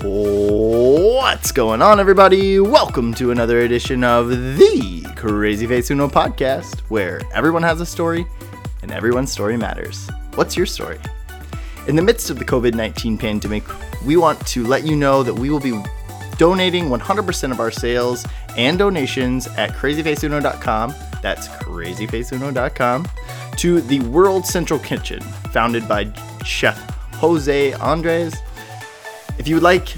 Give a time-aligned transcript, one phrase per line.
[0.00, 2.58] What's going on, everybody?
[2.58, 8.26] Welcome to another edition of the Crazy Face Uno podcast, where everyone has a story
[8.80, 10.08] and everyone's story matters.
[10.34, 10.98] What's your story?
[11.88, 13.64] In the midst of the COVID 19 pandemic,
[14.06, 15.78] we want to let you know that we will be
[16.38, 20.94] donating 100% of our sales and donations at crazyfaceuno.com.
[21.20, 23.08] That's crazyfaceuno.com
[23.58, 25.20] to the World Central Kitchen,
[25.52, 26.10] founded by
[26.44, 26.78] Chef
[27.16, 28.34] Jose Andres.
[29.42, 29.96] If you would like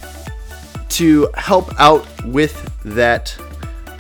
[0.89, 3.37] to help out with that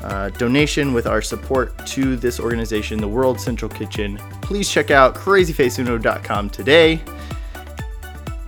[0.02, 5.14] uh, donation, with our support to this organization, the World Central Kitchen, please check out
[5.14, 6.98] crazyfaceuno.com today.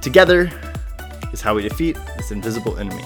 [0.00, 0.50] Together
[1.34, 3.04] is how we defeat this invisible enemy.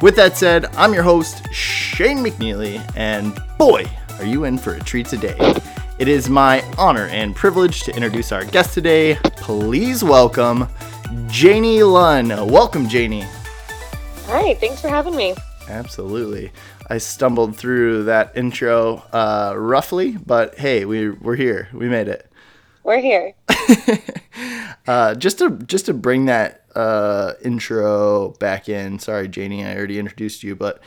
[0.00, 3.84] With that said, I'm your host, Shane McNeely, and boy,
[4.20, 5.36] are you in for a treat today.
[5.98, 9.16] It is my honor and privilege to introduce our guest today.
[9.34, 10.68] Please welcome
[11.28, 12.28] Janie Lunn.
[12.48, 13.24] Welcome, Janie.
[14.26, 15.34] Hi, thanks for having me.
[15.68, 16.50] Absolutely.
[16.88, 21.68] I stumbled through that intro uh, roughly, but hey, we, we're here.
[21.72, 22.30] We made it.
[22.82, 23.34] We're here.
[24.86, 28.98] uh, just to just to bring that uh, intro back in.
[28.98, 30.80] Sorry, Janie, I already introduced you, but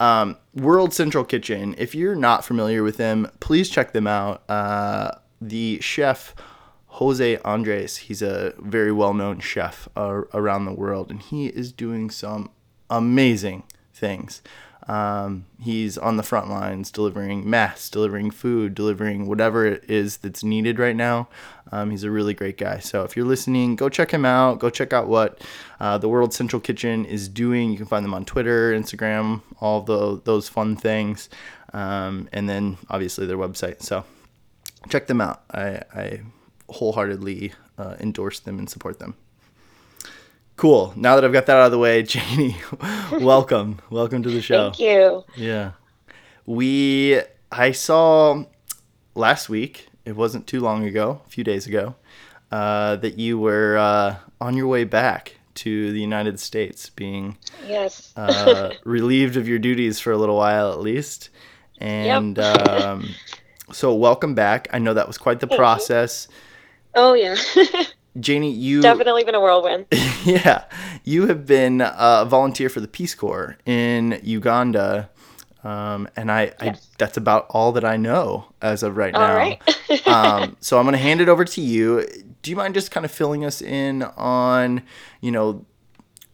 [0.00, 1.74] um, World Central Kitchen.
[1.78, 4.42] If you're not familiar with them, please check them out.
[4.48, 6.34] Uh, the chef
[6.98, 7.96] Jose Andres.
[7.96, 12.50] He's a very well-known chef uh, around the world, and he is doing some
[12.88, 14.42] amazing things.
[14.86, 20.44] Um, he's on the front lines delivering mass, delivering food, delivering whatever it is that's
[20.44, 21.26] needed right now.
[21.72, 22.78] Um, he's a really great guy.
[22.78, 24.60] So if you're listening, go check him out.
[24.60, 25.40] Go check out what
[25.80, 27.72] uh, the World Central Kitchen is doing.
[27.72, 31.28] You can find them on Twitter, Instagram, all the, those fun things.
[31.72, 33.82] Um, and then obviously their website.
[33.82, 34.04] So
[34.90, 35.42] check them out.
[35.50, 36.20] I, I
[36.74, 39.14] wholeheartedly uh, endorse them and support them.
[40.56, 40.92] Cool.
[40.96, 42.56] Now that I've got that out of the way, Janie,
[43.12, 43.80] welcome.
[43.90, 44.70] welcome to the show.
[44.70, 45.24] Thank you.
[45.36, 45.72] Yeah.
[46.46, 48.44] We I saw
[49.14, 51.94] last week, it wasn't too long ago, a few days ago,
[52.52, 58.12] uh, that you were uh, on your way back to the United States, being yes
[58.16, 61.30] uh, relieved of your duties for a little while at least.
[61.78, 62.70] And Yep.
[62.70, 63.08] um,
[63.72, 64.68] so, welcome back.
[64.72, 65.66] I know that was quite the Thank you.
[66.94, 67.36] Oh yeah,
[68.20, 69.86] Janie, you definitely been a whirlwind.
[70.24, 70.64] yeah,
[71.04, 75.10] you have been a volunteer for the Peace Corps in Uganda,
[75.64, 76.88] um, and I, I Yes.
[76.98, 79.36] that's about all that I know as of right All now.
[79.36, 80.06] right.
[80.06, 82.06] um, so I'm going to hand it over to you.
[82.42, 84.82] Do you mind just kind of filling us in on,
[85.20, 85.64] you know,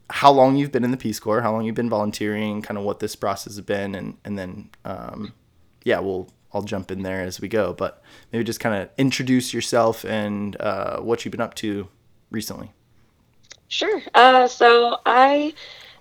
[0.09, 2.83] how long you've been in the Peace Corps, how long you've been volunteering, kind of
[2.83, 5.33] what this process has been, and and then, um,
[5.85, 7.73] yeah, we'll I'll jump in there as we go.
[7.73, 8.01] But
[8.31, 11.87] maybe just kind of introduce yourself and uh, what you've been up to
[12.29, 12.71] recently.
[13.67, 14.01] Sure.
[14.13, 15.53] Uh, so I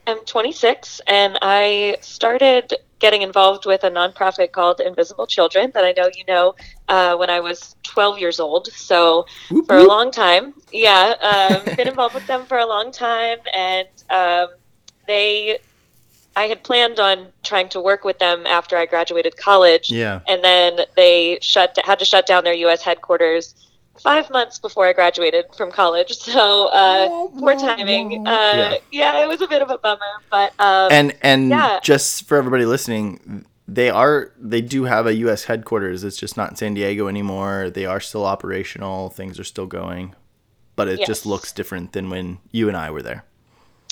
[0.06, 5.93] am 26, and I started getting involved with a nonprofit called Invisible Children that I
[5.97, 6.55] know you know
[6.89, 8.66] uh, when I was 12 years old.
[8.69, 12.93] So Whoop, for a long time, yeah, um, been involved with them for a long
[12.93, 14.49] time, and um,
[15.06, 15.59] they.
[16.36, 20.20] I had planned on trying to work with them after I graduated college, Yeah.
[20.28, 22.82] and then they shut had to shut down their U.S.
[22.82, 23.54] headquarters
[23.98, 26.16] five months before I graduated from college.
[26.18, 27.08] So uh,
[27.38, 28.26] poor timing.
[28.26, 28.74] Uh, Yeah.
[28.91, 29.24] yeah.
[29.24, 31.80] it was a bit of a bummer, but um, and and yeah.
[31.82, 36.50] just for everybody listening they are they do have a us headquarters it's just not
[36.50, 40.12] in san diego anymore they are still operational things are still going
[40.74, 43.24] but it just looks different than when you and i were there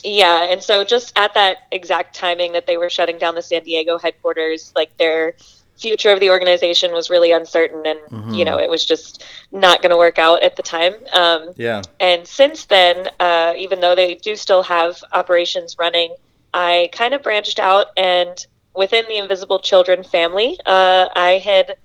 [0.04, 3.62] yeah, and so just at that exact timing that they were shutting down the San
[3.64, 5.34] Diego headquarters, like their
[5.76, 7.98] future of the organization was really uncertain, and
[8.34, 8.46] you Mhm.
[8.46, 10.94] know it was just not going to work out at the time.
[11.12, 16.14] Um, yeah And since then, uh, even though they do still have operations running,
[16.54, 18.36] I kind of branched out and
[18.74, 21.76] within the Invisible Children family, uh, I had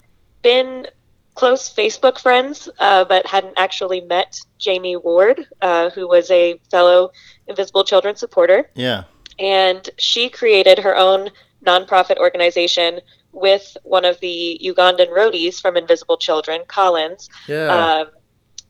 [0.44, 0.88] been
[1.35, 7.12] close Facebook friends, uh, but hadn't actually met Jamie Ward, uh, who was a fellow
[7.47, 8.69] Invisible Children supporter.
[8.75, 9.03] yeah
[9.39, 11.29] And she created her own
[11.65, 13.00] nonprofit organization
[13.31, 17.29] with one of the Ugandan roadies from Invisible Children, Collins.
[17.47, 18.07] yeah Um,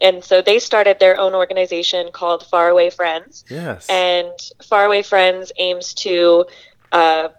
[0.02, 3.46] and so they started their own organization called Faraway Friends.
[3.50, 4.32] yes And
[4.64, 6.46] Faraway Friends aims to
[6.92, 7.30] uh,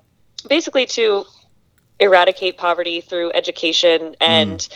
[0.49, 1.25] basically to
[2.01, 4.67] eradicate poverty through education and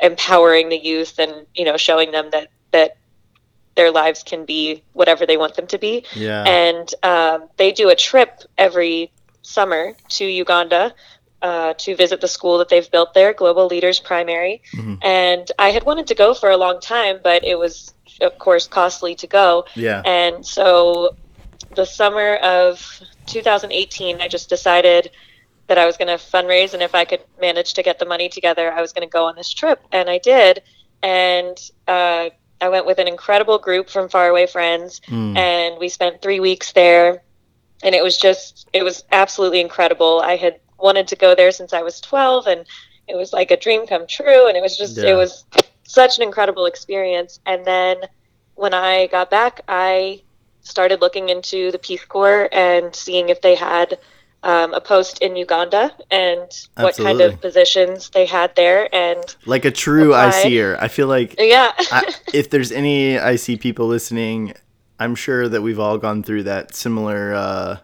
[0.00, 2.96] empowering the youth and you know showing them that that
[3.76, 7.88] their lives can be whatever they want them to be yeah and um, they do
[7.88, 9.10] a trip every
[9.42, 10.92] summer to Uganda
[11.42, 14.62] uh, to visit the school that they've built there, Global Leaders Primary.
[14.74, 14.98] Mhm.
[15.04, 18.66] And I had wanted to go for a long time, but it was, of course,
[18.66, 19.64] costly to go.
[19.74, 21.14] yeah And so
[21.74, 25.10] the summer of 2018, I just decided
[25.68, 28.28] that I was going to fundraise, and if I could manage to get the money
[28.28, 30.62] together, I was going to go on this trip, and I did.
[31.02, 32.30] And uh,
[32.60, 35.36] I went with an incredible group from Faraway Friends, Mm.
[35.36, 37.22] and we spent three weeks there,
[37.82, 40.20] and it was just it was absolutely incredible.
[40.24, 42.66] I had wanted to go there since I was 12, and
[43.08, 45.10] it was like a dream come true, and it was just Yeah.
[45.10, 45.44] it was
[45.84, 47.40] such an incredible experience.
[47.46, 47.98] And then
[48.54, 50.22] when I got back, I
[50.62, 53.98] started looking into the Peace Corps and seeing if they had
[54.46, 58.88] um, a post in Uganda and what kind of positions they had there.
[58.94, 60.14] And Like a true.
[60.14, 60.78] ICer.
[60.80, 64.54] I feel like yeah, I, if there's any IC people listening,
[65.00, 67.78] I'm sure that we've all gone through that similar uh,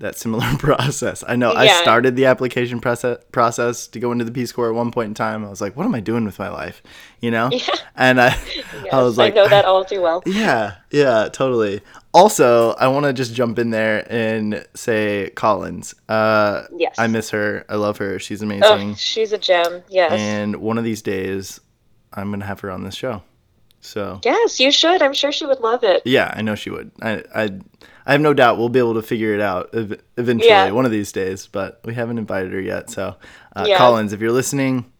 [0.00, 1.22] that similar process.
[1.26, 4.74] I know I started the application process process to go into the Peace Corps at
[4.74, 5.44] one point in time.
[5.44, 6.82] I was like, what am I doing with my life?
[7.20, 7.50] You know?
[7.52, 7.74] Yeah.
[7.96, 10.22] And I yes, I was like I know that all too well.
[10.26, 11.80] Yeah, yeah, totally.
[12.12, 15.94] Also, I want to just jump in there and say Collins.
[16.08, 16.96] Uh, Yes.
[16.98, 17.64] I miss her.
[17.68, 18.18] I love her.
[18.18, 18.90] She's amazing.
[18.90, 19.82] Oh, she's a gem.
[19.88, 20.12] Yes.
[20.12, 21.60] and one of these days,
[22.12, 23.22] I'm gonna have her on this show.
[23.82, 25.00] So yes, you should.
[25.02, 26.02] I'm sure she would love it.
[26.04, 26.90] yeah, I know she would.
[27.00, 27.50] I I,
[28.06, 30.70] I have no doubt we'll be able to figure it out eventually, Yeah.
[30.70, 31.46] one of these days.
[31.46, 32.90] But we haven't invited her yet.
[32.90, 33.16] So,
[33.54, 33.78] uh, Yeah.
[33.78, 34.90] Collins, if you're listening,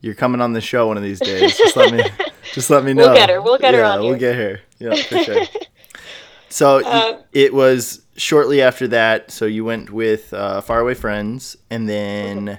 [0.00, 1.56] you're coming on the show one of these days.
[1.56, 2.02] Just let me,
[2.52, 3.04] just let me know.
[3.08, 3.40] We'll get her.
[3.40, 4.18] We'll get her yeah, We'll here.
[4.18, 4.60] get her.
[4.78, 5.44] Yeah, for sure.
[6.48, 9.30] So Um, it was shortly after that.
[9.30, 12.58] So you went with uh, Faraway Friends, and then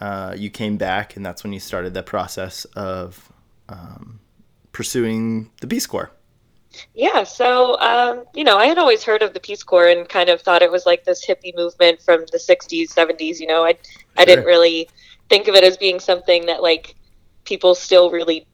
[0.00, 3.30] uh, you came back, and that's when you started that process of
[3.68, 4.20] um,
[4.72, 6.10] pursuing the Peace Corps.
[6.94, 10.28] Yeah, so um, you know, I had always heard of the Peace Corps and kind
[10.28, 13.40] of thought it was like this hippie movement from the '60s, '70s.
[13.40, 13.76] You know, I
[14.16, 14.90] I didn't really
[15.28, 16.94] think of it as being something that like
[17.44, 18.46] people still really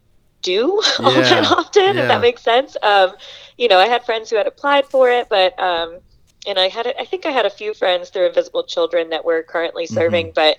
[0.42, 1.98] do all that Yeah, often.
[1.98, 2.76] If that makes sense.
[2.82, 3.12] Um,
[3.56, 6.00] you know, I had friends who had applied for it, but um,
[6.46, 9.42] and I had I think I had a few friends through Invisible Children that were
[9.48, 10.26] currently Mm-hmm.
[10.26, 10.56] serving, but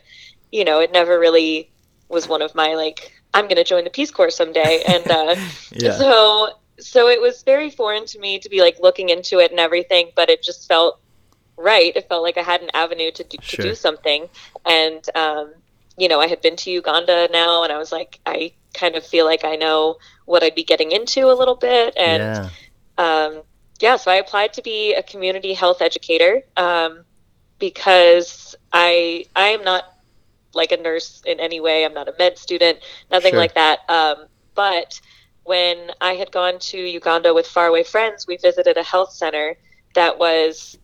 [0.51, 1.71] you know, it never really
[2.09, 5.09] was one of my like I'm going to join the Peace Corps someday, and.
[5.11, 5.35] Uh,
[5.71, 6.03] Yeah.
[6.07, 6.49] so
[6.79, 10.11] so it was very foreign to me to be like looking into it and everything,
[10.15, 10.99] but it just felt
[11.57, 11.95] right.
[11.95, 13.63] It felt like I had an avenue to do, Sure.
[13.63, 14.27] to do something.
[14.65, 15.53] And um,
[15.97, 19.05] you know, I had been to Uganda now and I was like I kind of
[19.05, 22.49] feel like I know what I'd be getting into a little bit and yeah.
[22.97, 23.41] um,
[23.79, 27.03] yeah, so I applied to be a community health educator um,
[27.59, 29.85] because I I am not
[30.53, 31.83] like a nurse in any way.
[31.85, 32.79] I'm not a med student,
[33.11, 33.39] nothing Sure.
[33.39, 33.79] like that.
[33.89, 34.25] Um,
[34.55, 34.99] but
[35.43, 39.57] when I had gone to Uganda with Faraway Friends, we visited a health center
[39.93, 40.77] that was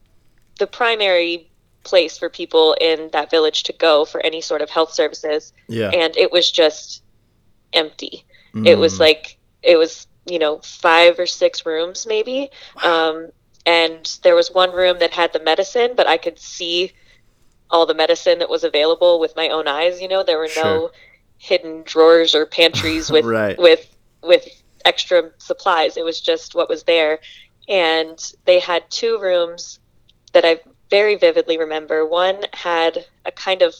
[0.59, 1.49] the primary
[1.83, 5.89] place for people in that village to go for any sort of health services, Yeah.
[5.91, 7.03] and it was just
[7.73, 8.25] empty
[8.65, 8.99] it was Mm.
[9.01, 12.49] like it was you know five or six rooms maybe
[12.83, 13.29] um,
[13.67, 16.91] and there was one room that had the medicine but i could see
[17.69, 20.63] all the medicine that was available with my own eyes you know there were Sure.
[20.63, 20.91] no
[21.37, 23.55] hidden drawers or pantries with Right.
[23.59, 24.47] with with
[24.85, 27.19] extra supplies it was just what was there
[27.67, 29.79] and they had two rooms
[30.33, 33.75] that i very vividly remember one had a kind of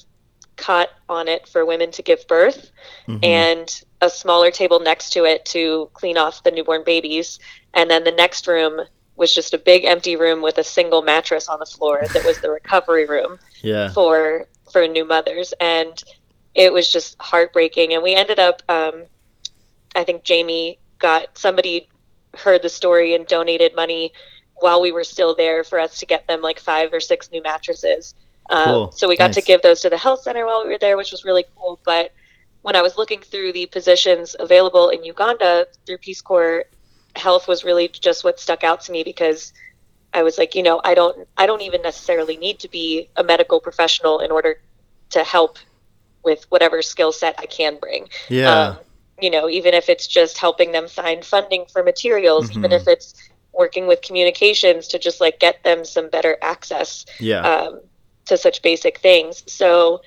[0.57, 2.69] cot on it for women to give birth
[3.07, 3.23] Mhm.
[3.23, 7.39] and a smaller table next to it to clean off the newborn babies.
[7.73, 8.81] And then the next room
[9.15, 12.39] was just a big empty room with a single mattress on the floor that was
[12.39, 13.89] the recovery room yeah.
[13.91, 15.53] for for new mothers.
[15.61, 16.01] And
[16.55, 17.93] it was just heartbreaking.
[17.93, 19.05] And we ended up, um,
[19.99, 21.89] I think Jamie got somebody
[22.35, 24.13] heard the story and donated money
[24.61, 27.41] while we were still there for us to get them like five or six new
[27.41, 28.15] mattresses.
[28.49, 28.91] Um, Cool.
[28.91, 31.11] So we got to give those to the health center while we were there, which
[31.11, 31.79] was really cool.
[31.85, 32.11] But
[32.61, 36.65] when I was looking through the positions available in Uganda through Peace Corps,
[37.15, 39.53] health was really just what stuck out to me because
[40.13, 43.23] I was like, you know, I don't, I don't even necessarily need to be a
[43.23, 44.59] medical professional in order
[45.11, 45.57] to help
[46.23, 48.09] with whatever skill set I can bring.
[48.29, 48.51] Yeah.
[48.51, 48.77] Um,
[49.21, 52.81] you know, even if it's just helping them find funding for materials, even Mhm.
[52.81, 53.13] if it's
[53.53, 57.41] working with communications to just like get them some better access yeah.
[57.41, 57.81] um,
[58.25, 59.43] to such basic things.
[59.51, 60.01] So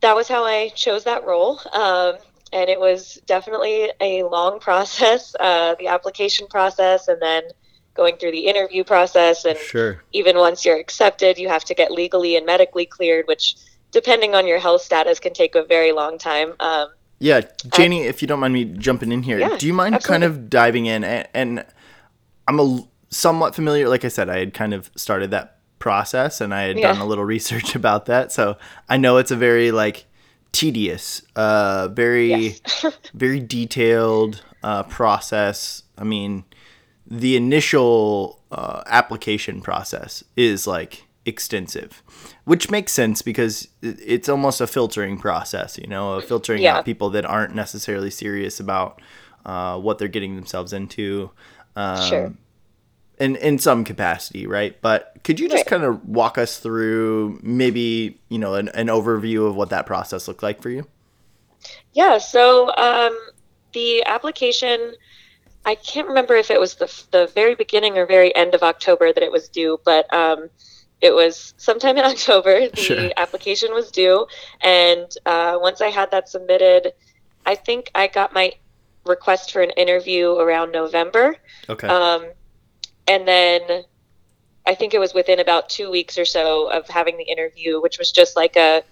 [0.00, 1.60] that was how I chose that role.
[1.72, 2.16] Um,
[2.52, 7.42] and it was definitely a long process, uh, the application process, and then
[7.94, 9.44] going through the interview process.
[9.44, 10.02] And sure.
[10.12, 13.56] even once you're accepted, you have to get legally and medically cleared, which,
[13.90, 16.54] depending on your health status, can take a very long time.
[16.60, 16.88] Um,
[17.20, 17.40] Yeah,
[17.72, 20.48] Janie, if you don't mind me jumping in here, Yeah, do you mind kind of
[20.48, 21.02] diving in?
[21.02, 21.66] And, and
[22.46, 23.88] I'm a somewhat familiar.
[23.88, 26.92] Like I said, I had kind of started that process, and I had Yeah.
[26.92, 28.56] done a little research about that, so
[28.88, 30.06] I know it's a very like
[30.52, 32.84] tedious, uh, very yes.
[33.14, 35.82] very detailed uh, process.
[35.96, 36.44] I mean,
[37.06, 42.02] the initial uh, application process is like extensive,
[42.48, 46.78] which makes sense because it's almost a filtering process, you know, a filtering Yeah.
[46.78, 49.02] out people that aren't necessarily serious about
[49.44, 51.30] uh, what they're getting themselves into.
[51.76, 52.32] Um, Sure.
[53.18, 54.80] In, in some capacity, right?
[54.80, 55.66] But could you just Right.
[55.66, 60.26] kind of walk us through maybe, you know, an, an overview of what that process
[60.26, 60.86] looked like for you?
[61.92, 63.14] Yeah, so um,
[63.74, 64.94] the application,
[65.66, 69.12] I can't remember if it was the, the very beginning or very end of October
[69.12, 70.48] that it was due, but um,
[71.00, 72.68] it was sometime in October.
[72.68, 73.10] The Sure.
[73.16, 74.26] application was due.
[74.62, 76.92] And uh, once I had that submitted,
[77.46, 78.52] I think I got my
[79.04, 81.36] request for an interview around November.
[81.68, 81.86] Okay.
[81.88, 82.26] Um,
[83.06, 83.84] and then
[84.66, 87.98] I think it was within about two weeks or so of having the interview, which
[87.98, 88.82] was just like a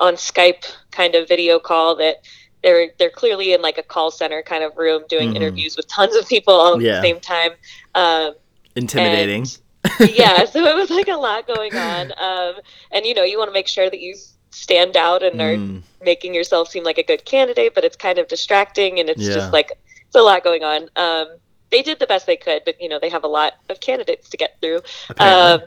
[0.00, 2.18] on Skype kind of video call that
[2.62, 5.36] they're they're clearly in like a call center kind of room doing Mhm.
[5.36, 7.50] interviews with tons of people all at the same time.
[7.94, 8.34] Um,
[8.76, 9.46] Intimidating.
[10.00, 12.12] yeah, so it was like a lot going on.
[12.18, 12.54] Um,
[12.92, 14.16] and you know, you want to make sure that you
[14.52, 18.18] stand out and are Mm, making yourself seem like a good candidate, but it's kind
[18.18, 19.28] of distracting and it's Yeah.
[19.28, 19.70] just like
[20.06, 20.88] it's a lot going on.
[20.96, 21.26] Um,
[21.70, 24.28] they did the best they could, but you know they have a lot of candidates
[24.30, 24.80] to get through.
[25.18, 25.60] Um,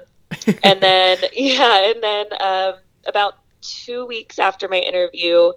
[0.63, 2.73] and then yeah, and then um,
[3.07, 5.51] about two weeks after my interview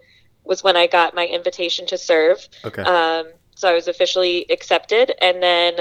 [0.45, 2.39] was when I got my invitation to serve.
[2.65, 2.87] okay.
[2.87, 5.75] Um, so I was officially accepted, and then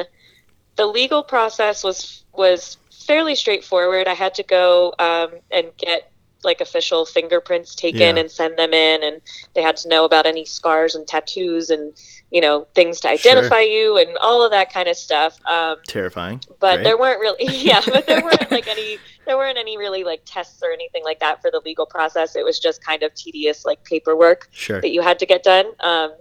[0.76, 4.08] the legal process was was fairly straightforward.
[4.08, 6.10] I had to go um, and get
[6.44, 8.22] like official fingerprints taken Yeah.
[8.22, 9.22] and send them in, and
[9.54, 11.94] they had to know about any scars and tattoos and
[12.32, 15.40] you know things to identify you and all of that kind of stuff.
[15.46, 16.42] Um, Terrifying.
[16.60, 16.84] but Great.
[16.84, 20.62] there weren't really yeah but there weren't like any there weren't any really like tests
[20.64, 23.82] or anything like that for the legal process it was just kind of tedious like
[23.86, 24.82] paperwork Sure.
[24.82, 26.14] that you had to get done um,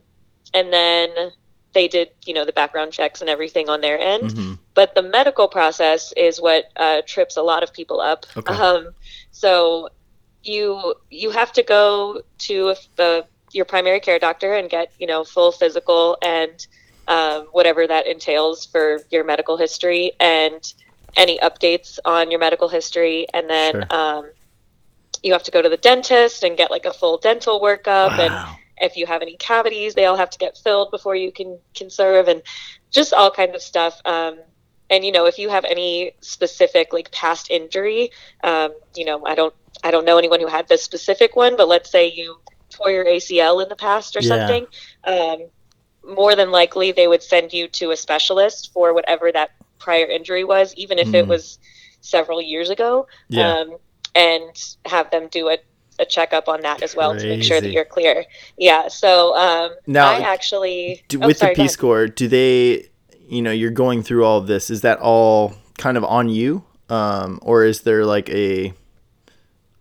[0.55, 1.09] and then
[1.75, 5.03] they did you know the background checks and everything on their end hmm but the
[5.03, 8.55] medical process is what uh, trips a lot of people up Okay.
[8.55, 8.93] um,
[9.31, 9.89] so
[10.43, 15.25] you you have to go to the your primary care doctor and get you know
[15.25, 16.67] full physical and
[17.09, 20.63] um, whatever that entails for your medical history and
[21.17, 23.87] any updates on your medical history and then Sure.
[23.91, 24.31] um,
[25.23, 28.33] you have to go to the dentist and get like a full dental workup and
[28.35, 28.57] Wow.
[28.83, 31.91] If you have any cavities they all have to get filled before you can can
[31.91, 32.43] serve and
[32.93, 34.35] just all kinds of stuff um,
[34.91, 38.11] and you know if you have any specific like past injury
[38.45, 41.69] um, you know i don't i don't know anyone who had this specific one but
[41.69, 42.37] let's say you
[42.77, 44.23] tore your acl in the past or Yeah.
[44.23, 44.67] something
[45.07, 45.39] um,
[46.05, 50.45] more than likely they would send you to a specialist for whatever that prior injury
[50.45, 51.29] was even if it Mm.
[51.29, 51.59] was
[52.01, 53.57] several years ago Yeah.
[53.61, 53.77] um,
[54.15, 54.55] and
[54.87, 55.59] have them do a,
[56.03, 58.25] a checkup on that as well to make sure that you're clear.
[58.59, 58.89] Yeah.
[58.89, 62.89] So um, Now, I actually Do, oh, with sorry, the Peace Corps, do they,
[63.29, 64.69] you know, you're going through all of this.
[64.69, 68.75] Is that all kind of on you, um, or is there like a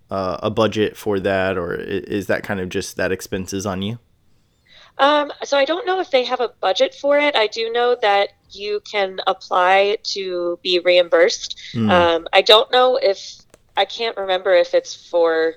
[0.10, 3.98] uh, a budget for that, or is that kind of just that expenses on you?
[4.98, 7.36] Um, so I don't know if they have a budget for it.
[7.36, 11.58] I do know that you can apply to be reimbursed.
[11.74, 13.42] Mm, Um, I don't know if
[13.78, 15.56] I can't remember if it's for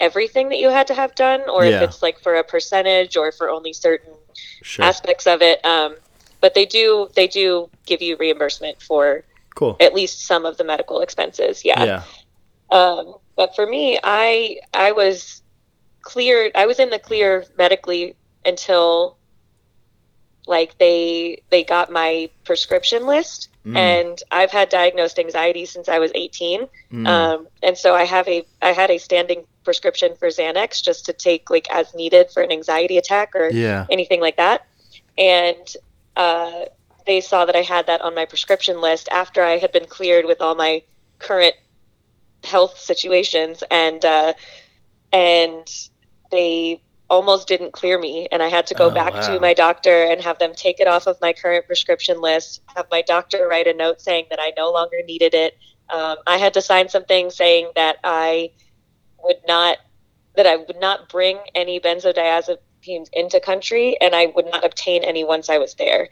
[0.00, 1.76] everything that you had to have done or Yeah.
[1.76, 4.14] if it's like for a percentage or for only certain
[4.62, 4.84] sure.
[4.84, 5.64] aspects of it.
[5.64, 5.96] Um,
[6.40, 9.76] but they do they do give you reimbursement for cool.
[9.80, 11.64] at least some of the medical expenses.
[11.64, 11.84] Yeah.
[11.84, 12.02] Yeah.
[12.70, 15.42] Um, but for me, I I was
[16.00, 16.52] cleared.
[16.54, 19.16] I was in the clear medically until
[20.46, 25.98] like they they got my prescription list, Mm, and I've had diagnosed anxiety since I
[25.98, 26.68] was 18.
[26.92, 31.06] mm, Um, and so I have a I had a standing prescription for Xanax just
[31.06, 33.86] to take like as needed for an anxiety attack or yeah.
[33.90, 34.66] anything like that.
[35.16, 35.76] And
[36.16, 36.64] uh,
[37.06, 40.24] they saw that I had that on my prescription list after I had been cleared
[40.24, 40.82] with all my
[41.18, 41.54] current
[42.44, 44.32] health situations, and uh,
[45.12, 45.68] and
[46.30, 46.80] they
[47.10, 49.34] almost didn't clear me, and I had to go Oh, back wow.
[49.34, 52.62] to my doctor and have them take it off of my current prescription list.
[52.74, 55.58] Have my doctor write a note saying that I no longer needed it.
[55.90, 58.50] Um, I had to sign something saying that I
[59.22, 59.78] would not
[60.34, 65.24] that I would not bring any benzodiazepines into country, and I would not obtain any
[65.24, 66.08] once I was there.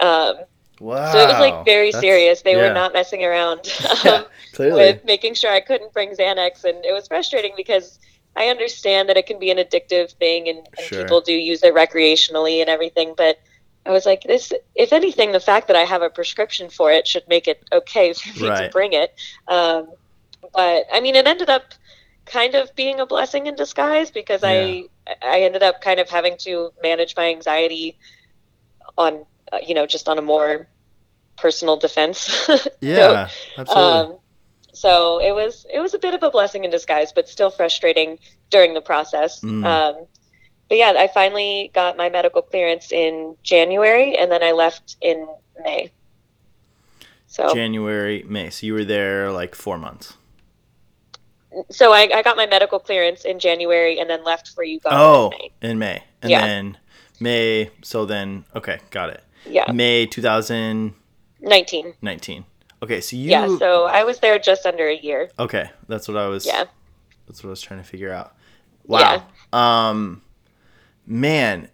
[0.00, 0.36] Um,
[0.80, 1.12] Wow.
[1.12, 2.40] so it was like very That's- serious.
[2.42, 2.68] They yeah.
[2.68, 3.70] were not messing around
[4.04, 4.80] Yeah, um, clearly.
[4.80, 7.98] with making sure I couldn't bring Xanax, and it was frustrating because
[8.36, 11.02] I understand that it can be an addictive thing, and, and Sure.
[11.02, 13.38] people do use it recreationally and everything, but.
[13.86, 14.52] I was like, this.
[14.74, 18.12] If anything, the fact that I have a prescription for it should make it okay
[18.12, 19.14] for me to bring it.
[19.48, 19.88] Um,
[20.52, 21.72] but I mean, it ended up
[22.26, 24.84] kind of being a blessing in disguise because I
[25.22, 27.98] I ended up kind of having to manage my anxiety
[28.96, 30.68] on uh, you know just on a more
[31.36, 32.48] personal defense.
[32.80, 34.12] Yeah, absolutely.
[34.12, 34.18] um,
[34.72, 38.18] so it was it was a bit of a blessing in disguise, but still frustrating
[38.50, 39.40] during the process.
[39.40, 39.64] Mm.
[39.64, 40.06] Um,
[40.68, 45.26] but yeah, I finally got my medical clearance in January, and then I left in
[45.64, 45.90] May.
[47.26, 48.50] So January, May.
[48.50, 50.14] So you were there like four months.
[51.70, 55.30] so I, I got my medical clearance in January, and then left for Uganda Oh,
[55.30, 55.70] in May.
[55.70, 56.46] in May, and Yeah.
[56.46, 56.78] then
[57.20, 57.70] May.
[57.82, 59.22] So then, okay, got it.
[59.46, 61.94] Yeah, May 2019.
[62.00, 62.44] nineteen.
[62.82, 63.30] Okay, so you.
[63.30, 65.30] Yeah, so I was there just under a year.
[65.38, 66.46] okay, that's what I was.
[66.46, 66.64] Yeah.
[67.26, 68.34] That's what I was trying to figure out.
[68.86, 69.22] Wow.
[69.52, 70.22] Um,
[71.06, 71.68] man.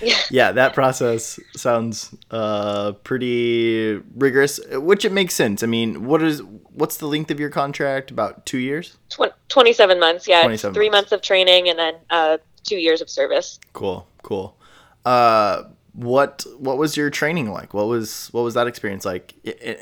[0.00, 0.14] Yeah.
[0.30, 5.62] yeah, that process sounds uh pretty rigorous, which it makes sense.
[5.62, 6.40] I mean, what is
[6.72, 8.10] what's the length of your contract?
[8.12, 8.96] About two years.
[9.10, 10.42] Tw- 27 months, yeah.
[10.42, 11.10] 27 Three months.
[11.10, 13.58] months of training and then uh, two years of service.
[13.72, 14.56] Cool, cool.
[15.04, 15.64] Uh,
[15.98, 17.74] what what was your training like?
[17.74, 19.34] What was what was that experience like?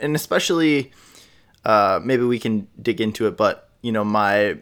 [0.02, 0.92] And especially,
[1.62, 3.36] uh, maybe we can dig into it.
[3.36, 4.56] But you know, my,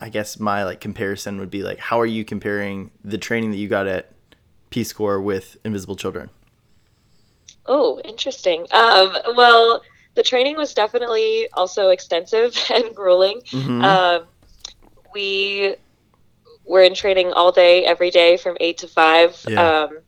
[0.00, 3.58] I guess my like comparison would be like, how are you comparing the training that
[3.58, 4.10] you got at
[4.70, 6.30] Peace Corps with Invisible Children?
[7.66, 8.66] Oh, interesting.
[8.72, 9.82] Um, well,
[10.16, 13.40] the training was definitely also extensive and grueling.
[13.52, 13.84] Mhm.
[13.84, 14.26] Um,
[15.14, 15.76] we
[16.66, 19.44] were in training all day, every day from eight to five.
[19.48, 19.84] Yeah.
[19.84, 20.00] Um,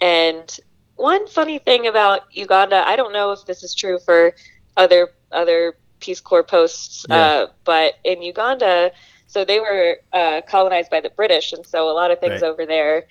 [0.00, 0.58] and
[0.96, 4.34] one funny thing about Uganda, I don't know if this is true for
[4.76, 7.16] other other Peace Corps posts, Yeah.
[7.16, 8.92] uh, but in Uganda,
[9.26, 12.42] so they were uh, colonized by the British, and so a lot of things Right.
[12.42, 13.06] over there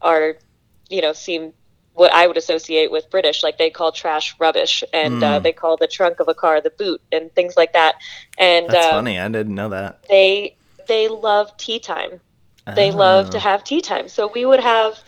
[0.00, 0.36] are,
[0.88, 1.52] you know, seem
[1.94, 3.42] what I would associate with British.
[3.42, 5.42] Like they call trash rubbish, and uh, Mm.
[5.42, 7.96] they call the trunk of a car the boot, and things like that.
[8.38, 9.18] And That's um, funny.
[9.18, 10.00] I didn't know that.
[10.08, 10.57] they
[10.88, 12.20] they love tea time.
[12.76, 13.40] They love to Oh.
[13.40, 14.08] have tea time.
[14.08, 15.02] So we would have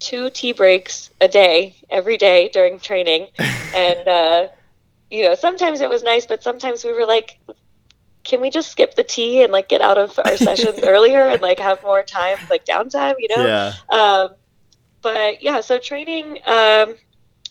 [0.00, 3.28] two tea breaks a day, every day during training.
[3.74, 4.48] and, uh,
[5.10, 7.38] you know, sometimes it was nice, but sometimes we were like,
[8.24, 11.42] can we just skip the tea and like get out of our sessions earlier and
[11.42, 13.44] like have more time, like downtime, you know?
[13.46, 13.72] Yeah.
[13.90, 14.30] Um,
[15.02, 16.96] but yeah, so training, um,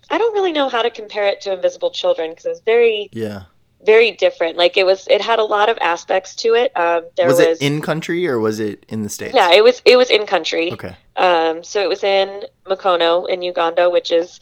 [0.09, 3.11] I don't really know how to compare it to Invisible Children because it was very,
[3.11, 3.43] Yeah.
[3.85, 4.57] Very different.
[4.57, 6.71] Like it was, it had a lot of aspects to it.
[6.77, 9.33] Um, there was, was, it in country or was it in the states?
[9.35, 10.71] yeah, it was, it was in country.
[10.71, 10.95] Okay.
[11.15, 14.39] Um, so it was in Mukono in Uganda, which is,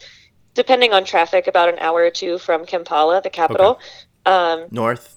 [0.54, 3.80] depending on traffic, about an hour or two from Kampala, the capital.
[4.26, 5.16] Um, North,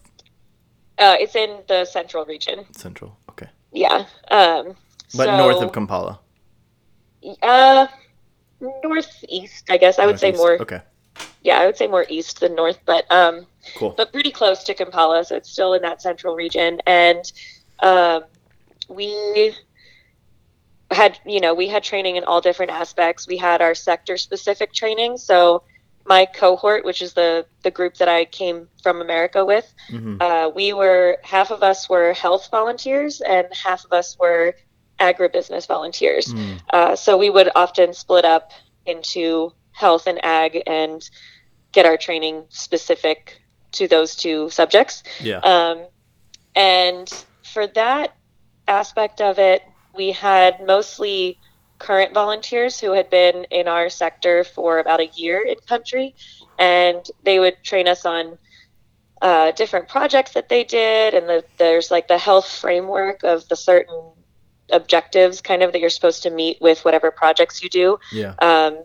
[0.97, 2.65] uh, it's in the central region.
[2.71, 3.17] central.
[3.29, 3.47] Okay.
[3.71, 4.05] Yeah.
[4.29, 4.75] Um,
[5.15, 6.19] But so, north of Kampala.
[7.41, 7.87] uh,
[8.83, 9.99] northeast, I guess.
[9.99, 10.61] I would say more.
[10.61, 10.81] Okay.
[11.41, 13.45] Yeah, I would say more east than north, but um,
[13.75, 13.91] Cool.
[13.95, 16.81] but pretty close to Kampala, so it's still in that central region.
[16.85, 17.31] And
[17.79, 18.23] um,
[18.87, 19.53] we
[20.91, 23.27] had, you know, we had training in all different aspects.
[23.27, 25.17] We had our sector specific training.
[25.17, 25.63] So
[26.05, 30.49] my cohort, which is the the group that I came from America with, hmm uh,
[30.49, 34.55] we were half of us were health volunteers and half of us were
[34.99, 36.27] agribusiness volunteers.
[36.27, 36.61] Mm.
[36.69, 38.51] Uh, so we would often split up
[38.85, 41.09] into health and ag and
[41.71, 43.41] get our training specific
[43.73, 45.03] to those two subjects.
[45.21, 45.39] Yeah.
[45.39, 45.87] Um,
[46.55, 48.15] and for that
[48.67, 49.63] aspect of it,
[49.95, 51.39] we had mostly
[51.79, 56.15] current volunteers who had been in our sector for about a year in country,
[56.57, 58.37] and they would train us on
[59.21, 63.55] uh, different projects that they did, and the, there's like the health framework of the
[63.55, 64.11] certain
[64.71, 67.97] objectives kind of that you're supposed to meet with whatever projects you do.
[68.11, 68.33] Yeah.
[68.39, 68.83] Um,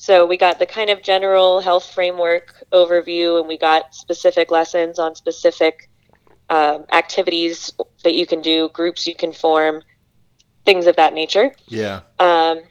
[0.00, 4.98] so we got the kind of general health framework overview, and we got specific lessons
[4.98, 5.90] on specific
[6.48, 7.70] um, activities
[8.02, 9.82] that you can do, groups you can form,
[10.64, 11.54] things of that nature.
[11.68, 12.00] Yeah.
[12.18, 12.62] Um,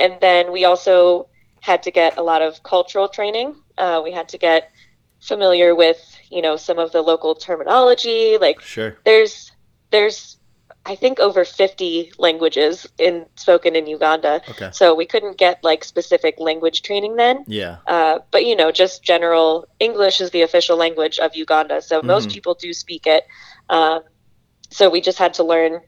[0.00, 1.28] and then we also
[1.60, 3.54] had to get a lot of cultural training.
[3.76, 4.72] Uh, we had to get
[5.20, 8.38] familiar with, you know, some of the local terminology.
[8.40, 8.96] Like Sure.
[9.04, 9.52] there's
[9.90, 10.37] there's
[10.86, 14.40] I think over 50 languages in spoken in Uganda.
[14.48, 14.70] Okay.
[14.72, 17.44] So we couldn't get like specific language training then.
[17.46, 17.76] Yeah.
[17.86, 22.28] Uh, but you know, just general English is the official language of Uganda, so most
[22.28, 22.32] Mhm.
[22.32, 23.24] people do speak it.
[23.68, 24.00] Um,
[24.70, 25.80] so we just had to learn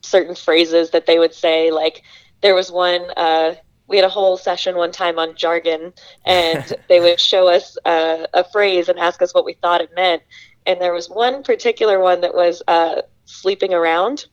[0.00, 1.70] certain phrases that they would say.
[1.70, 2.02] Like
[2.40, 3.10] there was one.
[3.16, 3.54] Uh,
[3.88, 5.92] we had a whole session one time on jargon,
[6.24, 9.90] and they would show us uh, a phrase and ask us what we thought it
[9.94, 10.22] meant.
[10.64, 14.26] And there was one particular one that was uh, sleeping around,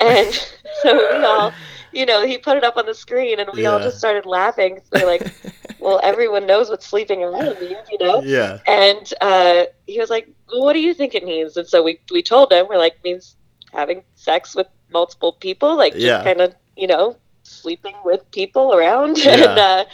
[0.00, 0.32] and
[0.82, 1.52] so we all,
[1.92, 4.80] you know, he put it up on the screen, and we all just started laughing.
[4.92, 5.32] We're like,
[5.78, 8.22] well, everyone knows what sleeping around means, you know?
[8.22, 8.58] yeah.
[8.66, 11.56] And uh, he was like, well, what do you think it means?
[11.56, 13.36] And so we, we told him, we're like, means
[13.72, 16.22] having sex with multiple people, like just Yeah.
[16.24, 19.18] kind of, you know, sleeping with people around.
[19.24, 19.32] Yeah.
[19.34, 19.84] and, uh,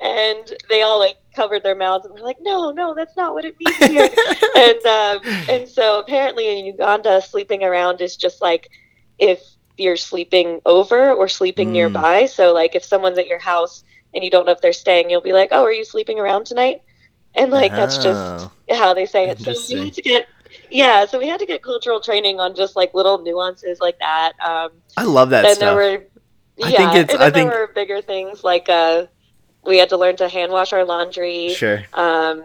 [0.00, 3.44] and they all like covered their mouths and were like, "No, no, that's not what
[3.44, 4.08] it means here."
[4.56, 8.70] and um, and so apparently in Uganda, sleeping around is just like
[9.18, 9.42] if
[9.76, 11.72] you're sleeping over or sleeping Mm.
[11.72, 12.26] nearby.
[12.26, 15.20] So like if someone's at your house and you don't know if they're staying, you'll
[15.20, 16.82] be like, "Oh, are you sleeping around tonight?"
[17.34, 19.38] And like that's just Oh, how they say it.
[19.40, 20.26] So we had to get
[20.70, 24.32] yeah, so we had to get cultural training on just like little nuances like that.
[24.44, 25.60] Um, I love that then stuff.
[25.60, 26.02] there were
[26.56, 29.04] yeah, I think it's- and then I think- there were bigger things like uh,
[29.64, 31.50] we had to learn to hand wash our laundry.
[31.50, 32.44] Sure, Um,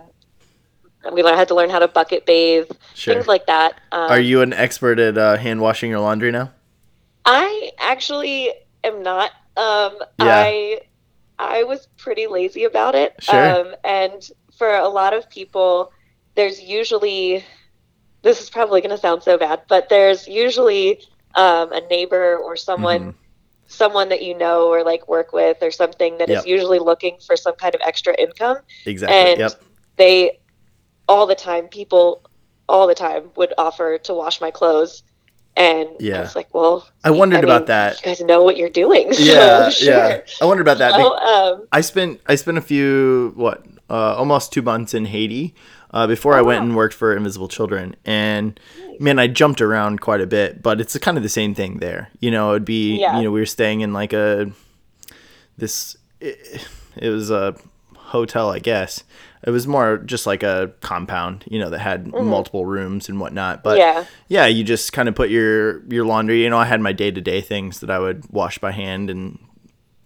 [1.11, 3.13] we had to learn how to bucket bathe, sure.
[3.15, 3.73] things like that.
[3.91, 6.51] Um, Are you an expert at uh, hand washing your laundry now?
[7.25, 9.31] I actually am not.
[9.57, 10.35] Um, Yeah.
[10.37, 10.81] I
[11.39, 13.13] I was pretty lazy about it.
[13.21, 13.49] Sure.
[13.61, 14.21] Um, and
[14.57, 15.91] for a lot of people,
[16.35, 17.43] there's usually
[18.23, 21.01] this is probably going to sound so bad, but there's usually
[21.35, 23.15] um, a neighbor or someone Mhm.
[23.67, 26.45] someone that you know or like work with or something that is Yep.
[26.45, 28.57] usually looking for some kind of extra income.
[28.85, 29.31] Exactly.
[29.31, 29.61] And yep.
[29.97, 30.39] they
[31.07, 32.21] all the time people
[32.67, 35.03] all the time would offer to wash my clothes.
[35.55, 36.17] And Yeah.
[36.17, 37.99] I was like, well, I wondered I about that.
[38.01, 39.13] You guys know what you're doing.
[39.13, 39.93] So, Yeah, sure.
[39.93, 40.21] yeah.
[40.41, 40.93] I wondered about that.
[40.93, 45.53] So, um, I spent I spent a few what uh, almost two months in Haiti
[45.91, 46.65] uh, before I Oh, went wow.
[46.67, 48.59] and worked for Invisible Children, and
[48.99, 52.09] man, I jumped around quite a bit, but it's kind of the same thing there.
[52.19, 53.17] You know, it'd be Yeah.
[53.17, 54.51] you know we were staying in like a
[55.57, 56.65] this it,
[56.97, 57.55] it was a
[57.95, 59.03] hotel, I guess.
[59.45, 63.61] It was more just like a compound, you know, that had multiple rooms and whatnot.
[63.63, 63.99] But Mm-hmm.
[64.29, 64.43] yeah.
[64.43, 66.43] yeah, you just kind of put your your laundry.
[66.43, 69.09] You know, I had my day to day things that I would wash by hand
[69.09, 69.39] and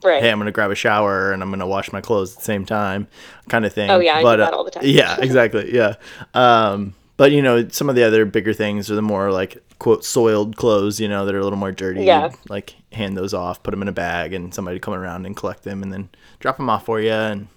[0.03, 0.21] Right.
[0.21, 2.65] hey, I'm gonna grab a shower and I'm gonna wash my clothes at the same
[2.65, 3.07] time,
[3.49, 3.89] kind of thing.
[3.89, 4.83] Oh, yeah, I do that uh, all the time.
[4.85, 5.73] Yeah, exactly.
[5.73, 5.95] Yeah.
[6.35, 10.05] Um, but you know, some of the other bigger things are the more like quote
[10.05, 12.03] soiled clothes, you know, that are a little more dirty.
[12.03, 12.25] Yeah.
[12.25, 15.35] You'd, Like hand those off, put them in a bag, and somebody come around and
[15.35, 17.11] collect them, and then drop them off for you.
[17.11, 17.47] And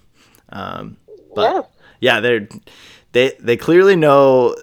[0.49, 0.97] um,
[1.33, 1.61] but yeah.
[1.99, 2.47] yeah, they're
[3.11, 4.55] they they clearly know.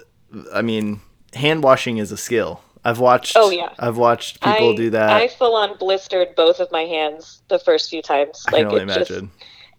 [0.52, 1.00] I mean,
[1.34, 2.60] hand washing is a skill.
[2.84, 3.36] I've watched.
[3.36, 3.72] Oh, yeah.
[3.78, 5.10] I've watched people I, do that.
[5.10, 8.44] I full on blistered both of my hands the first few times.
[8.48, 9.30] I can only it just, imagine.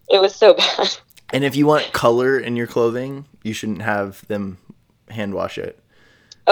[0.08, 0.96] it was so bad.
[1.32, 4.58] And if you want color in your clothing, you shouldn't have them
[5.08, 5.82] hand wash it.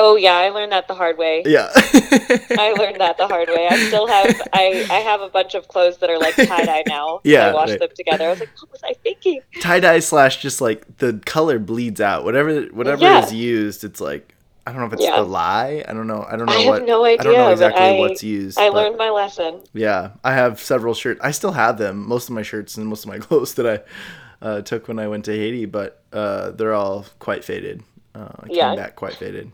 [0.00, 1.42] Oh yeah, I learned that the hard way.
[1.44, 1.68] Yeah.
[1.74, 3.66] I learned that the hard way.
[3.68, 6.84] I still have I, I have a bunch of clothes that are like tie dye
[6.86, 7.20] now.
[7.24, 7.80] Yeah, I washed right.
[7.80, 8.26] them together.
[8.26, 9.40] I was like, what was I thinking?
[9.60, 12.22] Tie dye slash just like the color bleeds out.
[12.24, 13.24] Whatever whatever Yeah.
[13.24, 14.34] is used, it's like
[14.66, 15.16] I don't know if it's Yeah.
[15.16, 15.82] the lye.
[15.88, 16.24] I don't know.
[16.28, 16.78] I don't know I what.
[16.80, 17.20] have no idea.
[17.20, 18.56] I don't know exactly I- what's used.
[18.58, 19.62] I learned my lesson.
[19.72, 21.20] Yeah, I have several shirts.
[21.24, 22.06] I still have them.
[22.06, 25.08] Most of my shirts and most of my clothes that I uh, took when I
[25.08, 27.82] went to Haiti, but uh, they're all quite faded.
[28.14, 28.76] Uh, I came Yeah.
[28.76, 29.50] back quite faded.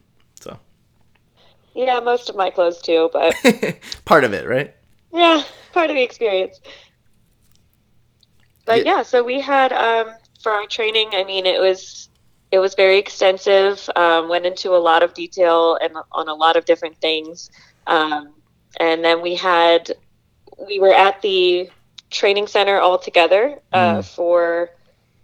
[1.74, 3.34] Yeah, most of my clothes too, but
[4.04, 4.74] part of it, right?
[5.12, 6.60] yeah, part of the experience.
[8.64, 8.96] But Yeah.
[8.96, 11.10] yeah, so we had um, for our training.
[11.12, 12.08] I mean, it was
[12.50, 13.88] it was very extensive.
[13.96, 17.50] Um, went into a lot of detail and on a lot of different things.
[17.86, 18.34] Um,
[18.80, 19.92] and then we had
[20.68, 21.68] we were at the
[22.10, 24.04] training center all together uh, Mm.
[24.04, 24.70] for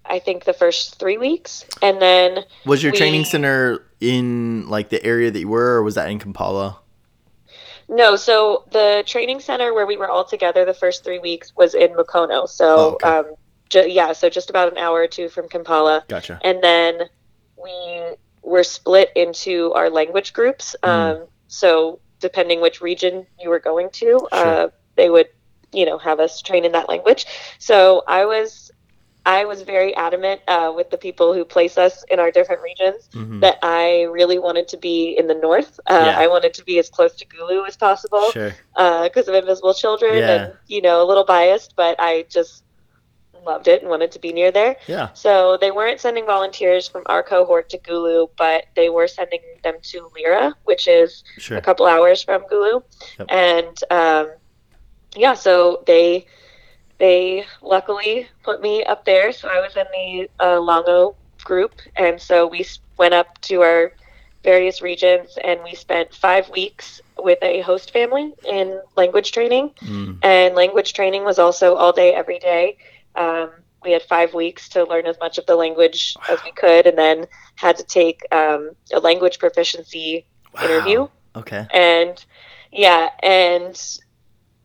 [0.05, 5.03] I think the first three weeks, and then Was your training center in like the
[5.05, 6.79] area that you were, or was that in Kampala?
[7.89, 11.75] No, so the training center where we were all together the first three weeks was
[11.75, 12.43] in Mukono.
[12.43, 13.09] Oh, So, okay.
[13.09, 13.35] um,
[13.69, 16.05] ju- yeah, so just about an hour or two from Kampala.
[16.09, 16.39] Gotcha.
[16.45, 17.01] And then
[17.63, 20.77] we were split into our language groups.
[20.85, 20.89] Mm.
[20.89, 24.29] Um, so, depending which region you were going to, Sure.
[24.33, 25.27] uh, they would,
[25.73, 27.27] you know, have us train in that language.
[27.59, 28.71] So, I was.
[29.27, 33.09] I was very adamant uh, with the people who place us in our different regions
[33.13, 33.41] Mhm.
[33.43, 35.79] that I really wanted to be in the north.
[35.87, 36.19] Uh, Yeah.
[36.19, 38.55] I wanted to be as close to Gulu as possible Sure.
[39.03, 40.31] because of Invisible Children, Yeah.
[40.31, 42.65] and you know, a little biased, but I just
[43.45, 44.77] loved it and wanted to be near there.
[44.87, 45.09] Yeah.
[45.15, 49.77] So they weren't sending volunteers from our cohort to Gulu, but they were sending them
[49.83, 51.57] to Lira, which is Sure.
[51.57, 52.83] a couple hours from Gulu,
[53.19, 53.27] Yep.
[53.31, 54.31] and um,
[55.17, 56.27] yeah, so they
[57.01, 59.33] they luckily put me up there.
[59.33, 62.65] So I was in the uh, Lango group, and so we
[62.99, 63.93] went up to our
[64.45, 69.71] various regions, and we spent five weeks with a host family in language training.
[69.83, 70.19] Mm.
[70.23, 72.77] And language training was also all day, every day.
[73.17, 73.51] Um,
[73.83, 76.97] we had five weeks to learn as much of the language as we could, and
[76.97, 80.27] then had to take um, a language proficiency
[80.63, 81.09] interview.
[81.35, 81.67] Okay.
[81.73, 82.23] And
[82.71, 84.01] yeah, and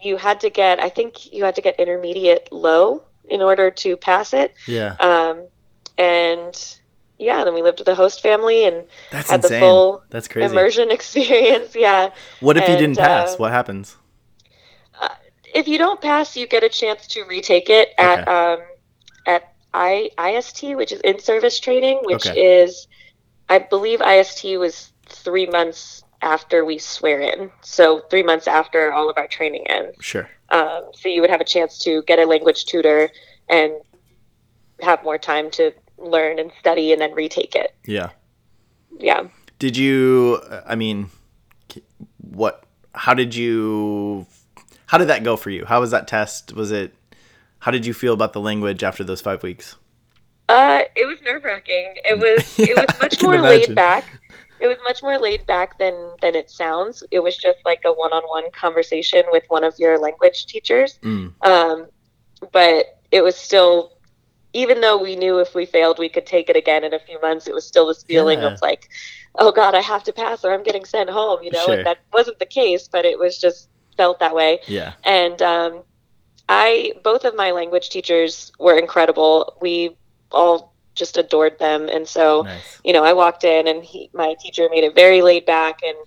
[0.02, 3.98] you had to get, I think you had to get intermediate low in order to
[3.98, 4.54] pass it.
[4.68, 4.96] Yeah.
[5.00, 5.48] Um,
[5.98, 6.78] and
[7.18, 9.52] yeah, then we lived with a host family and That's had insane.
[9.52, 10.52] the full That's crazy.
[10.52, 11.76] immersion experience.
[11.76, 12.12] Yeah.
[12.40, 13.34] what if you didn't pass?
[13.34, 13.98] uh, what happens?
[15.56, 18.32] if you don't pass, you get a chance to retake it at Okay.
[18.32, 18.60] um,
[19.26, 22.62] at I, IST, which is in service training, which Okay.
[22.64, 22.88] is,
[23.50, 27.52] I believe IST was three months after we swear in.
[27.62, 29.96] So three months after all of our training ends.
[30.02, 30.28] Sure.
[30.50, 33.10] Um, so you would have a chance to get a language tutor
[33.48, 33.74] and
[34.82, 37.76] have more time to learn and study and then retake it.
[37.86, 38.10] Yeah.
[39.00, 39.28] Yeah.
[39.60, 40.42] Did you?
[40.66, 41.10] I mean,
[42.18, 42.64] what?
[42.94, 44.26] How did you?
[44.88, 45.66] How did that go for you?
[45.66, 46.54] How was that test?
[46.54, 46.94] Was it?
[47.60, 49.76] How did you feel about the language after those five weeks?
[50.50, 51.96] Uh, it was nerve wracking.
[52.04, 53.60] It was it was much more imagine.
[53.70, 54.06] laid back.
[54.60, 57.04] It was much more laid back than than it sounds.
[57.12, 60.98] It was just like a one on one conversation with one of your language teachers.
[61.04, 61.88] Mm, Um,
[62.52, 63.92] but it was still,
[64.54, 67.20] even though we knew if we failed we could take it again in a few
[67.22, 68.54] months, it was still this feeling Yeah.
[68.54, 68.88] of like,
[69.38, 71.44] oh God, I have to pass or I'm getting sent home.
[71.44, 71.76] You know, Sure.
[71.76, 74.92] and that wasn't the case, but it was just felt that way yeah.
[75.06, 75.82] and um,
[76.50, 79.58] I both of my language teachers were incredible.
[79.62, 79.98] We
[80.32, 82.80] all just adored them, and so Nice.
[82.84, 85.98] you know, I walked in and he, my teacher made it very laid back and.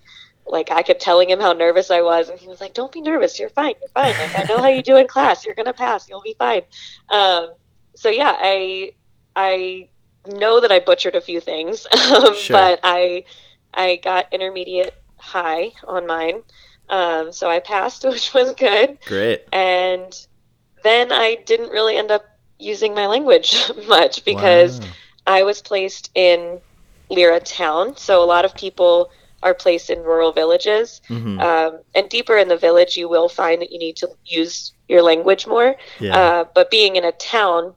[0.51, 3.01] Like I kept telling him how nervous I was, and he was like, "Don't be
[3.01, 3.37] nervous.
[3.39, 3.75] You're fine.
[3.79, 4.13] You're fine.
[4.17, 5.45] Like I know how you do in class.
[5.45, 6.09] You're gonna pass.
[6.09, 6.63] You'll be fine."
[7.09, 7.53] Um,
[7.95, 8.93] so yeah, I
[9.35, 9.89] I
[10.25, 12.55] know that I butchered a few things, um, Sure.
[12.55, 13.25] but I
[13.75, 16.41] I got intermediate high on mine,
[16.89, 19.43] um, so I passed, which was good Great.
[19.53, 20.11] and
[20.81, 22.25] then I didn't really end up
[22.59, 23.55] using my language
[23.87, 24.87] much because Wow.
[25.27, 26.59] I was placed in
[27.09, 27.95] Lira town.
[27.97, 29.09] So a lot of people
[29.41, 31.01] are placed in rural villages.
[31.09, 31.39] Mhm.
[31.41, 35.01] Um, and deeper in the village, you will find that you need to use your
[35.01, 35.75] language more.
[35.99, 36.17] yeah.
[36.17, 37.73] Uh, but being in a town,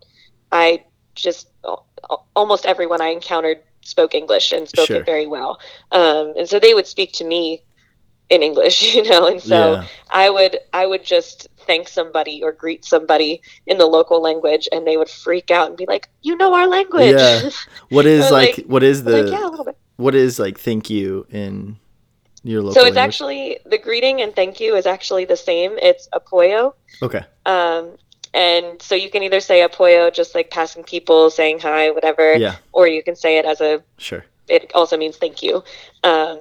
[0.51, 4.97] I just al- al- almost everyone I encountered spoke English and spoke Sure.
[4.99, 5.61] it very well.
[5.93, 7.63] Um, and so they would speak to me
[8.31, 9.73] in English, you know, and so.
[9.75, 9.87] yeah.
[10.11, 14.87] I would I would just thank somebody or greet somebody in the local language and
[14.87, 17.51] they would freak out and be like, "You know our language." Yeah.
[17.91, 19.23] What is like, like- What is the?
[19.23, 19.77] like, yeah, a little bit.
[19.97, 20.59] What is like?
[20.59, 21.77] Thank you in
[22.43, 22.75] your local.
[22.75, 23.05] So it's language?
[23.05, 25.79] actually the greeting and thank you is actually the same.
[25.79, 26.75] It's apoyo.
[27.03, 27.25] okay.
[27.47, 27.97] Um
[28.35, 32.57] and so you can either say apoyo just like passing people, saying hi, whatever, Yeah.
[32.73, 34.25] or you can say it as a Sure.
[34.49, 35.63] it also means thank you.
[36.03, 36.41] Um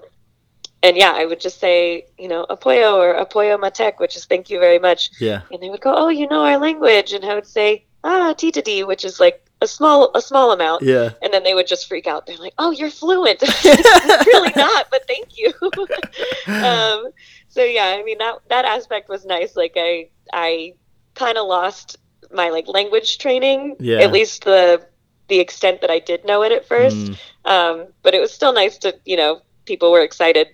[0.84, 4.50] and yeah, I would just say, you know, apoyo or apoyo matek, which is thank
[4.50, 5.12] you very much.
[5.20, 5.42] Yeah.
[5.52, 8.62] and they would go, "Oh, you know our language," and I would say, "Ah, tita
[8.62, 11.12] d," which is like a small a small amount, Yeah.
[11.22, 12.26] and then they would just freak out.
[12.26, 13.42] They're like, "Oh, you're fluent."
[14.26, 15.54] really not, but thank you.
[16.48, 17.12] um,
[17.48, 19.56] so yeah, I mean that that aspect was nice.
[19.56, 20.74] Like I I
[21.14, 21.98] kind of lost
[22.34, 24.00] my like language training, Yeah.
[24.00, 24.82] at least the
[25.28, 26.96] the extent that I did know it at first.
[26.98, 30.48] Mm, Um, but it was still nice to you know people were excited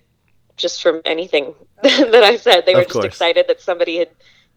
[0.58, 2.66] just from anything that I said.
[2.66, 4.08] They were just excited that somebody had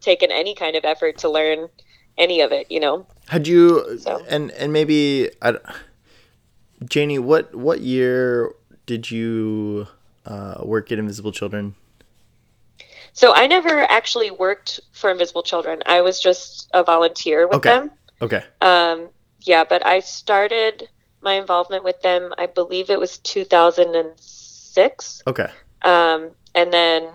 [0.01, 1.69] taken any kind of effort to learn
[2.17, 2.69] any of it.
[2.69, 3.05] You know.
[3.29, 4.21] Had you So.
[4.27, 5.55] and and maybe I,
[6.85, 8.51] Janie, what what year
[8.85, 9.87] did you
[10.25, 11.75] uh, work at Invisible Children?
[13.13, 15.81] So I never actually worked for Invisible Children.
[15.85, 17.69] I was just a volunteer with Okay.
[17.69, 17.91] them.
[18.21, 18.43] Okay.
[18.61, 19.09] Um,
[19.41, 20.87] yeah, but I started
[21.21, 22.33] my involvement with them.
[22.37, 25.49] I believe it was 2006, Okay.
[25.83, 27.09] Um, and then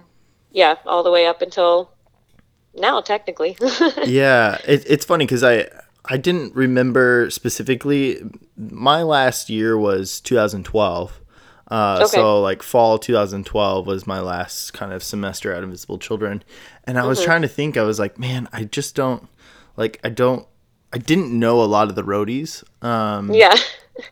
[0.52, 1.90] yeah, all the way up until
[2.74, 3.56] now, technically.
[4.04, 5.68] yeah, it, it's funny because I
[6.04, 8.22] I didn't remember specifically.
[8.56, 11.20] My last year was 2012.
[11.68, 12.06] Uh, Okay.
[12.16, 16.44] So like fall 2012 was my last kind of semester at Invisible Children,
[16.84, 17.24] and I was Mhm.
[17.24, 17.76] trying to think.
[17.76, 19.28] I was like, man, I just don't
[19.76, 19.98] like.
[20.04, 20.46] I don't.
[20.92, 22.62] I didn't know a lot of the roadies.
[22.84, 23.56] Um, yeah.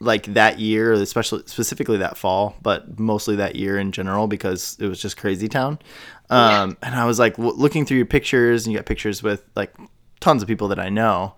[0.01, 4.87] Like that year, especially specifically that fall, but mostly that year in general because it
[4.87, 5.79] was just crazy town.
[6.31, 9.45] Um, And I was like w- looking through your pictures, and you got pictures with
[9.55, 9.75] like
[10.21, 11.35] tons of people that I know.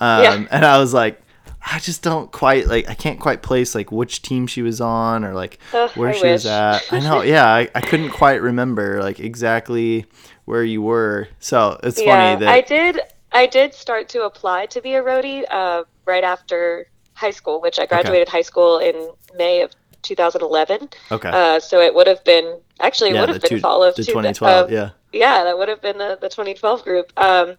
[0.00, 0.46] Um, Yeah.
[0.50, 1.20] And I was like,
[1.64, 5.24] I just don't quite like I can't quite place like which team she was on
[5.24, 6.82] or like Ugh, where I she was at.
[6.90, 10.06] I know, yeah, I, I couldn't quite remember like exactly
[10.46, 11.28] where you were.
[11.38, 13.00] So it's yeah, funny that I did.
[13.32, 16.86] I did start to apply to be a roadie uh, right after
[17.20, 18.96] high school, which I graduated high school in
[19.36, 19.70] May of
[20.02, 20.88] 2011.
[21.12, 22.46] okay, Uh, so it would have been
[22.80, 25.44] actually it yeah, would have been two, fall of the two- 2012, of- yeah, yeah,
[25.44, 27.12] that would have been the, the 2012 group.
[27.16, 27.54] Um,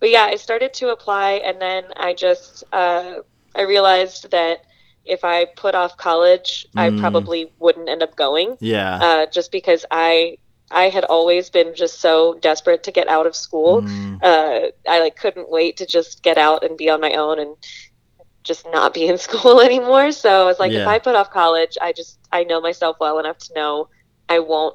[0.00, 3.14] but yeah, I started to apply, and then I just uh,
[3.56, 4.56] I realized that
[5.04, 7.00] if I put off college, I Mm.
[7.00, 8.98] probably wouldn't end up going, yeah.
[9.02, 10.36] uh, just because I
[10.70, 13.80] I had always been just so desperate to get out of school.
[13.82, 17.38] Mm, Uh, I like couldn't wait to just get out and be on my own
[17.38, 17.56] and
[18.48, 20.10] just not be in school anymore.
[20.10, 23.20] So I was like, if I put off college, I just I know myself well
[23.20, 23.88] enough to know
[24.28, 24.74] I won't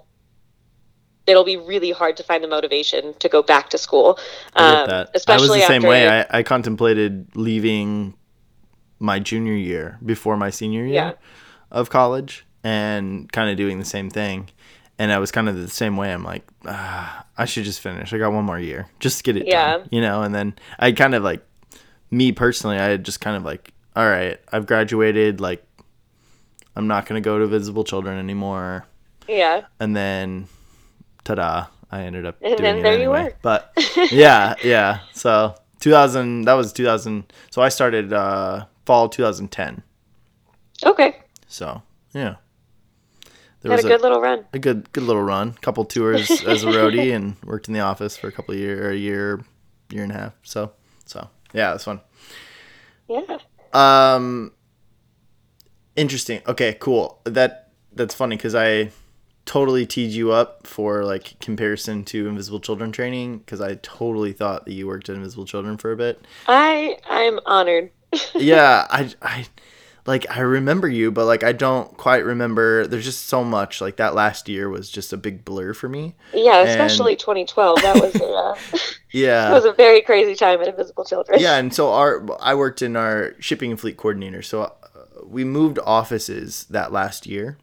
[1.25, 4.19] it'll be really hard to find the motivation to go back to school.
[4.55, 5.07] I Um, that.
[5.07, 6.07] I was especially the same way.
[6.07, 8.15] I, I contemplated leaving
[8.99, 11.13] my junior year before my senior year Yeah.
[11.71, 14.49] of college and kind of doing the same thing.
[14.99, 16.13] And I was kind of the same way.
[16.13, 18.13] I'm like, ah, I should just finish.
[18.13, 19.77] I got one more year, just get it Yeah.
[19.77, 20.23] done, you know.
[20.23, 21.41] And then I kind of like,
[22.13, 25.41] me personally, I had just kind of like, all right, I've graduated.
[25.41, 25.65] Like,
[26.75, 28.85] I'm not gonna go to Invisible Children anymore.
[29.27, 30.47] yeah, And then,
[31.23, 31.67] ta-da!
[31.91, 33.23] I ended up And doing then it there you anyway.
[33.25, 33.33] were.
[33.41, 33.71] But
[34.11, 34.99] yeah, yeah.
[35.13, 37.31] So 2000, that was 2000.
[37.51, 39.83] So I started uh, fall 2010.
[40.83, 42.35] okay, So yeah,
[43.61, 44.45] there had was a a, good little run.
[44.53, 45.53] a good good little run.
[45.61, 48.89] Couple tours as a roadie and worked in the office for a couple of year,
[48.89, 49.41] a year,
[49.91, 50.33] year and a half.
[50.41, 50.71] So
[51.05, 52.01] so yeah, it was fun.
[53.07, 53.37] Yeah,
[53.73, 54.51] Um,
[55.95, 56.41] interesting.
[56.47, 57.19] Okay, cool.
[57.25, 58.91] That that's funny because I
[59.45, 64.65] totally teed you up for like comparison to Invisible Children training because I totally thought
[64.65, 66.25] that you worked at Invisible Children for a bit.
[66.47, 67.91] I I'm honored.
[68.35, 69.45] yeah, I I
[70.05, 72.85] like I remember you, but like I don't quite remember.
[72.87, 73.79] There's just so much.
[73.81, 76.15] Like that last year was just a big blur for me.
[76.33, 77.81] Yeah, And- especially 2012.
[77.81, 78.55] That was a, uh,
[79.11, 79.49] Yeah.
[79.49, 81.39] it was a very crazy time at Invisible Children.
[81.39, 84.41] yeah, and so our I worked in our shipping and fleet coordinator.
[84.41, 84.69] So uh,
[85.25, 87.57] we moved offices that last year,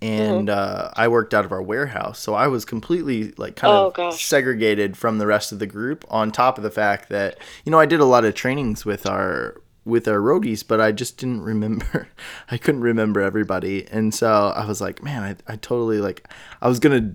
[0.00, 0.86] and Mm-hmm.
[0.86, 2.18] uh, I worked out of our warehouse.
[2.18, 4.24] So I was completely like kind Oh, of gosh.
[4.24, 6.04] segregated from the rest of the group.
[6.10, 9.06] On top of the fact that you know I did a lot of trainings with
[9.06, 12.08] our with our roadies, but I just didn't remember.
[12.50, 16.26] I couldn't remember everybody, and so I was like, man, I, I totally like
[16.62, 17.14] I was gonna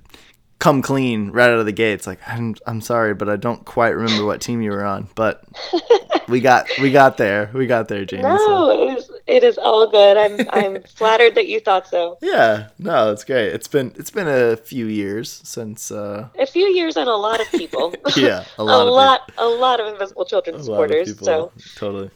[0.60, 2.06] come clean right out of the gates.
[2.06, 5.44] Like I'm I'm sorry, but I don't quite remember what team you were on, but
[6.28, 7.50] we got we got there.
[7.54, 8.24] We got there, Janie.
[8.24, 10.18] so- No, it is it is all good.
[10.18, 12.18] I'm I'm flattered that you thought so.
[12.22, 13.48] Yeah, no, it's great.
[13.54, 17.40] It's been it's been a few years since uh A few years and a lot
[17.40, 17.94] of people.
[18.18, 21.08] yeah, a a lot of lot, a lot of Invisible Children people, a lot of
[21.08, 21.26] supporters.
[21.26, 22.10] So totally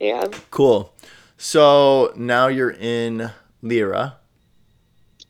[0.00, 0.92] yeah, cool.
[1.36, 3.30] So now you're in
[3.62, 4.16] Lira.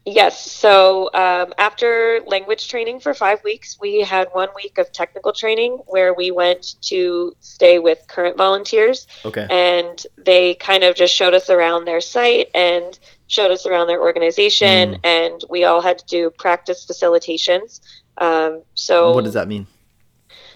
[0.06, 0.50] yes.
[0.50, 5.72] So um, after language training for five weeks, we had one week of technical training
[5.86, 9.46] where we went to stay with current volunteers, Okay.
[9.50, 14.00] and they kind of just showed us around their site and showed us around their
[14.00, 15.00] organization, Mm.
[15.04, 17.80] and we all had to do practice facilitations.
[18.18, 19.66] Um, so what does that mean?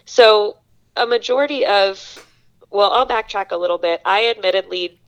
[0.06, 0.56] So,
[0.96, 2.23] a majority of,
[2.74, 4.02] well, I'll backtrack a little bit.
[4.04, 4.98] I admittedly,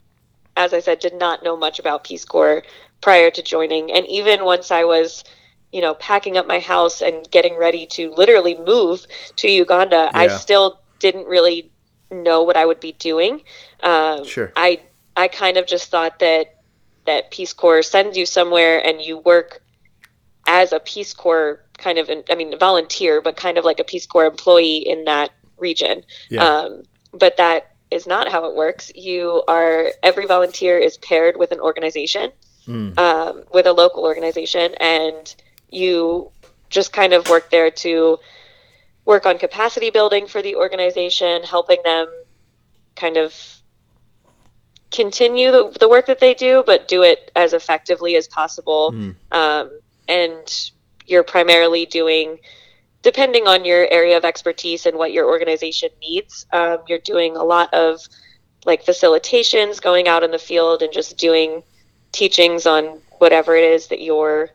[0.57, 2.63] as I said, did not know much about Peace Corps
[3.01, 3.91] prior to joining.
[3.91, 5.25] And even once I was,
[5.73, 9.05] you know, packing up my house and getting ready to literally move
[9.37, 11.71] to Uganda, I still didn't really
[12.11, 13.43] know what I would be doing.
[13.83, 14.53] Um, Sure.
[14.57, 14.81] I
[15.17, 16.61] I kind of just thought that
[17.07, 19.61] that Peace Corps sends you somewhere and you work
[20.47, 24.07] as a Peace Corps kind of, I mean, volunteer, but kind of like a Peace
[24.07, 26.05] Corps employee in that region.
[26.31, 26.45] Yeah.
[26.45, 26.83] Um,
[27.19, 28.93] but that is not how it works.
[28.95, 32.33] You are, every volunteer is paired with an organization,
[32.67, 32.99] Mm.
[32.99, 35.35] um, with a local organization, and
[35.71, 36.33] you
[36.69, 38.19] just kind of work there to
[39.05, 42.09] work on capacity building for the organization, helping them
[42.97, 43.33] kind of
[44.91, 48.93] continue the, the work that they do, but do it as effectively as possible.
[48.93, 49.15] Mm.
[49.31, 49.71] Um,
[50.09, 50.71] and
[51.07, 52.41] you're primarily doing,
[53.07, 57.45] depending on your area of expertise and what your organization needs, um, you're doing a
[57.45, 58.01] lot of
[58.65, 61.63] like facilitations, going out in the field and just doing
[62.11, 64.51] teachings on whatever it is that your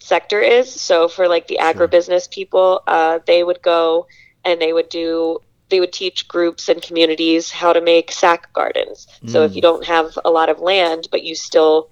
[0.00, 0.74] sector is.
[0.74, 4.08] So for like the agribusiness people, uh, they would go
[4.44, 5.38] and they would do
[5.70, 9.06] they would teach groups and communities how to make sack gardens.
[9.28, 9.54] So if Mm.
[9.54, 11.88] you don't have a lot of land, but you still,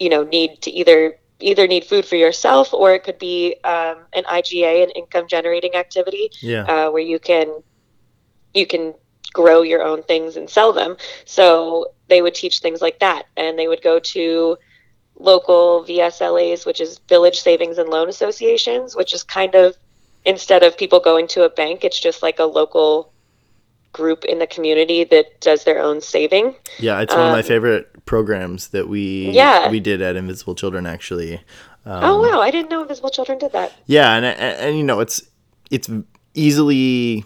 [0.00, 3.98] you know, need to either either need food for yourself or it could be um,
[4.14, 6.64] an IGA, an income generating activity, Yeah.
[6.64, 7.62] uh, where you can
[8.54, 8.94] you can
[9.32, 10.96] grow your own things and sell them.
[11.24, 14.56] So they would teach things like that, and they would go to
[15.18, 19.76] local VSLAs, which is Village Savings and Loan Associations, which is kind of
[20.24, 23.12] instead of people going to a bank, it's just like a local
[23.92, 26.54] group in the community that does their own saving.
[26.78, 29.70] Yeah, it's one of my um, favorite programs that we Yeah.
[29.70, 31.36] we did at Invisible Children actually.
[31.86, 33.72] Um, oh wow, I didn't know Invisible Children did that.
[33.86, 35.22] Yeah, and, and and you know it's
[35.70, 35.88] it's
[36.34, 37.24] easily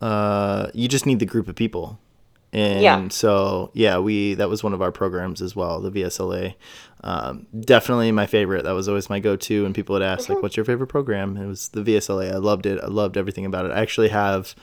[0.00, 1.98] uh you just need the group of people.
[2.52, 3.08] And Yeah.
[3.10, 6.54] so yeah, we that was one of our programs as well, the VSLA.
[7.02, 8.64] Um, definitely my favorite.
[8.64, 10.34] That was always my go-to when people would ask Mm-hmm.
[10.34, 11.36] like what's your favorite program?
[11.36, 12.32] It was the VSLA.
[12.32, 12.80] I loved it.
[12.82, 13.70] I loved everything about it.
[13.72, 14.54] I actually have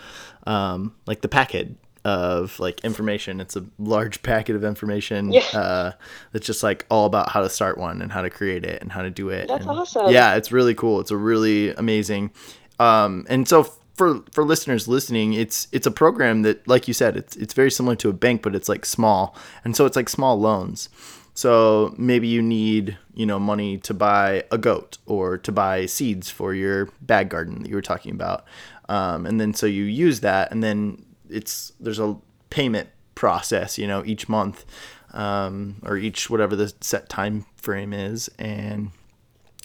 [0.46, 1.76] um like the packet
[2.08, 3.42] of like information.
[3.42, 5.42] It's a large packet of information Yeah.
[5.54, 5.92] uh,
[6.32, 8.92] that's just like all about how to start one and how to create it and
[8.92, 9.48] how to do it.
[9.48, 10.12] That's and- awesome.
[10.12, 11.00] Yeah, it's really cool.
[11.02, 12.32] It's a really amazing.
[12.80, 13.64] Um, and so
[13.96, 17.72] for for listeners listening, it's it's a program that, like you said, it's it's very
[17.72, 19.36] similar to a bank, but it's like small,
[19.66, 20.90] and so it's like small loans.
[21.34, 26.30] So maybe you need you know money to buy a goat or to buy seeds
[26.30, 28.46] for your bag garden that you were talking about,
[28.88, 32.18] um, and then so you use that, and then it's there's a
[32.50, 34.66] payment process, you know, each month
[35.14, 38.92] um, or each whatever the set time frame is, and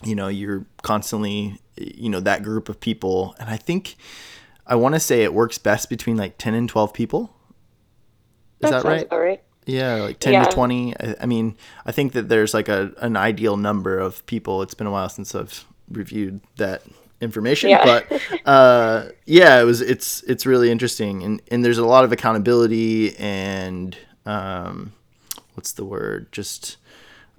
[0.02, 3.34] you know you're constantly you know that group of people.
[3.38, 3.96] And i think
[4.66, 7.34] i want to say it works best between like 10 and 12 people.
[8.60, 9.02] Is that, sounds right?
[9.06, 9.42] about right.
[9.66, 10.44] yeah like 10 Yeah.
[10.44, 14.24] to 20 I, I mean i think that there's like a an ideal number of
[14.26, 14.62] people.
[14.62, 16.82] It's been a while since i've reviewed that
[17.22, 17.84] information Yeah.
[17.84, 22.12] but uh yeah it was it's it's really interesting and and there's a lot of
[22.12, 23.96] accountability and
[24.26, 24.92] um
[25.54, 26.76] what's the word just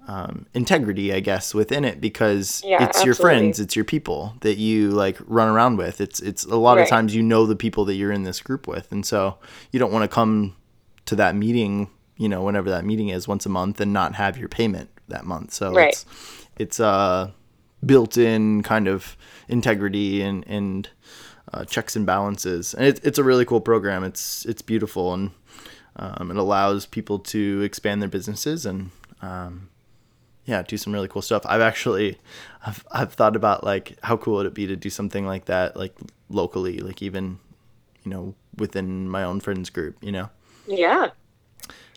[0.06, 4.58] um, integrity, I guess, within it because Yeah, it's your friends, it's your people that
[4.58, 6.00] you like run around with.
[6.00, 8.66] It's it's a lot of times you know the people that you're in this group
[8.68, 9.38] with, and so
[9.72, 10.56] you don't want to come
[11.06, 14.36] to that meeting, you know, whenever that meeting is once a month, and not have
[14.36, 15.54] your payment that month.
[15.54, 15.88] So Right.
[15.88, 16.06] it's
[16.58, 17.30] it's uh
[17.86, 19.16] built-in kind of
[19.48, 20.88] integrity and and
[21.52, 24.02] uh, checks and balances, and it, it's a really cool program.
[24.04, 25.30] It's it's beautiful and
[25.96, 28.90] um, it allows people to expand their businesses and
[29.22, 29.68] um,
[30.44, 31.42] yeah, do some really cool stuff.
[31.46, 32.18] I've actually,
[32.66, 35.44] I've, I've thought about like how cool it would it be to do something like
[35.46, 35.94] that, like
[36.28, 37.38] locally, like even,
[38.04, 39.96] you know, within my own friends group.
[40.02, 40.30] You know,
[40.66, 41.10] Yeah.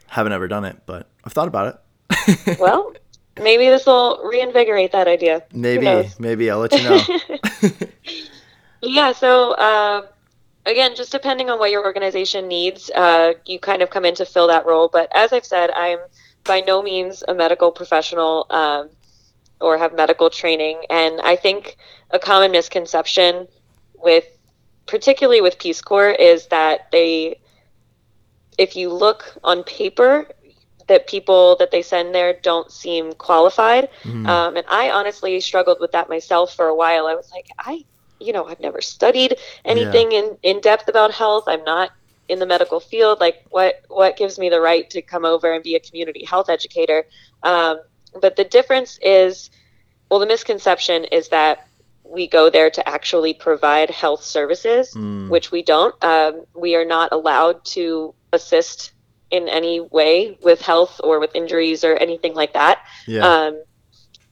[0.07, 1.67] haven't ever done it, but I've thought about
[2.09, 2.57] it.
[2.59, 2.93] Well,
[3.41, 5.43] maybe this will reinvigorate that idea.
[5.51, 7.69] Maybe, maybe I'll let you know.
[8.81, 10.07] Yeah, so uh,
[10.65, 14.25] again, just depending on what your organization needs, uh, you kind of come in to
[14.25, 14.87] fill that role.
[14.87, 15.99] But as I've said, I'm
[16.43, 18.89] by no means a medical professional um,
[19.59, 20.83] or have medical training.
[20.89, 21.77] And I think
[22.11, 23.47] a common misconception
[23.95, 24.25] with,
[24.85, 27.39] particularly with Peace Corps, is that they,
[28.57, 30.27] if you look on paper,
[30.87, 33.89] that people that they send there don't seem qualified.
[34.03, 34.27] Mhm.
[34.27, 37.07] Um, and I honestly struggled with that myself for a while.
[37.07, 37.83] I was like, I,
[38.19, 41.43] you know, I've never studied anything in, in depth about health.
[41.47, 41.91] I'm not
[42.27, 43.19] in the medical field.
[43.19, 46.49] Like, what what gives me the right to come over and be a community health
[46.49, 47.05] educator?
[47.43, 47.79] Um,
[48.21, 49.49] but the difference is,
[50.09, 51.67] well, the misconception is that
[52.03, 55.93] we go there to actually provide health services, Mm, which we don't.
[56.03, 58.91] Um, we are not allowed to assist
[59.29, 63.25] in any way with health or with injuries or anything like that yeah.
[63.27, 63.61] um,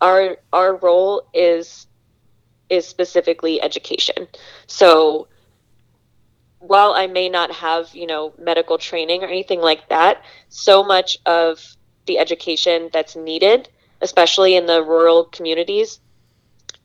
[0.02, 1.88] our our role is
[2.70, 4.28] is specifically education.
[4.68, 5.28] So
[6.60, 11.18] while I may not have you know medical training or anything like that, so much
[11.26, 11.60] of
[12.06, 13.70] the education that's needed,
[14.02, 16.00] especially in the rural communities,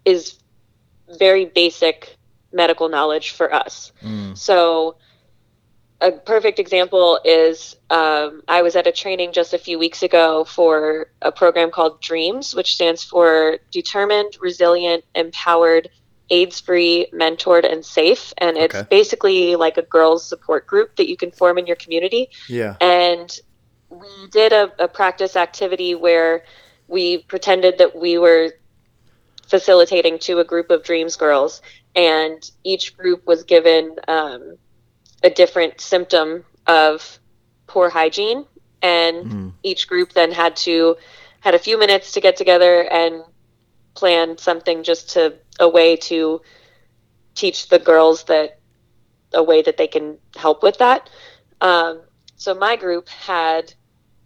[0.05, 0.39] is
[1.19, 2.17] very basic
[2.53, 3.93] medical knowledge for us.
[4.03, 4.97] Mm, So,
[6.01, 10.45] a perfect example is um, I was at a training just a few weeks ago
[10.45, 15.91] for a program called DREAMS, which stands for Determined, Resilient, Empowered,
[16.31, 18.33] AIDS free, mentored, and safe.
[18.39, 18.87] And it's Okay.
[18.89, 22.77] basically like a girls' support group that you can form in your community yeah.
[22.81, 23.39] and
[23.91, 26.45] we did a, a practice activity where
[26.89, 28.53] we pretended that we were
[29.49, 31.61] facilitating to a group of dreams girls
[31.97, 34.57] and each group was given um,
[35.23, 37.19] a different symptom of
[37.67, 38.47] poor hygiene
[38.83, 40.97] and Mm, each group then had to
[41.41, 43.23] had a few minutes to get together and
[43.95, 46.41] plan something just to a way to
[47.35, 48.59] teach the girls that
[49.35, 51.09] a way that they can help with that.
[51.61, 52.01] Um,
[52.37, 53.75] so my group had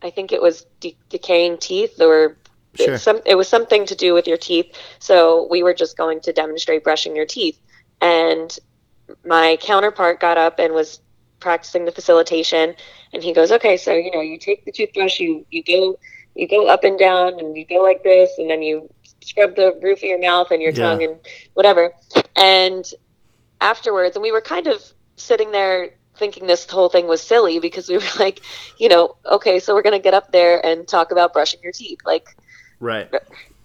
[0.02, 2.36] i think it was de- decaying teeth or
[2.74, 2.98] sure.
[2.98, 4.76] some it was something to do with your teeth.
[4.98, 7.58] So we were just going to demonstrate brushing your teeth.
[8.00, 8.56] And
[9.24, 11.00] my counterpart got up and was
[11.40, 12.74] practicing the facilitation
[13.12, 15.98] and he goes okay so you know you take the toothbrush you you go
[16.34, 18.88] you go up and down and you go like this and then you
[19.22, 20.88] scrub the roof of your mouth and your Yeah.
[20.88, 21.16] tongue and
[21.52, 21.92] whatever
[22.36, 22.84] and
[23.60, 24.82] afterwards and we were kind of
[25.16, 28.40] sitting there thinking this whole thing was silly because we were like
[28.78, 31.72] you know okay so we're going to get up there and talk about brushing your
[31.72, 32.26] teeth like
[32.80, 33.10] Right.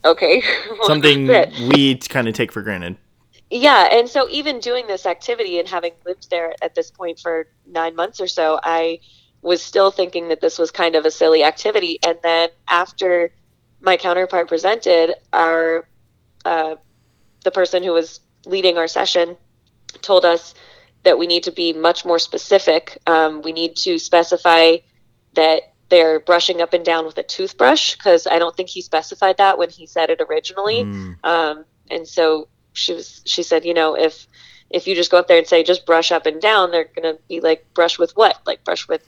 [0.05, 0.43] okay
[0.83, 1.27] Something
[1.67, 2.97] we kind of take for granted.
[3.49, 7.47] Yeah and so even doing this activity and having lived there at this point for
[7.67, 8.99] nine months or so i
[9.41, 13.31] was still thinking that this was kind of a silly activity and then after
[13.81, 15.87] my counterpart presented our
[16.45, 16.75] uh,
[17.43, 19.37] the person who was leading our session
[20.01, 20.53] told us
[21.03, 22.97] that we need to be much more specific.
[23.07, 24.77] Um, we need to specify
[25.33, 29.37] that they're brushing up and down with a toothbrush because I don't think he specified
[29.37, 30.83] that when he said it originally.
[30.83, 34.27] Mm, Um, and so she was, she said, you know, if
[34.69, 37.17] if you just go up there and say just brush up and down, they're gonna
[37.27, 38.37] be like brush with what?
[38.45, 39.03] Like brush with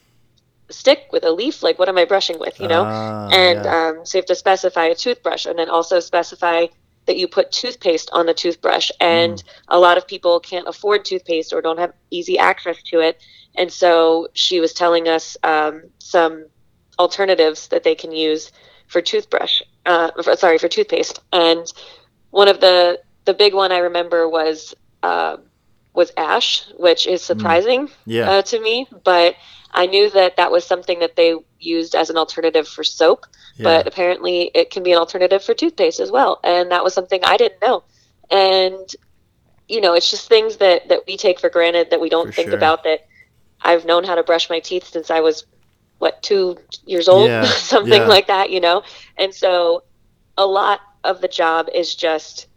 [0.69, 1.63] a stick, with a leaf?
[1.63, 2.59] Like what am I brushing with?
[2.59, 2.85] You know?
[2.85, 3.89] ah, and yeah.
[3.89, 6.67] um, so you have to specify a toothbrush, and then also specify
[7.07, 8.91] that you put toothpaste on the toothbrush.
[8.99, 9.43] And Mm.
[9.69, 13.21] a lot of people can't afford toothpaste or don't have easy access to it.
[13.55, 16.45] And so she was telling us um, some
[16.99, 18.51] alternatives that they can use
[18.87, 19.61] for toothbrush.
[19.85, 21.19] Uh, for, sorry, for toothpaste.
[21.33, 21.65] And
[22.29, 25.37] one of the the big one I remember was uh,
[25.93, 28.29] was ash, which is surprising yeah.
[28.29, 28.87] uh, to me.
[29.03, 29.35] But
[29.71, 33.25] I knew that that was something that they used as an alternative for soap.
[33.55, 33.63] yeah.
[33.63, 37.21] But apparently, it can be an alternative for toothpaste as well, and that was something
[37.23, 37.83] I didn't know.
[38.29, 38.89] And
[39.67, 42.33] you know, it's just things that that we take for granted that we don't For
[42.33, 42.57] think sure.
[42.57, 42.83] about.
[42.83, 43.07] That
[43.61, 45.45] I've known how to brush my teeth since I was
[45.99, 48.83] what two years old, Yeah, something like that, you know.
[49.17, 49.83] And so,
[50.37, 52.47] a lot of the job is just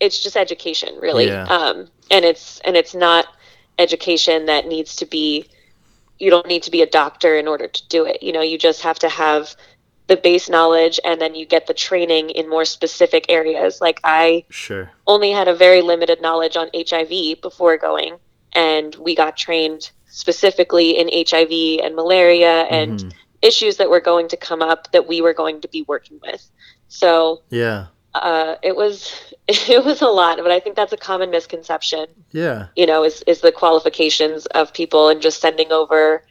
[0.00, 1.26] it's just education, really.
[1.26, 1.44] Yeah.
[1.44, 3.26] Um, and it's and it's not
[3.78, 5.46] education that needs to be.
[6.18, 8.22] You don't need to be a doctor in order to do it.
[8.22, 9.54] You know, you just have to have
[10.06, 13.80] the base knowledge, and then you get the training in more specific areas.
[13.80, 14.90] Like I sure.
[15.06, 18.16] only had a very limited knowledge on HIV before going,
[18.54, 23.12] and we got trained specifically in HIV and malaria and Mhm.
[23.42, 26.50] issues that were going to come up that we were going to be working with.
[26.88, 27.86] So yeah.
[28.14, 29.14] uh, it was
[29.68, 32.06] it was a lot, but I think that's a common misconception.
[32.30, 32.68] Yeah.
[32.76, 36.22] You know, is is the qualifications of people and just sending over,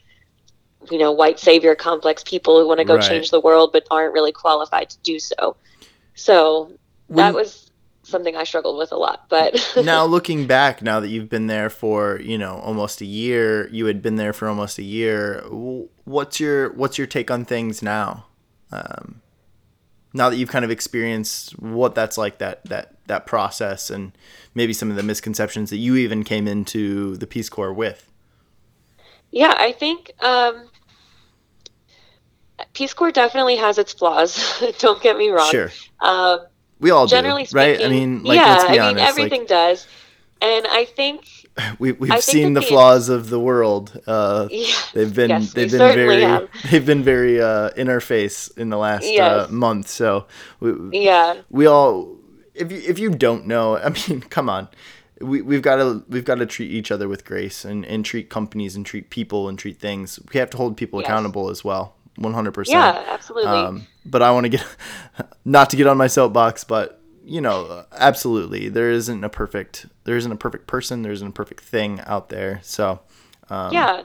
[0.89, 3.03] you know, white savior complex people who want to go Right.
[3.09, 5.55] change the world but aren't really qualified to do so.
[6.15, 6.71] So
[7.09, 7.69] that was
[8.03, 9.25] something I struggled with a lot.
[9.29, 9.53] But
[9.83, 13.85] now looking back now that you've been there for you know almost a year you
[13.85, 15.43] had been there for almost a year
[16.05, 18.25] what's your what's your take on things now
[18.71, 19.21] um,
[20.13, 24.11] now that you've kind of experienced what that's like that that that process and
[24.55, 28.09] maybe some of the misconceptions that you even came into the peace corps with
[29.31, 30.69] Yeah, I think um,
[32.73, 34.63] Peace Corps definitely has its flaws.
[34.79, 35.49] Don't get me wrong.
[35.51, 36.39] sure Um,
[36.79, 39.05] we all generally do right speaking, i mean like yeah, let's be I honest mean
[39.05, 39.87] everything does,
[40.41, 41.38] and I think like
[41.79, 45.93] we, we've seen the flaws of the world uh, yeah, They've been Yes, they've been
[45.93, 46.49] very have.
[46.69, 49.87] they've been very uh, in our face in the last uh, month.
[49.87, 50.27] So
[50.59, 52.17] we, yeah, we all
[52.53, 54.67] if you if you don't know, I mean, come on.
[55.21, 58.29] We we've got to we've got to treat each other with grace and, and treat
[58.29, 60.19] companies and treat people and treat things.
[60.33, 61.09] We have to hold people Yes.
[61.09, 61.95] accountable as well.
[62.17, 62.67] 100%.
[62.67, 63.49] yeah, absolutely.
[63.49, 64.65] Um, but I want to get
[65.45, 70.17] not to get on my soapbox, but you know, absolutely, there isn't a perfect there
[70.17, 72.59] isn't a perfect person, there isn't a perfect thing out there.
[72.63, 73.01] So,
[73.51, 74.03] um, yeah,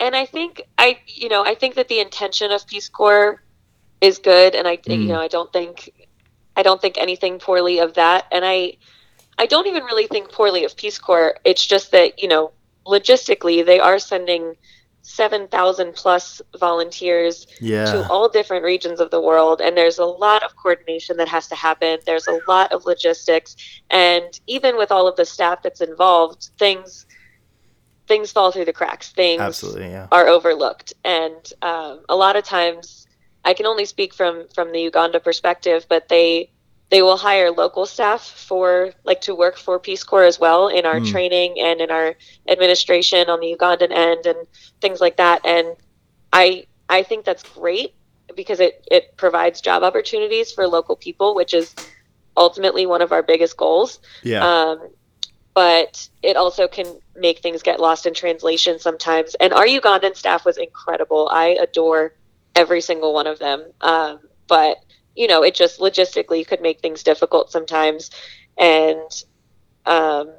[0.00, 3.40] and I think I, you know, I think that the intention of Peace Corps
[4.00, 5.08] is good, and I, you Mm.
[5.08, 5.90] know, I don't think,
[6.56, 8.74] I don't think anything poorly of that, and I,
[9.38, 11.36] I don't even really think poorly of Peace Corps.
[11.44, 12.52] It's just that you know,
[12.86, 14.54] logistically, they are sending
[15.04, 20.04] seven thousand plus volunteers yeah, to all different regions of the world and there's a
[20.04, 21.98] lot of coordination that has to happen.
[22.06, 23.54] There's a lot of logistics
[23.90, 27.06] and even with all of the staff that's involved things
[28.08, 29.12] things fall through the cracks.
[29.12, 33.06] Things absolutely, yeah, are overlooked and um, a lot of times
[33.44, 36.50] i can only speak from from the uganda perspective but they
[36.90, 40.84] they will hire local staff for like to work for peace corps as well in
[40.86, 41.10] our Mm.
[41.10, 42.14] training and in our
[42.48, 44.46] administration on the ugandan end and
[44.80, 45.76] things like that and
[46.32, 47.94] i i think that's great
[48.36, 51.74] because it it provides job opportunities for local people which is
[52.36, 54.78] ultimately one of our biggest goals yeah, um,
[55.54, 59.36] but it also can make things get lost in translation sometimes.
[59.36, 61.28] And our Ugandan staff was incredible.
[61.32, 62.12] I adore
[62.56, 63.64] every single one of them.
[63.80, 64.18] Um,
[64.48, 64.78] but
[65.14, 68.10] you know, it just logistically could make things difficult sometimes,
[68.58, 69.24] and
[69.86, 70.30] um,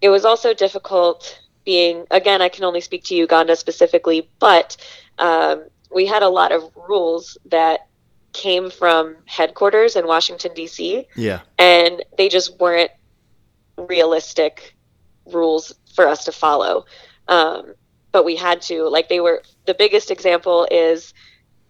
[0.00, 2.06] it was also difficult being.
[2.10, 4.76] Again, I can only speak to Uganda specifically, but
[5.18, 5.64] um,
[5.94, 7.86] we had a lot of rules that
[8.32, 12.90] came from headquarters in Washington D.C yeah, and they just weren't
[13.76, 14.74] realistic
[15.26, 16.86] rules for us to follow.
[17.28, 17.74] Um,
[18.10, 18.88] but we had to.
[18.88, 19.42] Like they were.
[19.66, 21.14] The biggest example is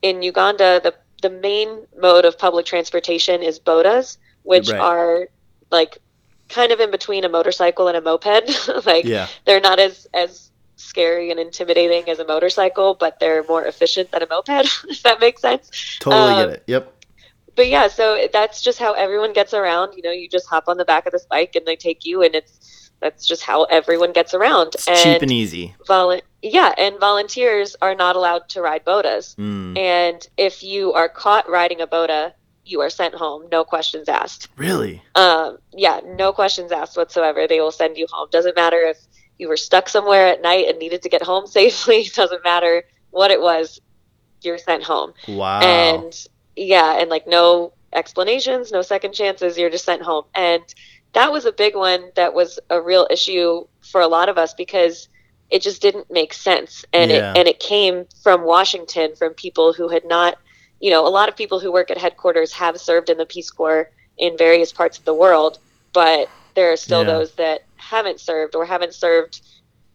[0.03, 0.81] in Uganda.
[0.83, 4.81] The the main mode of public transportation is bodas, which Right.
[4.81, 5.29] are
[5.71, 5.99] like
[6.49, 8.49] kind of in between a motorcycle and a moped.
[8.87, 13.65] like yeah, they're not as as scary and intimidating as a motorcycle, but they're more
[13.65, 14.51] efficient than a moped.
[14.89, 16.65] if that makes sense totally um, get it.
[16.67, 17.05] Yep,
[17.57, 19.95] but yeah, so that's just how everyone gets around.
[19.95, 22.23] You know, you just hop on the back of this bike and they take you,
[22.23, 24.75] and it's that's just how everyone gets around.
[24.75, 25.75] It's cheap and easy.
[25.89, 29.35] Volu- yeah, and volunteers are not allowed to ride bodas.
[29.37, 29.77] Mm.
[29.77, 32.33] And if you are caught riding a boda,
[32.65, 34.49] you are sent home, no questions asked.
[34.57, 35.03] Really?
[35.17, 37.47] Um, yeah, no questions asked whatsoever.
[37.49, 38.29] They will send you home.
[38.31, 38.99] Doesn't matter if
[39.39, 42.05] you were stuck somewhere at night and needed to get home safely.
[42.15, 43.81] Doesn't matter what it was.
[44.43, 45.13] You're sent home.
[45.29, 45.61] Wow.
[45.61, 46.27] And
[46.57, 49.59] yeah, and like no explanations, no second chances.
[49.59, 50.25] You're just sent home.
[50.35, 50.63] And
[51.15, 52.11] that was a big one.
[52.17, 55.09] That was a real issue for a lot of us because
[55.51, 56.85] it just didn't make sense.
[56.93, 57.33] And Yeah.
[57.33, 60.39] it and it came from Washington from people who had not
[60.81, 63.51] you know, a lot of people who work at headquarters have served in the Peace
[63.51, 63.89] Corps
[64.19, 65.59] in various parts of the world,
[65.93, 67.13] but there are still Yeah.
[67.13, 69.43] those that haven't served or haven't served.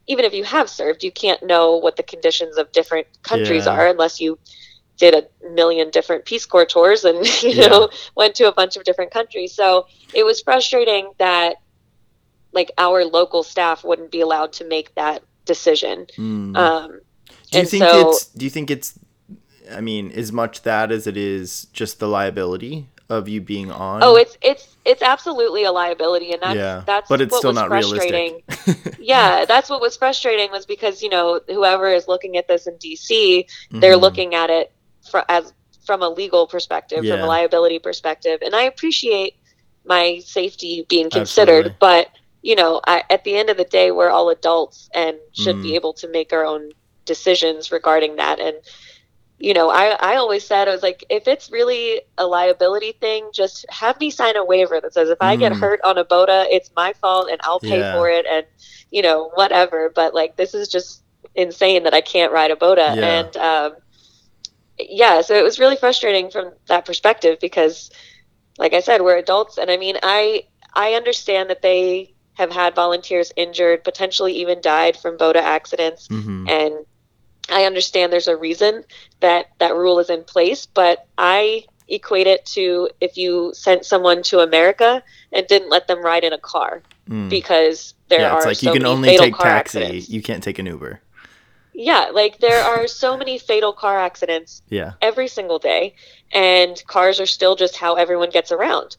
[0.07, 3.73] Even if you have served, you can't know what the conditions of different countries Yeah.
[3.73, 4.39] are unless you
[4.97, 7.67] did a million different Peace Corps tours and you Yeah.
[7.67, 9.53] know went to a bunch of different countries.
[9.53, 11.55] So it was frustrating that
[12.51, 16.07] like our local staff wouldn't be allowed to make that decision.
[16.17, 16.57] Mm.
[16.57, 16.99] Um,
[17.51, 18.25] do you think so- it's?
[18.27, 18.93] Do you think it's?
[19.71, 24.01] I mean, as much that as it is just the liability of you being on.
[24.01, 27.49] Oh, it's it's it's absolutely a liability, and that's yeah, that's but it's what still
[27.51, 28.41] was not frustrating.
[28.49, 28.95] realistic.
[28.99, 32.75] yeah, that's what was frustrating was because you know whoever is looking at this in
[32.75, 34.01] DC, they're Mhm.
[34.01, 34.71] looking at it
[35.09, 35.53] fr- as
[35.85, 39.33] from a legal perspective, from a liability perspective, and I appreciate
[39.85, 41.75] my safety being considered, Absolutely.
[41.79, 42.09] but
[42.41, 45.61] you know, I, at the end of the day, we're all adults and should Mm.
[45.61, 46.71] be able to make our own
[47.05, 48.55] decisions regarding that, and
[49.39, 53.29] you know, I, I always said, I was like, if it's really a liability thing,
[53.33, 55.59] just have me sign a waiver that says if I get Mm.
[55.59, 57.91] hurt on a boda, it's my fault and I'll pay Yeah.
[57.91, 58.45] for it and,
[58.91, 59.91] you know, whatever.
[59.93, 61.03] But like, this is just
[61.35, 62.95] insane that I can't ride a boda.
[62.95, 63.05] Yeah.
[63.19, 63.73] And, um,
[64.79, 67.89] yeah, so it was really frustrating from that perspective because,
[68.57, 69.57] like I said, we're adults.
[69.57, 74.95] And I mean, I, I understand that they have had volunteers injured, potentially even died
[74.95, 76.47] from boda accidents Mhm.
[76.49, 76.85] and
[77.49, 78.83] I understand there's a reason
[79.21, 84.21] that that rule is in place, but I equate it to if you sent someone
[84.23, 85.01] to America
[85.31, 87.29] and didn't let them ride in a car Mm.
[87.29, 89.79] because there yeah, are it's like so you can only take taxi.
[89.79, 90.09] accidents.
[90.09, 90.99] You can't take an Uber.
[91.79, 94.93] Yeah, like there are so many fatal car accidents Yeah.
[94.99, 95.93] every single day,
[96.31, 98.97] and cars are still just how everyone gets around.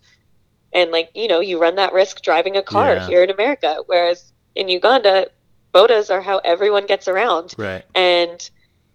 [0.73, 3.07] And like you know, you run that risk driving a car Yeah.
[3.09, 5.27] here in America, whereas in Uganda,
[5.75, 7.55] bodas are how everyone gets around.
[7.59, 7.85] Right.
[7.97, 8.49] and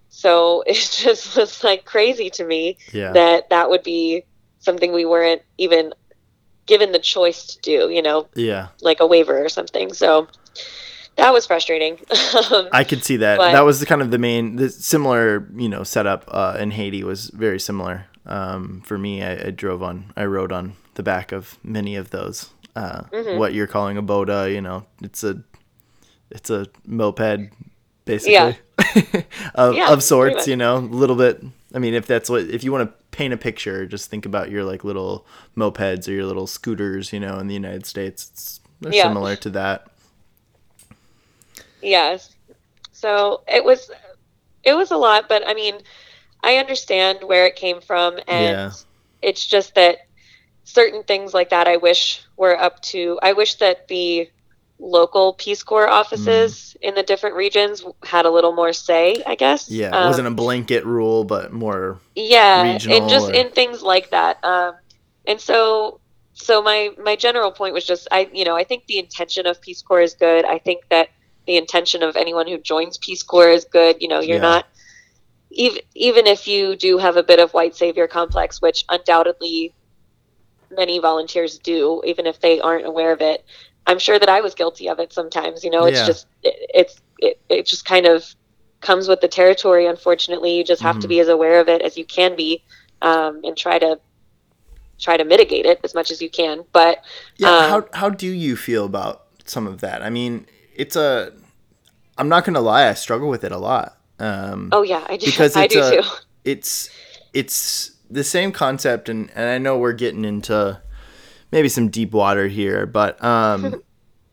[0.10, 3.12] so it just was like crazy to me Yeah.
[3.12, 4.24] that that would be
[4.60, 5.94] something we weren't even
[6.68, 8.68] given the choice to do you know yeah.
[8.82, 10.28] like a waiver or something so
[11.16, 12.00] that was frustrating
[12.72, 13.38] I could see that.
[13.38, 16.72] But- that was the kind of the main, the similar, you know, setup uh, in
[16.72, 18.06] Haiti was very similar.
[18.26, 22.10] Um, for me, I, I drove on, I rode on the back of many of
[22.12, 22.50] those.
[22.76, 23.38] Uh, Mhm.
[23.38, 25.42] What you're calling a boda, you know, it's a,
[26.32, 27.50] it's a moped,
[28.06, 28.54] basically, Yeah.
[29.56, 30.48] of, Yeah, of sorts.
[30.48, 31.44] You know, a little bit.
[31.76, 34.50] I mean, if that's what, if you want to paint a picture, just think about
[34.50, 35.26] your like little
[35.58, 37.12] mopeds or your little scooters.
[37.14, 39.04] You know, in the United States, it's they're Yeah.
[39.04, 39.88] similar to that.
[41.84, 42.36] Yes.
[42.92, 43.92] So it was
[44.64, 45.76] it was a lot but i mean
[46.44, 48.72] i understand where it came from and Yeah.
[49.22, 49.98] it's just that
[50.64, 54.28] certain things like that i wish were up to i wish that the
[54.80, 59.72] local peace corps offices in the different regions had a little more say i guess.
[59.72, 63.82] Yeah, it Um, wasn't a blanket rule, but more yeah and just or- in things
[63.82, 64.74] like that um
[65.26, 66.00] and so
[66.34, 69.62] so my my general point was just i you know i think the intention of
[69.62, 70.46] peace corps is good.
[70.46, 71.10] I think that
[71.48, 74.42] the intention of anyone who joins peace corps is good you know you're Yeah.
[74.42, 74.66] not
[75.52, 79.76] even even if you do have a bit of white savior complex which undoubtedly
[80.72, 83.44] many volunteers do even if they aren't aware of it
[83.86, 86.06] i'm sure that i was guilty of it sometimes you know it's Yeah.
[86.06, 88.26] just it, it's it, it just kind of
[88.82, 91.10] comes with the territory unfortunately you just have to Mhm.
[91.10, 92.64] be as aware of it as you can be
[93.02, 94.00] um, and try to
[95.00, 97.00] try to mitigate it as much as you can but
[97.38, 100.02] Yeah, Um, how how do you feel about some of that?
[100.02, 100.46] I mean,
[100.76, 101.32] it's a
[102.18, 103.98] I'm not going to lie, I struggle with it a lot.
[104.20, 106.08] Um oh yeah i do Because i do a- too
[106.44, 106.90] it's
[107.34, 110.80] it's the same concept and and I know we're getting into
[111.52, 113.82] maybe some deep water here, but um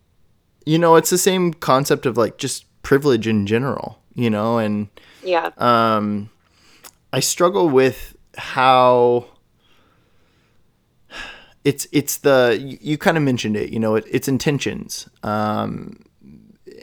[0.66, 4.88] you know, it's the same concept of like just privilege in general, you know, and
[5.22, 6.30] yeah um,
[7.12, 9.26] I struggle with how
[11.64, 15.08] it's it's the you, you kind of mentioned it, you know, it, it's intentions.
[15.22, 16.00] Um,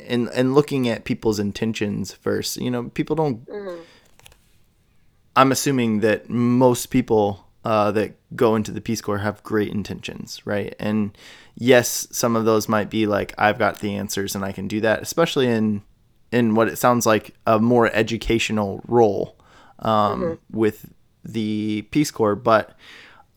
[0.07, 3.45] and and looking at people's intentions first, you know, people don't.
[3.47, 3.79] Mhm.
[5.35, 10.41] I'm assuming that most people uh, that go into the Peace Corps have great intentions,
[10.45, 10.75] right?
[10.79, 11.15] And
[11.55, 14.81] yes, some of those might be like I've got the answers and I can do
[14.81, 15.83] that, especially in
[16.31, 19.37] in what it sounds like a more educational role
[19.79, 20.57] um, mm-hmm.
[20.57, 20.93] with
[21.23, 22.35] the Peace Corps.
[22.35, 22.77] But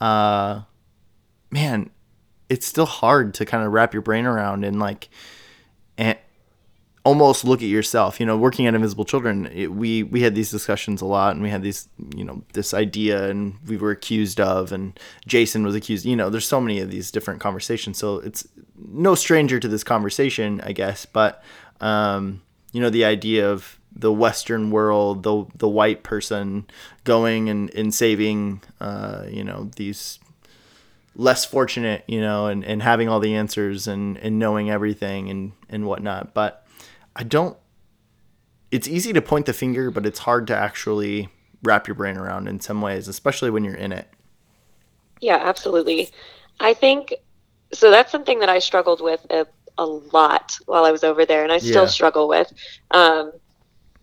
[0.01, 0.63] uh,
[1.51, 1.91] man,
[2.49, 5.09] it's still hard to kind of wrap your brain around and like
[5.99, 6.17] and
[7.05, 8.21] almost look at yourself.
[8.21, 11.43] You know working at invisible children it, we we had these discussions a lot and
[11.43, 15.75] we had these you know this idea and we were accused of and jason was
[15.75, 17.99] accused you know there's so many of these different conversations.
[17.99, 18.47] So it's
[18.77, 21.43] no stranger to this conversation i guess but
[21.81, 22.43] um
[22.73, 26.67] you know the idea of the western world the the white person
[27.05, 30.19] going and, and saving uh you know these
[31.17, 35.53] less fortunate, you know, and, and having all the answers and, and knowing everything and,
[35.69, 36.35] and whatnot.
[36.35, 36.67] But
[37.17, 37.57] I don't,
[38.71, 41.29] it's easy to point the finger, but it's hard to actually
[41.63, 44.09] wrap your brain around in some ways, especially when you're in it.
[45.21, 46.11] Yeah, absolutely.
[46.61, 47.15] I think,
[47.73, 49.47] so that's something that I struggled with a,
[49.77, 51.89] a lot while I was over there and I still yeah.
[51.89, 52.53] struggle with.
[52.93, 53.33] Um,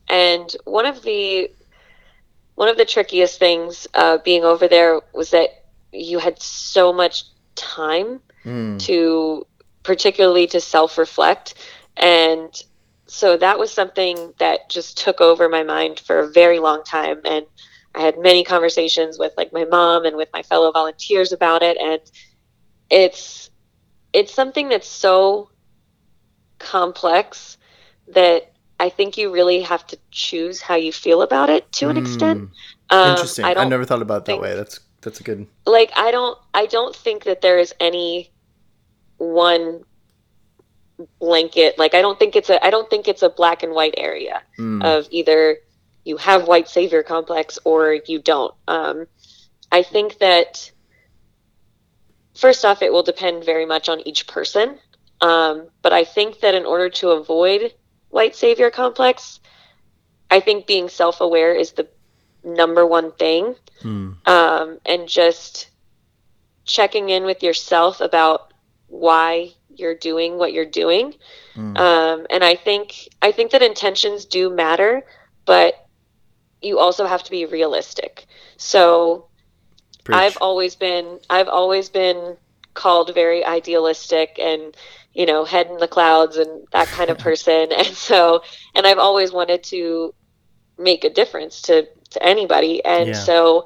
[0.10, 1.50] and one of the,
[2.56, 7.24] one of the trickiest things uh, being over there was that you had so much
[7.56, 8.80] time mm.
[8.80, 9.46] to
[9.84, 11.56] particularly to self-reflect.
[11.96, 12.54] And
[13.08, 17.22] so that was something that just took over my mind for a very long time.
[17.26, 17.46] And
[17.96, 21.78] i had many conversations with like my mom and with my fellow volunteers about it.
[21.78, 22.02] And
[22.90, 23.50] it's
[24.14, 25.50] it's something that's so
[26.60, 27.58] complex
[28.08, 31.98] that i think you really have to choose how you feel about it to an
[31.98, 32.02] mm.
[32.02, 32.50] extent.
[32.90, 33.46] Um, interesting.
[33.46, 34.56] I, I never thought about it that way.
[34.56, 38.30] That's that's a good like i don't i don't think that there is any
[39.16, 39.82] one
[41.18, 43.94] blanket like i don't think it's a i don't think it's a black and white
[43.96, 44.84] area mm.
[44.84, 45.60] of either
[46.04, 49.08] you have white savior complex or you don't um
[49.72, 50.70] i think that
[52.36, 54.78] first off it will depend very much on each person
[55.22, 57.74] um but i think that in order to avoid
[58.10, 59.40] white savior complex
[60.30, 61.88] i think being self-aware is the
[62.48, 64.12] number one thing hmm.
[64.26, 65.70] um, and just
[66.66, 68.54] checking in with yourself about
[68.88, 71.14] why you're doing what you're doing
[71.54, 71.76] hmm.
[71.78, 75.04] um, and i think i think that intentions do matter
[75.46, 75.88] but
[76.62, 78.26] you also have to be realistic
[78.58, 79.28] so
[80.04, 80.18] Preach.
[80.18, 82.38] i've always been i've always been
[82.74, 84.76] called very idealistic and
[85.14, 88.42] you know head in the clouds and that kind of person and so
[88.76, 90.14] and i've always wanted to
[90.78, 92.84] make a difference to to anybody.
[92.86, 93.14] And yeah.
[93.16, 93.66] so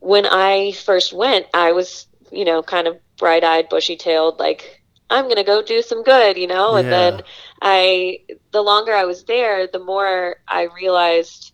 [0.00, 4.82] when I first went, I was, you know, kind of bright eyed, bushy tailed, like,
[5.10, 6.74] I'm going to go do some good, you know?
[6.74, 6.90] And yeah.
[6.90, 7.22] then
[7.60, 8.20] I,
[8.50, 11.52] the longer I was there, the more I realized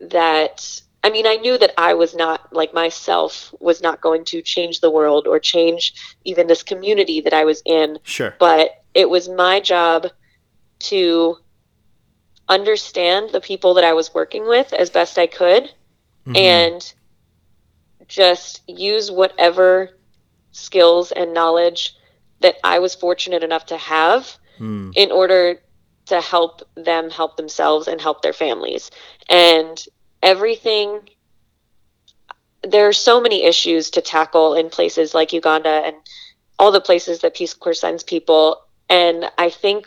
[0.00, 4.40] that, I mean, I knew that I was not, like myself, was not going to
[4.40, 5.94] change the world or change
[6.24, 7.98] even this community that I was in.
[8.04, 8.34] Sure.
[8.38, 10.06] But it was my job
[10.78, 11.36] to
[12.48, 15.64] understand the people that I was working with as best I could
[16.26, 16.36] mm-hmm.
[16.36, 16.94] and
[18.08, 19.90] just use whatever
[20.52, 21.96] skills and knowledge
[22.40, 24.92] that I was fortunate enough to have mm.
[24.94, 25.60] in order
[26.06, 28.90] to help them help themselves and help their families.
[29.28, 29.82] And
[30.22, 31.00] everything
[32.62, 35.96] there are so many issues to tackle in places like Uganda and
[36.58, 38.62] all the places that Peace Corps sends people.
[38.88, 39.86] And I think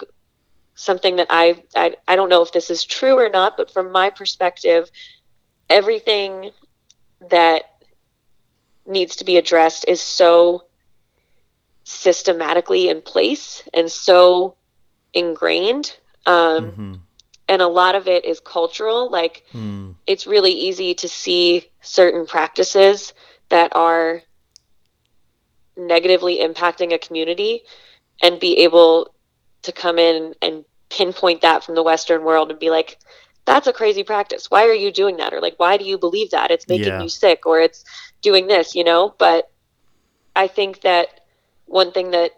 [0.80, 3.91] something that I, I I don't know if this is true or not, but from
[3.91, 4.89] my perspective,
[5.69, 6.51] everything
[7.30, 7.63] that
[8.86, 10.63] needs to be addressed is so
[11.84, 14.55] systematically in place and so
[15.13, 15.97] ingrained.
[16.25, 16.93] Um, mm-hmm.
[17.49, 19.09] And a lot of it is cultural.
[19.11, 19.95] Like, mm.
[20.07, 23.13] it's really easy to see certain practices
[23.49, 24.21] that are
[25.75, 27.63] negatively impacting a community
[28.21, 29.13] and be able
[29.63, 32.99] to come in and pinpoint that from the Western world and be like,
[33.45, 34.51] that's a crazy practice.
[34.51, 35.33] Why are you doing that?
[35.33, 36.51] Or like, why do you believe that?
[36.51, 37.01] It's making yeah.
[37.01, 37.83] you sick or it's
[38.21, 39.15] doing this, you know?
[39.17, 39.49] But
[40.35, 41.21] I think that
[41.65, 42.31] one thing that,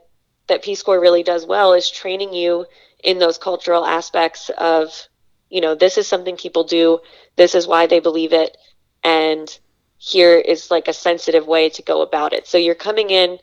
[0.48, 2.66] that Peace Corps really does well is training you
[3.04, 5.08] in those cultural aspects of,
[5.50, 7.00] you know, this is something people do,
[7.36, 8.58] this is why they believe it,
[9.04, 9.60] and
[9.98, 12.48] here is like a sensitive way to go about it.
[12.48, 13.38] So you're coming in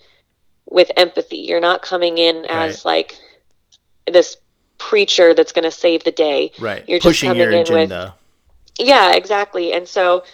[0.67, 1.39] with empathy.
[1.39, 3.17] You're not coming in as like
[4.11, 4.37] this
[4.79, 6.53] preacher that's going to save the day.
[6.59, 6.89] Right.
[6.89, 8.15] You're just Pushing coming your in agenda.
[8.79, 8.89] with.
[8.89, 9.73] Yeah, exactly.
[9.73, 10.25] And so,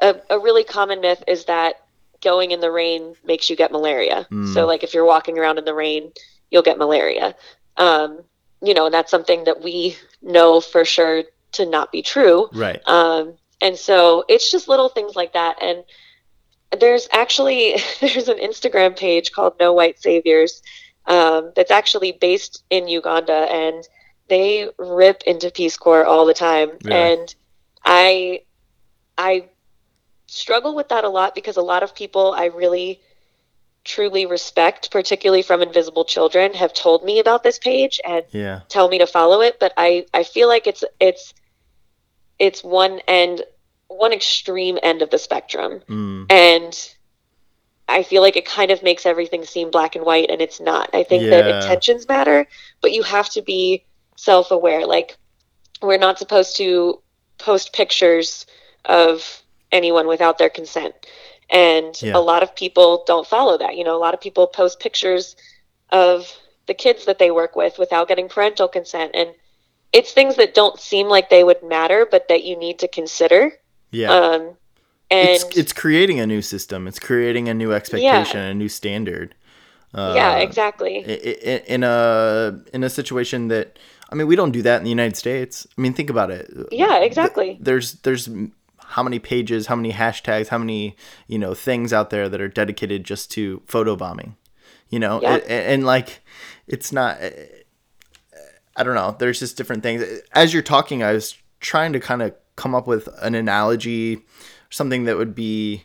[0.00, 1.84] a, a really common myth is that
[2.20, 4.26] going in the rain makes you get malaria.
[4.30, 4.52] Mm.
[4.52, 6.12] So, like if you're walking around in the rain,
[6.50, 7.34] you'll get malaria.
[7.76, 8.20] Um,
[8.62, 12.48] you know, and that's something that we know for sure to not be true.
[12.52, 12.80] Right.
[12.86, 15.62] Um, and so it's just little things like that.
[15.62, 15.84] And
[16.78, 20.62] there's actually there's an Instagram page called No White Saviors
[21.10, 23.86] um, that's actually based in Uganda, and
[24.28, 26.96] they rip into Peace Corps all the time, Yeah.
[26.96, 27.34] and
[27.84, 28.42] I
[29.18, 29.48] I
[30.28, 33.00] struggle with that a lot because a lot of people I really
[33.84, 38.60] truly respect, particularly from Invisible Children, have told me about this page and Yeah.
[38.68, 41.34] tell me to follow it, but I I feel like it's it's
[42.38, 43.42] it's one end
[43.88, 46.26] one extreme end of the spectrum Mm.
[46.30, 46.94] and
[47.90, 50.90] I feel like it kind of makes everything seem black and white and it's not.
[50.94, 52.46] I think that intentions matter,
[52.80, 53.84] but you have to be
[54.16, 54.86] self-aware.
[54.86, 55.16] Like
[55.82, 57.00] we're not supposed to
[57.38, 58.46] post pictures
[58.84, 60.94] of anyone without their consent.
[61.50, 62.16] And Yeah.
[62.16, 63.76] a lot of people don't follow that.
[63.76, 65.36] You know, a lot of people post pictures
[65.90, 66.32] of
[66.66, 69.34] the kids that they work with without getting parental consent and
[69.92, 73.52] it's things that don't seem like they would matter but that you need to consider.
[73.90, 74.12] Yeah.
[74.14, 74.56] Um
[75.10, 76.86] and it's it's creating a new system.
[76.86, 79.34] It's creating a new expectation, a new standard.
[79.92, 81.04] Uh, yeah, exactly.
[81.04, 83.78] i- i- in a in a situation that
[84.12, 85.66] I mean, we don't do that in the United States.
[85.76, 86.50] I mean, think about it.
[86.72, 87.58] Yeah, exactly.
[87.60, 88.28] There's there's
[88.84, 90.96] how many pages, how many hashtags, how many
[91.28, 94.36] you know things out there that are dedicated just to photo bombing.
[94.90, 95.36] You know, Yeah.
[95.36, 96.20] A- a- and, like
[96.66, 97.18] it's not.
[98.76, 99.16] I don't know.
[99.18, 100.02] There's just different things.
[100.32, 104.22] As you're talking, I was trying to kind of come up with an analogy,
[104.70, 105.84] something that would be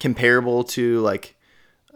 [0.00, 1.36] comparable to like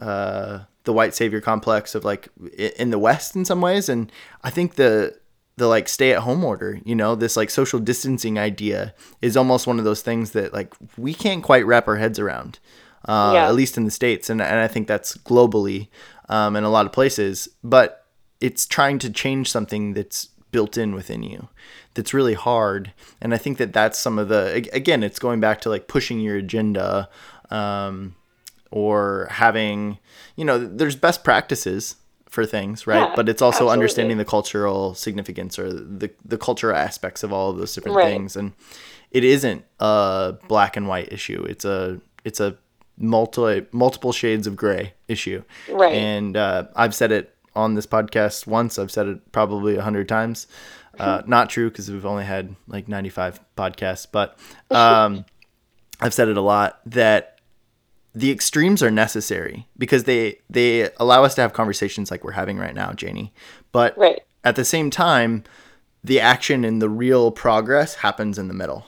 [0.01, 4.11] uh, the white savior complex of like in the West in some ways, and
[4.43, 5.19] I think the
[5.57, 9.67] the like stay at home order, you know, this like social distancing idea is almost
[9.67, 12.59] one of those things that like we can't quite wrap our heads around,
[13.07, 13.47] uh, Yeah.
[13.49, 15.89] at least in the states, and and I think that's globally
[16.31, 18.07] um, in a lot of places, but
[18.41, 21.49] it's trying to change something that's built in within you
[21.95, 25.61] that's really hard and i think that that's some of the again it's going back
[25.61, 27.09] to like pushing your agenda
[27.51, 28.15] um,
[28.71, 29.99] or having
[30.37, 31.97] you know there's best practices
[32.29, 33.73] for things right Yeah, but it's also absolutely.
[33.73, 38.07] understanding the cultural significance or the the cultural aspects of all of those different Right.
[38.07, 38.53] things and
[39.11, 42.57] it isn't a black and white issue it's a it's a
[42.97, 45.93] multi multiple shades of gray issue Right.
[45.95, 48.79] and uh, i've said it on this podcast once.
[48.79, 50.47] I've said it probably a hundred times.
[50.99, 54.37] Uh, not true because we've only had like 95 podcasts but
[54.73, 55.25] um,
[56.01, 57.39] i've said it a lot that
[58.13, 62.59] the extremes are necessary because they they allow us to have conversations like we're having
[62.59, 63.33] right now janie.
[63.71, 64.21] But Right.
[64.43, 65.45] at the same time
[66.03, 68.85] the action and the real progress happens in the middle.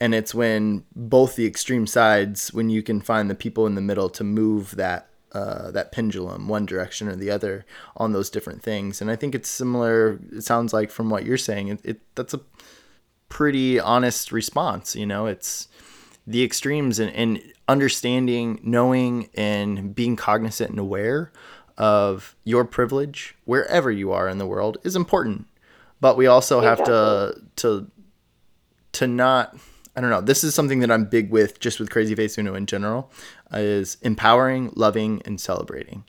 [0.00, 3.82] And it's when both the extreme sides when you can find the people in the
[3.82, 7.64] middle to move that uh, that pendulum one direction or the other
[7.96, 9.00] on those different things.
[9.00, 12.34] And i think it's similar it sounds like from what you're saying it, it that's
[12.34, 12.40] a
[13.28, 15.26] pretty honest response you know?
[15.26, 15.68] It's
[16.26, 21.32] the extremes and, and understanding knowing and being cognizant and aware
[21.76, 25.46] of your privilege wherever you are in the world is important.
[26.00, 27.90] But we also have to to
[28.92, 29.56] to not
[29.96, 30.20] I don't know.
[30.20, 33.10] This is something that I'm big with just with CrazyFaceUno in general
[33.52, 36.04] is empowering, loving, and celebrating.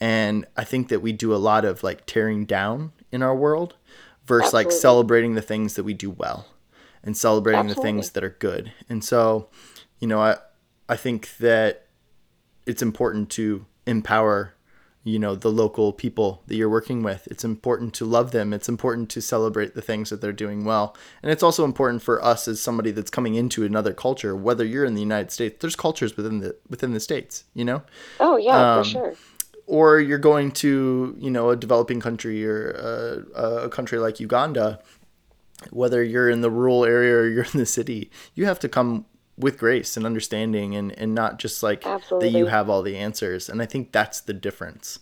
[0.00, 3.74] And I think that we do a lot of like tearing down in our world
[4.26, 6.46] versus like celebrating the things that we do well
[7.02, 8.72] and celebrating the things that are good.
[8.88, 9.48] And so,
[9.98, 10.36] you know, I
[10.88, 11.86] I think that
[12.66, 14.54] it's important to empower
[15.08, 17.22] you know the local people that you're working with.
[17.32, 18.52] It's important to love them.
[18.56, 20.86] It's important to celebrate the things that they're doing well.
[21.22, 24.84] And it's also important for us as somebody that's coming into another culture whether you're
[24.90, 27.80] in the united states there's cultures within the within the states you know?
[28.20, 29.14] Oh yeah, Um, for sure.
[29.66, 30.70] or you're going to
[31.18, 32.60] you know a developing country or
[33.34, 34.66] a, a country like Uganda,
[35.70, 38.00] whether you're in the rural area or you're in the city,
[38.34, 38.92] you have to come
[39.38, 41.84] with grace and understanding and, and not just like
[42.20, 43.48] that you have all the answers.
[43.48, 44.98] And I think that's the difference.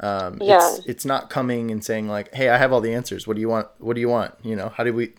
[0.00, 0.58] Um, Yeah.
[0.76, 3.26] it's, it's not coming and saying like, Hey, I have all the answers.
[3.26, 3.68] What do you want?
[3.78, 4.34] What do you want?
[4.42, 5.12] You know, how do we,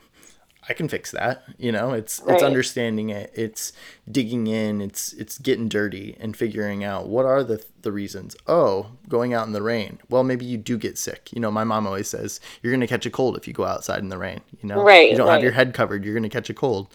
[0.69, 1.43] I can fix that.
[1.57, 3.31] You know, it's, it's understanding it.
[3.33, 3.71] It's
[4.11, 4.81] digging in.
[4.81, 8.35] It's, it's getting dirty and figuring out what are the, the reasons.
[8.47, 9.99] Oh, going out in the rain.
[10.09, 11.29] Well, maybe you do get sick.
[11.31, 13.63] You know, my mom always says you're going to catch a cold if you go
[13.63, 14.41] outside in the rain.
[14.61, 16.03] You know, Right, you don't have your head covered.
[16.03, 16.93] You're going to catch a cold.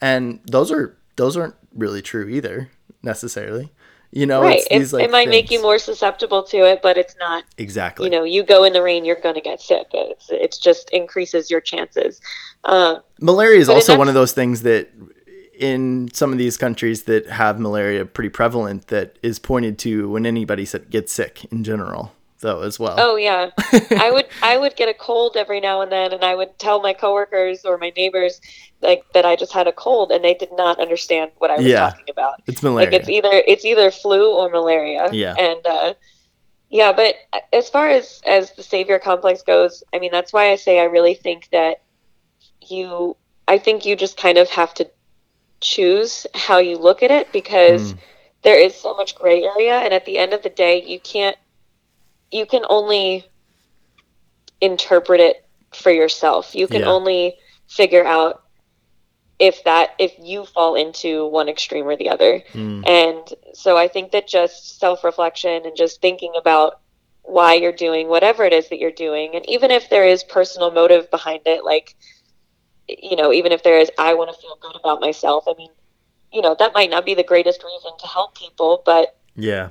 [0.00, 2.70] And those are, those aren't really true either
[3.02, 3.72] necessarily.
[4.14, 4.58] You know, right.
[4.58, 7.44] it's It, these like it might make you more susceptible to it, but it's not.
[7.56, 8.04] exactly.
[8.04, 9.86] You know, you go in the rain, you're going to get sick.
[9.94, 12.20] It's it's just increases your chances.
[12.64, 14.90] Uh, Malaria is also one of those things that
[15.58, 20.26] in some of these countries that have malaria pretty prevalent that is pointed to when
[20.26, 22.12] anybody gets sick in general.
[22.42, 22.96] Though as well.
[22.98, 23.50] Oh yeah,
[23.92, 26.82] I would I would get a cold every now and then, and I would tell
[26.82, 28.40] my coworkers or my neighbors
[28.82, 31.64] like that I just had a cold, and they did not understand what I was
[31.66, 31.88] Yeah.
[31.90, 32.34] talking about.
[32.46, 32.90] it's malaria.
[32.90, 35.08] Like it's either it's either flu or malaria.
[35.12, 35.34] Yeah.
[35.38, 35.94] And uh,
[36.68, 37.14] yeah, but
[37.52, 40.84] as far as as the savior complex goes, I mean that's why I say I
[40.84, 41.82] really think that
[42.68, 43.16] you
[43.48, 44.90] I think you just kind of have to
[45.60, 47.98] choose how you look at it because Mm.
[48.42, 51.36] there is so much gray area and at the end of the day you can't
[52.32, 53.24] you can only
[54.60, 55.36] interpret it
[55.74, 56.54] for yourself.
[56.54, 56.88] You can Yeah.
[56.88, 57.36] only
[57.68, 58.42] figure out
[59.38, 62.42] if that if you fall into one extreme or the other.
[62.52, 62.88] Mm.
[62.88, 66.80] And so I think that just self reflection and just thinking about
[67.22, 70.70] why you're doing whatever it is that you're doing, and even if there is personal
[70.70, 71.94] motive behind it, like,
[72.88, 75.70] you know, even if there is, I want to feel good about myself, I mean,
[76.32, 79.68] you know, that might not be the greatest reason to help people, but Yeah.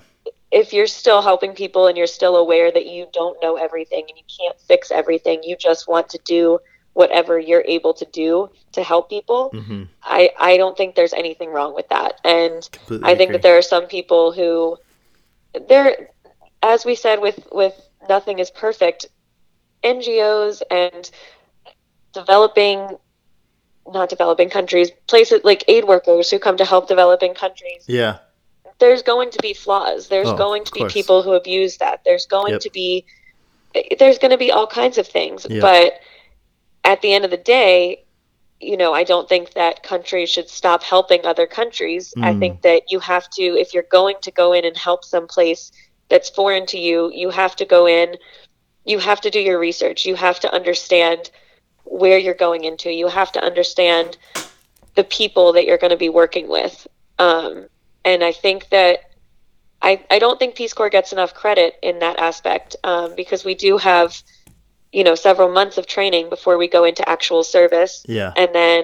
[0.51, 4.17] If you're still helping people and you're still aware that you don't know everything and
[4.17, 6.59] you can't fix everything, you just want to do
[6.93, 9.49] whatever you're able to do to help people.
[9.49, 12.19] hmm I, I don't think there's anything wrong with that.
[12.23, 13.07] And Completely.
[13.07, 13.35] I think agree.
[13.35, 14.77] that there are some people who
[15.67, 16.09] there
[16.63, 17.79] as we said with with
[18.09, 19.05] nothing is perfect
[19.83, 21.09] NGOs and
[22.13, 22.97] developing
[23.87, 28.19] not developing countries places like aid workers who come to help developing countries Yeah.
[28.81, 30.93] There's going to be flaws there's Oh, going to be course.
[30.93, 32.61] people who abuse that there's going Yep.
[32.61, 33.05] to be
[33.99, 35.61] there's going to be all kinds of things Yeah.
[35.61, 35.93] but
[36.83, 38.03] at the end of the day
[38.59, 42.39] you know i don't think that countries should stop helping other countries i Mm.
[42.39, 45.71] think that you have to if you're going to go in and help someplace
[46.09, 48.17] that's foreign to you you have to go in
[48.83, 51.31] you have to do your research you have to understand
[51.85, 54.17] where you're going into you have to understand
[54.95, 56.87] the people that you're going to be working with
[57.19, 57.67] um,
[58.05, 59.11] and i think that
[59.81, 63.55] I, I don't think Peace Corps gets enough credit in that aspect um, because we
[63.55, 64.21] do have,
[64.91, 68.05] you know, several months of training before we go into actual service.
[68.07, 68.31] Yeah.
[68.37, 68.83] And then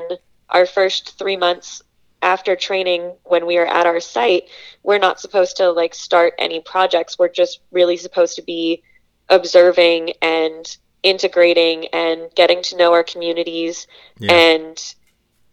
[0.50, 1.84] our first three months
[2.24, 4.46] after training, when we are at our site,
[4.82, 7.20] we're not supposed to like start any projects.
[7.20, 8.82] We're just really supposed to be
[9.30, 13.86] observing and integrating and getting to know our communities
[14.18, 14.34] Yeah.
[14.34, 14.96] and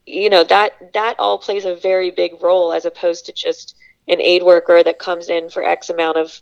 [0.06, 3.76] you know that that all plays a very big role as opposed to just
[4.08, 6.40] an aid worker that comes in for x amount of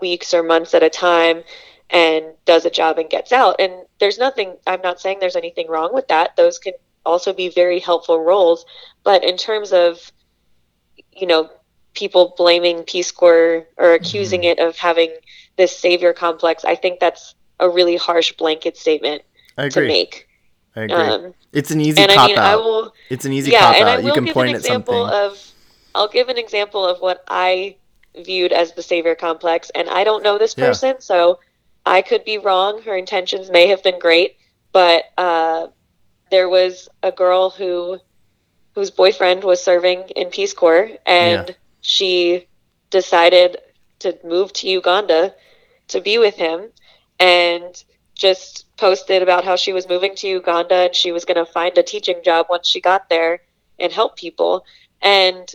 [0.00, 1.42] weeks or months at a time
[1.90, 3.56] and does a job and gets out.
[3.58, 6.36] And there's nothing i'm not saying there's anything wrong with that.
[6.36, 6.74] Those can
[7.04, 8.64] also be very helpful roles.
[9.02, 10.12] But in terms of
[11.12, 11.50] you know
[11.94, 14.58] people blaming peace corps or accusing mm-hmm.
[14.60, 15.12] it of having
[15.56, 19.22] this savior complex i think that's a really harsh blanket statement
[19.70, 20.28] to make
[20.76, 20.96] I agree.
[20.96, 22.44] um, it's an easy and cop i mean out.
[22.44, 23.98] i will it's an easy yeah, cop and I out.
[23.98, 24.94] will You can give point an at something.
[24.94, 25.50] example of.
[25.96, 27.76] I'll give an example of what I
[28.16, 30.66] viewed as the savior complex, and I don't know this Yeah.
[30.66, 31.38] person, so
[31.86, 32.82] I could be wrong.
[32.82, 34.36] Her intentions may have been great,
[34.72, 35.68] but uh,
[36.30, 38.00] there was a girl who
[38.74, 42.48] whose boyfriend was serving in Peace Corps, and she
[42.90, 43.58] decided
[44.00, 45.34] to move to Uganda
[45.88, 46.70] to be with him,
[47.20, 47.84] and
[48.14, 51.76] just posted about how she was moving to Uganda and she was going to find
[51.76, 53.40] a teaching job once she got there
[53.78, 54.64] and help people.
[55.02, 55.52] And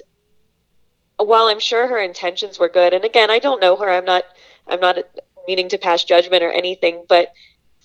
[1.18, 3.90] while I'm sure her intentions were good, and again, I don't know her.
[3.90, 4.24] I'm not.
[4.68, 4.98] I'm not
[5.48, 7.34] meaning to pass judgment or anything, but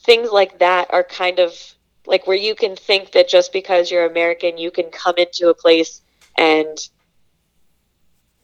[0.05, 1.59] things like that are kind of
[2.07, 5.55] like where you can think that just because you're American, you can come into a
[5.55, 6.03] place
[6.37, 6.89] and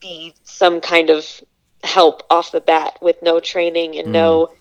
[0.01, 1.43] be some kind of
[1.85, 4.60] help off the bat with no training and no mm-hmm.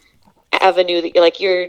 [0.54, 1.68] Avenue that you're like you're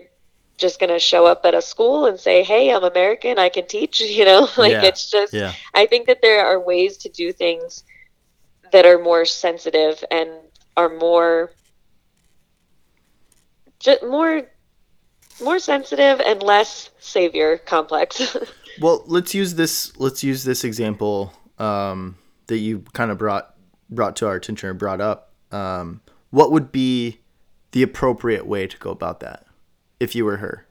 [0.57, 3.39] just going to show up at a school and say, "Hey, I'm American.
[3.39, 4.85] I can teach." You know, like Yeah.
[4.85, 5.33] it's just.
[5.33, 5.53] Yeah.
[5.75, 7.85] I think that there are ways to do things
[8.73, 10.31] that are more sensitive and
[10.77, 11.51] are more
[13.79, 14.43] just more
[15.43, 18.37] more sensitive and less savior complex.
[18.81, 19.95] Well, let's use this.
[19.99, 22.17] Let's use this example um,
[22.47, 23.55] that you kind of brought
[23.91, 25.35] brought to our attention or brought up.
[25.51, 26.01] Um,
[26.31, 27.19] what would be
[27.73, 29.47] the appropriate way to go about that
[29.99, 30.67] if you were her?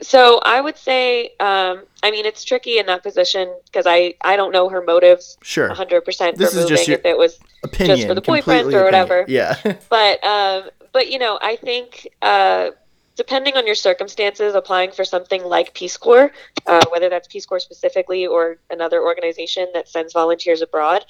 [0.00, 4.36] so I would say, um, I mean, it's tricky in that position because I I
[4.36, 7.38] don't know her motives Sure, 100 percent for This is just your- if it was
[7.62, 8.84] opinion just for the boyfriend or opinion.
[8.84, 9.24] whatever.
[9.28, 9.56] Yeah,
[9.88, 12.70] but um, but you know, I think uh,
[13.16, 16.32] depending on your circumstances, applying for something like Peace Corps,
[16.66, 21.04] uh, whether that's Peace Corps specifically or another organization that sends volunteers abroad,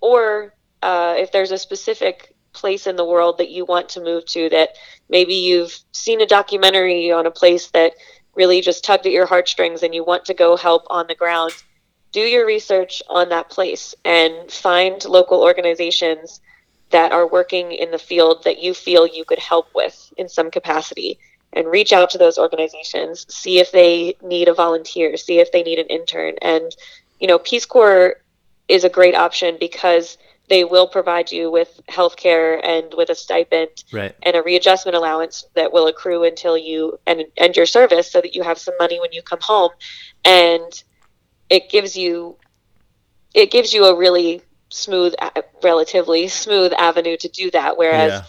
[0.00, 4.24] or uh, if there's a specific place in the world that you want to move
[4.26, 4.70] to that
[5.08, 7.92] maybe you've seen a documentary on a place that
[8.34, 11.52] really just tugged at your heartstrings and you want to go help on the ground
[12.12, 16.40] do your research on that place and find local organizations
[16.90, 20.50] that are working in the field that you feel you could help with in some
[20.50, 21.18] capacity
[21.52, 25.62] and reach out to those organizations, see if they need a volunteer, see if they
[25.62, 26.34] need an intern.
[26.42, 26.74] And,
[27.20, 28.16] you know, Peace Corps
[28.68, 30.16] is a great option because
[30.50, 34.14] they will provide you with health care and with a stipend right.
[34.22, 38.34] and a readjustment allowance that will accrue until you end, end your service so that
[38.34, 39.70] you have some money when you come home.
[40.24, 40.82] And
[41.48, 42.36] it gives you
[43.32, 45.14] it gives you a really smooth
[45.62, 48.22] relatively smooth avenue to do that whereas yeah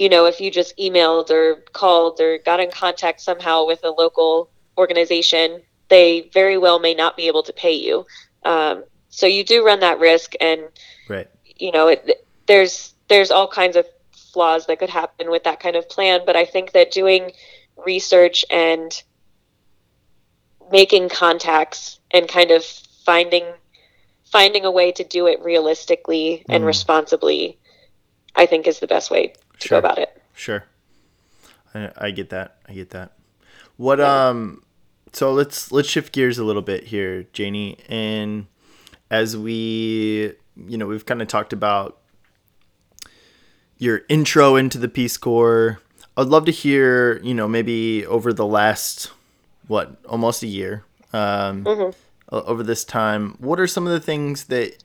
[0.00, 3.90] you know, if you just emailed or called or got in contact somehow with a
[3.90, 8.06] local organization, they very well may not be able to pay you.
[8.44, 10.62] Um, so you do run that risk, and
[11.06, 11.28] right.
[11.60, 15.76] You know, it, there's there's all kinds of flaws that could happen with that kind
[15.76, 16.22] of plan.
[16.24, 17.32] But I think that doing
[17.84, 19.02] research and
[20.70, 23.44] making contacts and kind of finding
[24.24, 26.66] finding a way to do it realistically and mm.
[26.66, 27.58] responsibly,
[28.36, 29.80] I think is the best way to sure.
[29.80, 30.22] go about it.
[30.34, 30.64] Sure.
[31.74, 32.56] I, I get that.
[32.68, 33.12] I get that.
[33.76, 34.28] What yeah.
[34.28, 34.62] um
[35.12, 38.46] so let's let's shift gears a little bit here, Janie, and
[39.10, 40.34] as we
[40.68, 41.98] you know, we've kind of talked about
[43.78, 45.80] your intro into the Peace Corps.
[46.16, 49.10] I'd love to hear, you know, maybe over the last
[49.66, 51.90] what, almost a year, um, mm-hmm.
[52.30, 54.82] over this time, what are some of the things that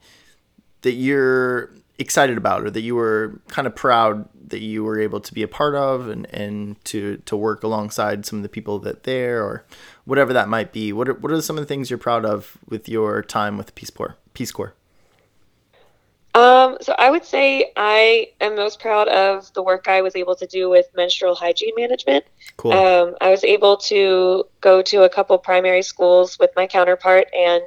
[0.81, 5.19] that you're excited about or that you were kind of proud that you were able
[5.19, 8.79] to be a part of and, and to, to work alongside some of the people
[8.79, 9.65] that there or
[10.03, 10.93] whatever that might be.
[10.93, 13.73] What are, what are some of the things you're proud of with your time with
[13.75, 14.15] Peace Corps?
[14.33, 14.75] Peace Corps?
[16.35, 20.35] Um, so I would say I am most proud of the work I was able
[20.35, 22.25] to do with menstrual hygiene management.
[22.57, 22.73] Cool.
[22.73, 27.63] Um, I was able to go to a couple primary schools with my counterpart and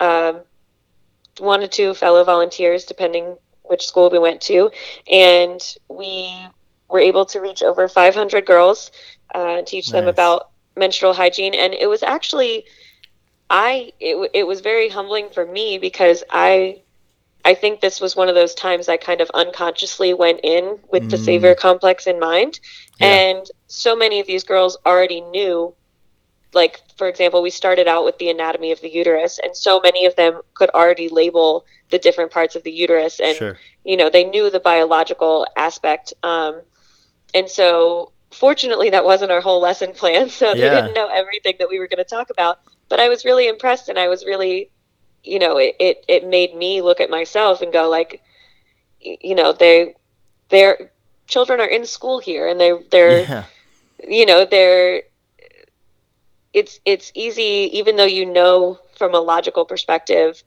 [0.00, 0.40] um,
[1.38, 4.72] one or two fellow volunteers, depending which school we went to,
[5.08, 6.34] and we
[6.88, 8.90] were able to reach over 500 girls,
[9.36, 9.92] uh, teach nice.
[9.92, 12.64] them about menstrual hygiene, and it was actually,
[13.48, 16.82] I it, it was very humbling for me because I
[17.44, 21.04] I think this was one of those times I kind of unconsciously went in with
[21.04, 21.10] mm.
[21.10, 22.60] the savior complex in mind.
[22.98, 23.06] Yeah.
[23.06, 25.74] And so many of these girls already knew
[26.52, 30.04] like for example we started out with the anatomy of the uterus and so many
[30.06, 33.56] of them could already label the different parts of the uterus and sure.
[33.84, 36.60] you know they knew the biological aspect um,
[37.34, 40.54] and so fortunately that wasn't our whole lesson plan so yeah.
[40.54, 43.48] they didn't know everything that we were going to talk about but i was really
[43.48, 44.70] impressed and i was really
[45.24, 48.22] you know it, it, it made me look at myself and go like
[49.00, 49.94] you know they
[50.48, 50.90] their
[51.26, 53.44] children are in school here and they they're yeah.
[54.06, 55.02] you know they're
[56.52, 60.42] it's it's easy even though you know from a logical perspective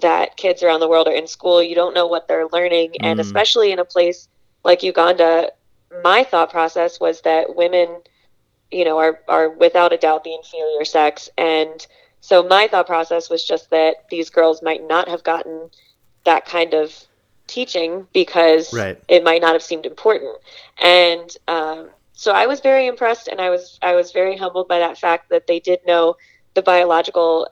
[0.00, 2.96] that kids around the world are in school you don't know what they're learning mm.
[3.00, 4.28] and especially in a place
[4.64, 5.50] like Uganda
[6.02, 8.00] my thought process was that women
[8.70, 11.86] you know are are without a doubt the inferior sex and
[12.24, 15.68] so my thought process was just that these girls might not have gotten
[16.24, 16.94] that kind of
[17.46, 18.98] teaching because right.
[19.08, 20.36] it might not have seemed important
[20.82, 24.78] and um, so I was very impressed, and I was I was very humbled by
[24.78, 26.16] that fact that they did know
[26.54, 27.48] the biological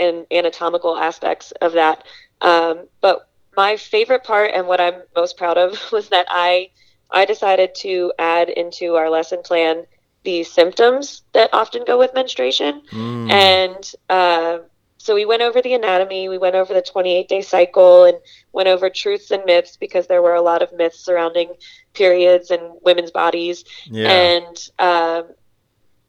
[0.00, 2.04] and anatomical aspects of that.
[2.40, 6.70] Um, but my favorite part and what I'm most proud of was that I
[7.10, 9.84] I decided to add into our lesson plan
[10.24, 13.30] the symptoms that often go with menstruation, mm.
[13.30, 14.58] and uh,
[15.02, 18.18] so we went over the anatomy, we went over the 28 day cycle, and
[18.52, 21.54] went over truths and myths because there were a lot of myths surrounding
[21.92, 23.64] periods and women's bodies.
[23.86, 24.08] Yeah.
[24.08, 25.34] And um,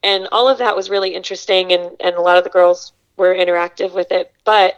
[0.03, 3.33] and all of that was really interesting, and, and a lot of the girls were
[3.33, 4.31] interactive with it.
[4.43, 4.77] But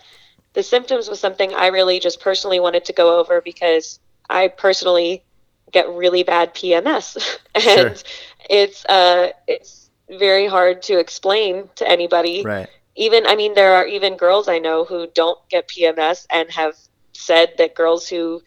[0.53, 5.25] the symptoms was something I really just personally wanted to go over because I personally
[5.75, 7.93] get really bad PMS, and sure.
[8.49, 12.43] it's uh it's very hard to explain to anybody.
[12.43, 16.49] Right even I mean there are even girls I know who don't get PMS and
[16.51, 16.75] have
[17.13, 18.41] said that girls who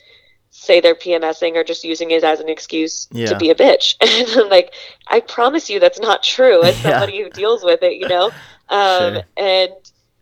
[0.50, 3.26] say they're PMSing are just using it as an excuse yeah.
[3.26, 3.96] to be a bitch.
[4.30, 4.74] And I'm like,
[5.06, 8.30] I promise you that's not true as somebody who deals with it, you know?
[8.68, 9.22] Um, sure.
[9.36, 9.72] And,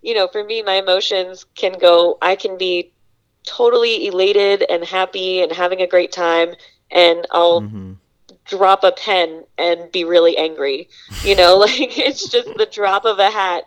[0.03, 2.93] you know, for me, my emotions can go, I can be
[3.45, 6.55] totally elated and happy and having a great time.
[6.91, 7.93] And I'll mm-hmm.
[8.45, 10.89] drop a pen and be really angry.
[11.25, 13.65] You know, like it's just the drop of a hat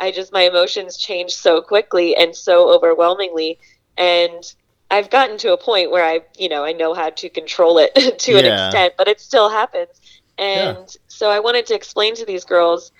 [0.00, 3.58] I just my emotions change so quickly and so overwhelmingly
[3.96, 4.54] and
[4.90, 7.94] I've gotten to a point where I, you know, I know how to control it
[8.18, 8.38] to yeah.
[8.38, 10.00] an extent, but it still happens.
[10.36, 11.00] And yeah.
[11.06, 12.90] so I wanted to explain to these girls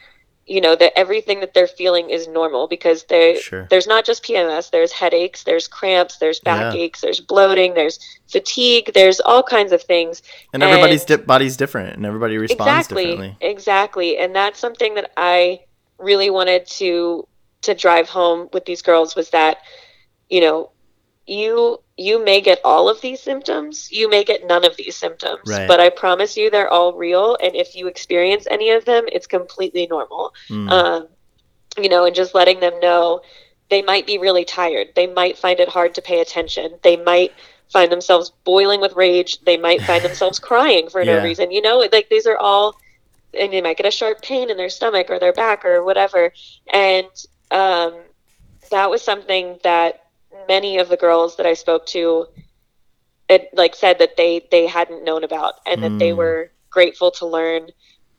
[0.46, 3.66] you know that everything that they're feeling is normal because they Sure.
[3.70, 4.70] there's not just PMS.
[4.70, 6.70] There's headaches, there's cramps, there's Yeah.
[6.70, 7.98] backaches, there's bloating, there's
[8.28, 10.22] fatigue, there's all kinds of things.
[10.52, 13.36] And everybody's di- body's different, and everybody responds exactly differently.
[13.40, 15.60] exactly and that's something that i
[15.98, 17.26] really wanted to
[17.62, 19.58] to drive home with these girls was that
[20.30, 20.70] you know
[21.26, 25.40] you you may get all of these symptoms you may get none of these symptoms
[25.47, 25.68] Right.
[25.68, 29.26] but i promise you they're all real and if you experience any of them it's
[29.26, 30.70] completely normal Mm.
[30.70, 31.09] um,
[31.78, 33.20] you know, and just letting them know
[33.68, 34.88] they might be really tired.
[34.97, 36.78] They might find it hard to pay attention.
[36.82, 37.32] They might
[37.72, 39.38] find themselves boiling with rage.
[39.47, 41.16] They might find themselves crying for Yeah.
[41.18, 41.52] no reason.
[41.52, 42.74] You know, like these are all,
[43.38, 46.32] and they might get a sharp pain in their stomach or their back or whatever.
[46.72, 47.06] And
[47.52, 47.94] um,
[48.72, 49.99] that was something that
[50.48, 52.27] many of the girls that I spoke to,
[53.28, 56.16] it like said that they they hadn't known about, and that they Mm.
[56.16, 57.69] were grateful to learn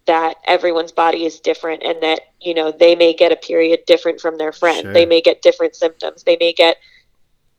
[0.08, 4.20] that everyone's body is different and that you know they may get a period different
[4.20, 4.94] from their friend Sure.
[4.94, 6.78] they may get different symptoms they may get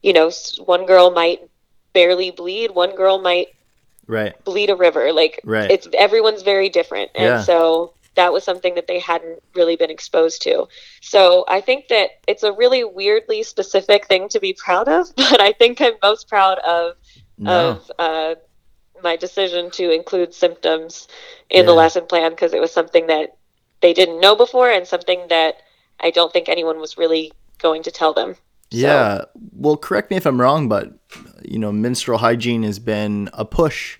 [0.02, 0.30] you know
[0.64, 1.40] one girl might
[1.94, 3.48] barely bleed one girl might
[4.06, 4.34] right.
[4.44, 5.70] bleed a river like Right.
[5.70, 7.40] it's everyone's very different and Yeah.
[7.40, 10.66] so that was something that they hadn't really been exposed to
[11.00, 15.40] so i think that it's a really weirdly specific thing to be proud of but
[15.40, 16.96] i think i'm most proud of
[17.38, 17.70] No.
[17.70, 18.34] of uh,
[19.02, 21.08] my decision to include symptoms
[21.50, 23.36] in the lesson plan because it was something that
[23.80, 25.56] they didn't know before and something that
[25.98, 28.34] I don't think anyone was really going to tell them.
[28.34, 29.24] So- Yeah.
[29.56, 30.92] Well, correct me if I'm wrong, but
[31.42, 33.98] you know, menstrual hygiene has been a push,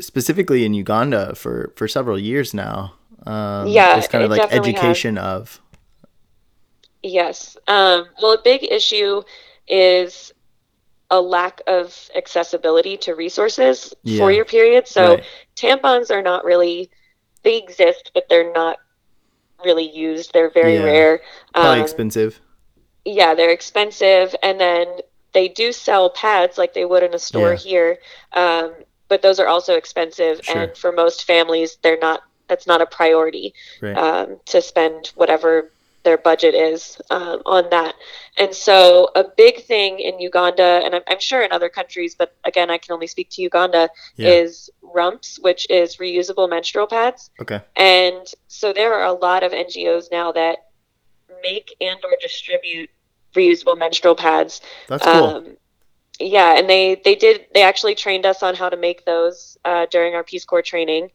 [0.00, 2.94] specifically in Uganda for for several years now.
[3.26, 4.80] Um, Yeah, it's kind of like definitely has.
[4.80, 5.60] education of.
[7.02, 7.56] Yes.
[7.66, 9.22] Um, well, a big issue
[9.66, 10.32] is
[11.10, 14.18] a lack of accessibility to resources Yeah.
[14.18, 14.86] for your period.
[14.86, 15.24] So Right.
[15.56, 16.90] tampons are not really,
[17.42, 18.78] they exist, but they're not
[19.64, 20.32] really used.
[20.32, 20.84] They're very Yeah.
[20.84, 21.22] rare.
[21.54, 22.40] Probably Um, expensive.
[23.04, 25.00] yeah, they're expensive, and then
[25.32, 27.56] they do sell pads like they would in a store Yeah.
[27.56, 27.98] here,
[28.34, 28.74] um,
[29.08, 30.62] but those are also expensive, Sure.
[30.62, 32.22] and for most families, they're not.
[32.48, 33.96] That's not a priority Right.
[33.96, 35.70] um, to spend whatever
[36.04, 37.94] their budget is um, on that.
[38.38, 42.34] And so, a big thing in Uganda, and I'm, I'm sure in other countries, but
[42.44, 44.28] again, I can only speak to Uganda, Yeah.
[44.30, 47.30] is RUMPS, which is reusable menstrual pads.
[47.42, 47.60] okay.
[47.76, 50.58] And so there are a lot of NGOs now that
[51.42, 52.90] make and or distribute
[53.34, 54.60] reusable menstrual pads.
[54.88, 55.12] That's cool.
[55.12, 55.56] Um,
[56.20, 59.86] yeah, and they they did they actually trained us on how to make those uh,
[59.90, 61.10] during our Peace Corps training.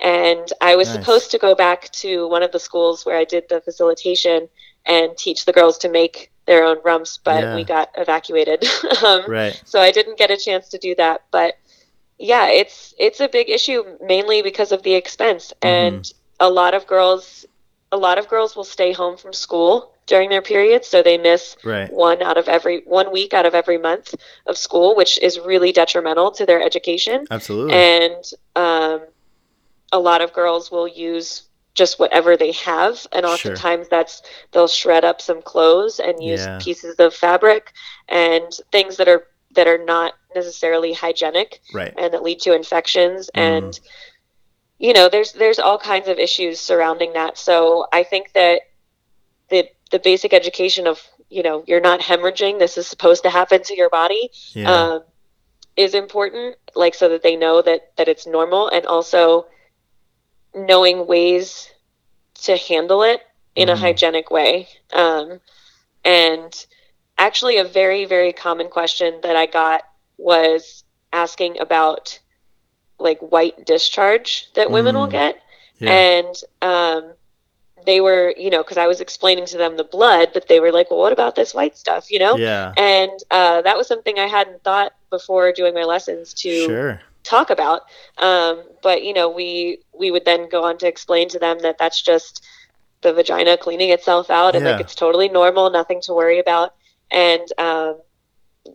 [0.00, 0.98] And I was Nice.
[0.98, 4.48] supposed to go back to one of the schools where I did the facilitation
[4.86, 7.54] and teach the girls to make their own rumps, but Yeah.
[7.56, 8.64] we got evacuated.
[9.04, 9.60] um, right.
[9.64, 11.22] so I didn't get a chance to do that.
[11.30, 11.54] But
[12.18, 16.10] yeah, it's it's a big issue mainly because of the expense, and
[16.40, 17.44] a lot of girls,
[17.92, 21.56] a lot of girls will stay home from school during their periods, so they miss
[21.64, 21.92] Right.
[21.92, 24.14] one out of every one week out of every month
[24.46, 27.26] of school, which is really detrimental to their education.
[27.30, 27.74] Absolutely.
[27.74, 28.24] And
[28.56, 29.00] um,
[29.92, 31.44] a lot of girls will use
[31.74, 33.34] just whatever they have, and Sure.
[33.34, 36.58] oftentimes that's they'll shred up some clothes and use Yeah.
[36.60, 37.72] pieces of fabric
[38.08, 41.94] and things that are that are not necessarily hygienic right.
[41.96, 43.40] and that lead to infections Mm.
[43.40, 43.80] and
[44.78, 48.60] you know there's there's all kinds of issues surrounding that so i think that
[49.50, 51.00] the the basic education of
[51.30, 54.70] you know you're not hemorrhaging this is supposed to happen to your body Yeah.
[54.94, 55.02] um,
[55.76, 59.46] is important like so that they know that that it's normal and also
[60.66, 61.70] knowing ways
[62.42, 63.20] to handle it
[63.54, 63.72] in Mhm.
[63.72, 65.40] a hygienic way um,
[66.04, 66.66] and
[67.18, 69.82] actually a very very common question that i got
[70.18, 72.18] was asking about
[72.98, 75.10] like white discharge that women will Mm.
[75.12, 75.42] get
[75.78, 75.92] yeah.
[75.92, 77.12] and um,
[77.86, 80.72] they were you know because i was explaining to them the blood but they were
[80.72, 82.72] like well what about this white stuff you know yeah.
[82.76, 87.00] and uh, that was something i hadn't thought before doing my lessons to Sure.
[87.22, 87.82] talk about
[88.18, 91.76] um, but you know we we would then go on to explain to them that
[91.78, 92.44] that's just
[93.02, 96.74] the vagina cleaning itself out and like it's totally normal nothing to worry about
[97.10, 97.98] and um,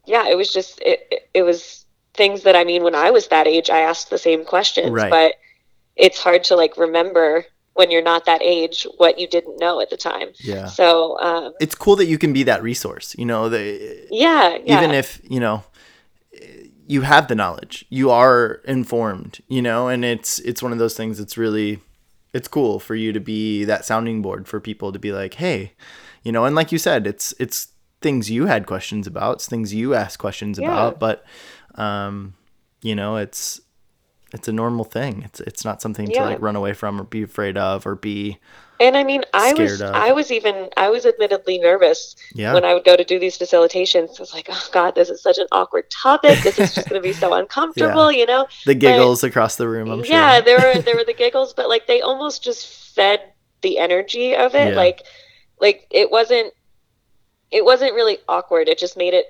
[0.05, 3.27] yeah it was just it, it, it was things that i mean when i was
[3.27, 5.09] that age i asked the same questions Right.
[5.09, 5.33] but
[5.95, 9.89] it's hard to like remember when you're not that age what you didn't know at
[9.89, 10.67] the time Yeah.
[10.67, 13.15] so um, It's cool that you can be that resource.
[13.17, 15.63] You know, the yeah, yeah even if you know
[16.93, 20.95] you have the knowledge you are informed you know and it's it's one of those
[20.99, 21.79] things that's really
[22.33, 25.59] it's cool for you to be that sounding board for people to be like hey
[26.23, 27.69] you know and like you said it's it's
[28.01, 30.67] things you had questions about it's things you asked questions Yeah.
[30.71, 31.17] about but
[31.75, 32.33] um
[32.81, 33.61] you know it's
[34.33, 35.21] it's a normal thing.
[35.23, 36.19] It's it's not something Yeah.
[36.23, 38.39] to like run away from or be afraid of or be
[38.79, 39.93] And I mean, I was of.
[39.93, 42.53] I was even I was admittedly nervous yeah.
[42.53, 44.17] when I would go to do these facilitations.
[44.17, 46.39] I was like, oh God, this is such an awkward topic.
[46.39, 48.47] This is just going to be so uncomfortable, you know?
[48.65, 50.13] the giggles across the room, I'm sure.
[50.15, 53.21] yeah, there were there were the giggles, but like they almost just fed
[53.61, 54.69] the energy of it.
[54.71, 54.75] Yeah.
[54.75, 55.03] Like
[55.61, 56.53] like it wasn't
[57.51, 58.67] it wasn't really awkward.
[58.67, 59.27] It just made it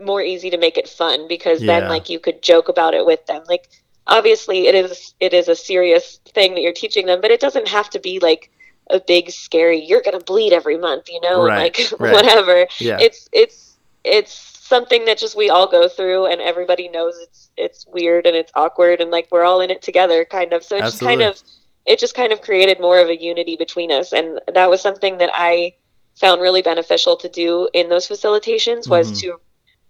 [0.00, 1.80] more easy to make it fun because Yeah.
[1.80, 3.42] then like you could joke about it with them.
[3.48, 3.68] Like
[4.06, 7.68] obviously it is it is a serious thing that you're teaching them, but it doesn't
[7.68, 8.50] have to be like
[8.90, 12.12] a big scary you're going to bleed every month, you know, Right, like right.
[12.12, 12.98] whatever yeah.
[13.00, 17.86] it's it's it's something that just we all go through and everybody knows it's it's
[17.86, 20.80] weird and it's awkward and like we're all in it together kind of so it
[20.80, 21.40] just kind of
[21.86, 25.18] it just kind of created more of a unity between us and that was something
[25.18, 25.72] that i
[26.16, 29.20] found really beneficial to do in those facilitations was Mhm.
[29.20, 29.40] to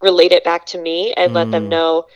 [0.01, 1.53] relate it back to me and let Mm.
[1.53, 2.07] them know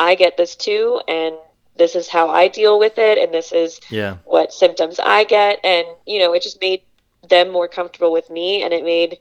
[0.00, 1.36] i get this too and
[1.76, 4.16] this is how i deal with it and this is yeah.
[4.24, 5.60] what symptoms I get.
[5.64, 6.82] And, you know, it just made
[7.28, 9.18] them more comfortable with me and it made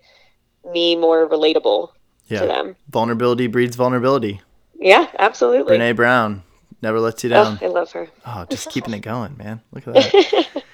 [0.71, 1.89] me more relatable
[2.29, 2.75] to them.
[2.89, 4.41] Vulnerability breeds vulnerability.
[4.79, 5.77] Yeah, absolutely.
[5.77, 6.43] Brene Brown
[6.81, 7.59] never lets you oh, down.
[7.61, 8.07] I love her.
[8.25, 9.61] Oh, just keeping it going, man.
[9.71, 10.47] Look at that.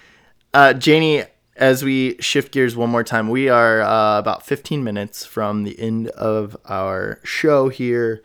[0.53, 1.26] Uh, Janie,
[1.57, 5.77] as we shift gears one more time, we are uh, about 15 minutes from the
[5.77, 8.23] end of our show here.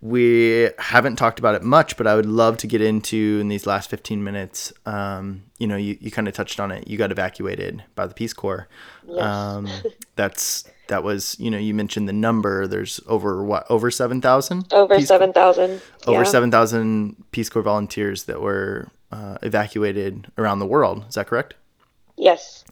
[0.00, 3.66] We haven't talked about it much, but I would love to get into in these
[3.66, 4.72] last 15 minutes.
[4.86, 6.86] Um, you know, you, you kind of touched on it.
[6.86, 8.68] You got evacuated by the Peace Corps.
[9.08, 9.20] Yes.
[9.20, 9.68] Um,
[10.16, 12.66] that's that was you know you mentioned the number.
[12.68, 15.82] There's over what over 7,000 Over Peace Corps- 7,000.
[16.06, 21.04] over 7,000 Peace Corps volunteers that were uh, evacuated around the world.
[21.08, 21.54] Is that correct?
[22.16, 22.64] Yes.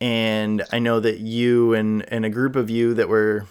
[0.00, 3.46] And I know that you and, and a group of you that were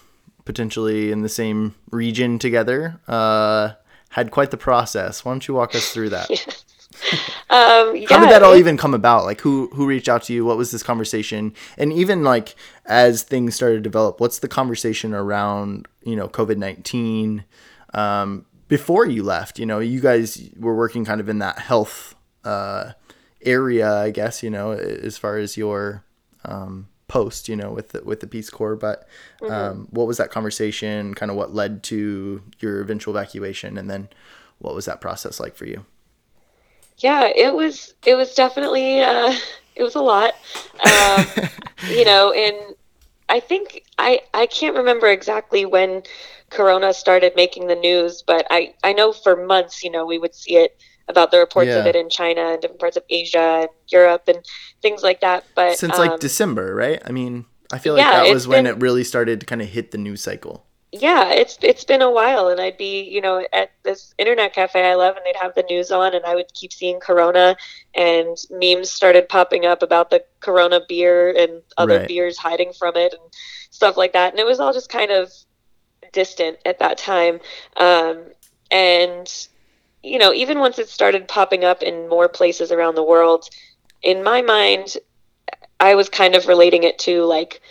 [0.48, 3.74] potentially in the same region together uh,
[4.10, 5.24] had quite the process.
[5.24, 6.30] Why don't you walk us through that?
[7.50, 9.24] Um, yeah, How did that all it- even come about?
[9.24, 10.44] Like who who reached out to you?
[10.44, 11.54] What was this conversation?
[11.78, 12.56] And even like
[12.86, 17.46] as things started to develop, what's the conversation around you know COVID nineteen
[17.94, 19.60] um, before you left?
[19.60, 22.94] You know, you guys were working kind of in that health uh,
[23.46, 24.42] area, I guess.
[24.42, 26.04] You know, as far as your
[26.46, 28.76] um, post, you know, with the, with the Peace Corps.
[28.76, 29.08] But
[29.48, 31.14] um, what was that conversation?
[31.14, 34.10] Kind of what led to your eventual evacuation, and then
[34.60, 35.86] what was that process like for you?
[36.98, 39.34] yeah, it was, it was definitely, uh,
[39.76, 40.34] it was a lot.
[40.84, 41.26] Um,
[41.92, 42.76] you know, and
[43.30, 46.04] I think I I can't remember exactly when
[46.50, 50.34] Corona started making the news, but I I know for months, you know, we would
[50.34, 50.78] see it
[51.08, 54.40] about the reports of it in China and different parts of Asia and Europe and
[54.82, 55.46] things like that.
[55.56, 57.02] But since like um, December, right?
[57.06, 59.62] I mean, I feel like yeah, that was when been- it really started to kind
[59.62, 60.66] of hit the news cycle.
[60.92, 64.90] yeah, it's it's been a while, and I'd be you know at this internet cafe
[64.90, 67.56] I love, and they'd have the news on, and I would keep seeing Corona,
[67.94, 72.08] and memes started popping up about the Corona beer and other Right.
[72.08, 73.22] beers hiding from it and
[73.70, 75.32] stuff like that, and it was all just kind of
[76.14, 77.40] distant at that time,
[77.78, 78.24] um,
[78.72, 79.48] and
[80.04, 83.50] you know even once it started popping up in more places around the world,
[84.02, 84.98] in my mind,
[85.80, 87.62] I was kind of relating it to like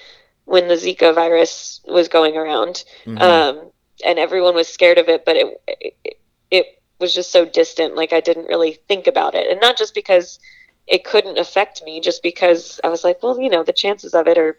[0.44, 3.20] when the Zika virus was going around Mhm.
[3.22, 3.70] um,
[4.04, 6.18] and everyone was scared of it, but it, it
[6.50, 6.66] it
[7.00, 7.96] was just so distant.
[7.96, 10.38] Like I didn't really think about it, and not just because
[10.86, 14.28] it couldn't affect me, just because I was like, well, you know, the chances of
[14.28, 14.58] it are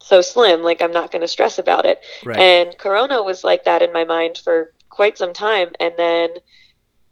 [0.00, 0.62] so slim.
[0.62, 2.00] Like I'm not going to stress about it.
[2.24, 2.38] right.
[2.38, 6.30] And Corona was like that in my mind for quite some time, and then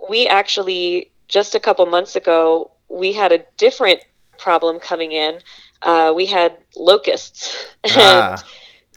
[0.09, 4.01] we actually just a couple months ago we had a different
[4.39, 5.39] problem coming in.
[5.83, 7.67] Uh, we had locusts.
[7.85, 8.43] and ah,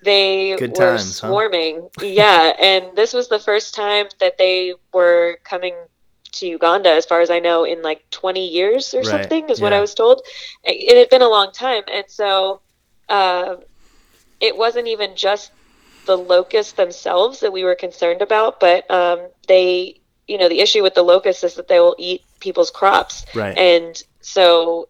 [0.04, 1.28] they were times, huh?
[1.28, 1.88] swarming.
[2.02, 5.76] yeah, and this was the first time that they were coming
[6.34, 9.62] to Uganda, as far as I know, in like 20 years or Right, something, is
[9.62, 9.72] what.
[9.72, 10.22] I was told.
[10.64, 12.62] It had been a long time, and so
[13.08, 13.58] uh,
[14.40, 15.52] it wasn't even just
[16.06, 20.82] the locusts themselves that we were concerned about, but um, they, you know, the issue
[20.84, 23.58] with the locusts is that they will eat people's crops, right.
[23.58, 24.88] and so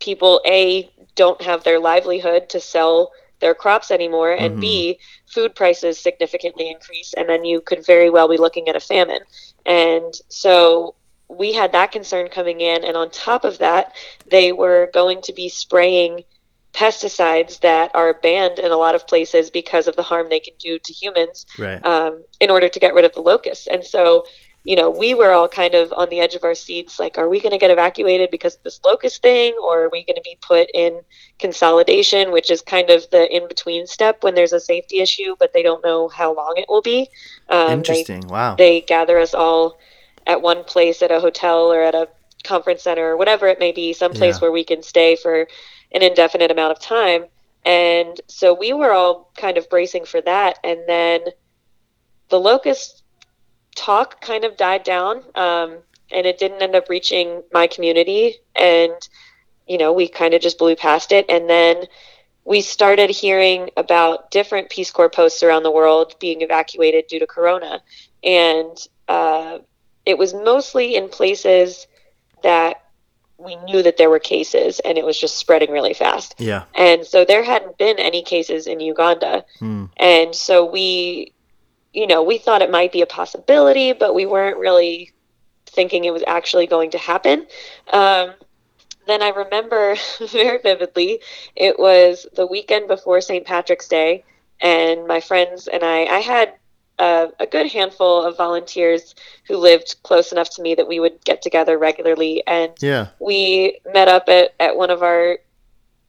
[0.00, 4.60] people a don't have their livelihood to sell their crops anymore and Mhm.
[4.60, 8.80] b food prices significantly increase and then you could very well be looking at a
[8.80, 9.20] famine
[9.66, 10.94] and so
[11.28, 13.94] we had that concern coming in and on top of that
[14.26, 16.24] they were going to be spraying
[16.72, 20.52] pesticides that are banned in a lot of places because of the harm they can
[20.58, 21.84] do to humans right.
[21.86, 23.66] um, in order to get rid of the locusts.
[23.66, 24.26] And so,
[24.66, 27.28] you know, we were all kind of on the edge of our seats like, are
[27.28, 29.54] we going to get evacuated because of this locust thing?
[29.62, 31.02] Or are we going to be put in
[31.38, 35.52] consolidation, which is kind of the in between step when there's a safety issue, but
[35.52, 37.08] they don't know how long it will be?
[37.48, 38.22] Um, they, Interesting.
[38.26, 38.56] Wow.
[38.56, 39.78] they gather us all
[40.26, 42.08] at one place at a hotel or at a
[42.42, 44.40] conference center or whatever it may be, some place Yeah.
[44.40, 45.46] where we can stay for
[45.92, 47.26] an indefinite amount of time.
[47.64, 50.58] And so we were all kind of bracing for that.
[50.64, 51.20] And then
[52.30, 53.04] the locust
[53.76, 55.22] talk kind of died down.
[55.36, 55.76] Um,
[56.10, 58.36] and it didn't end up reaching my community.
[58.54, 58.94] And,
[59.66, 61.26] you know, we kind of just blew past it.
[61.28, 61.84] And then
[62.44, 67.26] we started hearing about different Peace Corps posts around the world being evacuated due to
[67.26, 67.82] Corona.
[68.22, 68.76] And
[69.08, 69.58] uh,
[70.04, 71.86] it was mostly in places
[72.42, 72.82] that
[73.38, 76.36] we knew that there were cases and it was just spreading really fast.
[76.38, 76.64] Yeah.
[76.74, 79.44] And so there hadn't been any cases in Uganda.
[79.58, 79.86] Hmm.
[79.96, 81.32] And so we,
[81.96, 85.12] you know, we thought it might be a possibility, but we weren't really
[85.64, 87.46] thinking it was actually going to happen.
[87.90, 88.34] Um,
[89.06, 89.96] then I remember
[90.30, 91.20] very vividly,
[91.56, 93.46] it was the weekend before St.
[93.46, 94.24] Patrick's Day,
[94.60, 96.52] and my friends and I, I had
[96.98, 99.14] uh, a good handful of volunteers
[99.48, 102.42] who lived close enough to me that we would get together regularly.
[102.46, 103.08] And Yeah.
[103.20, 105.38] we met up at, at one of our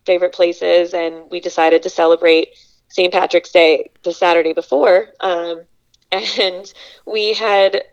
[0.05, 2.49] favorite places and we decided to celebrate
[2.89, 3.11] St.
[3.11, 5.09] Patrick's Day the Saturday before.
[5.19, 5.63] Um,
[6.11, 6.73] and
[7.05, 7.83] we had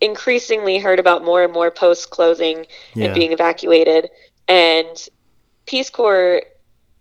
[0.00, 3.06] increasingly heard about more and more posts closing Yeah.
[3.06, 4.10] and being evacuated.
[4.48, 5.08] And
[5.66, 6.42] Peace Corps,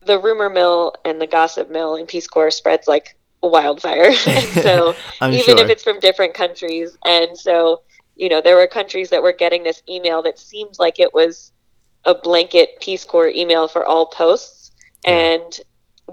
[0.05, 4.05] the rumor mill and the gossip mill in Peace Corps spreads like wildfire.
[4.27, 5.59] and so even sure.
[5.59, 6.97] if it's from different countries.
[7.05, 7.81] And so,
[8.15, 11.51] you know, there were countries that were getting this email that seemed like it was
[12.05, 14.71] a blanket Peace Corps email for all posts.
[15.05, 15.11] Yeah.
[15.11, 15.59] And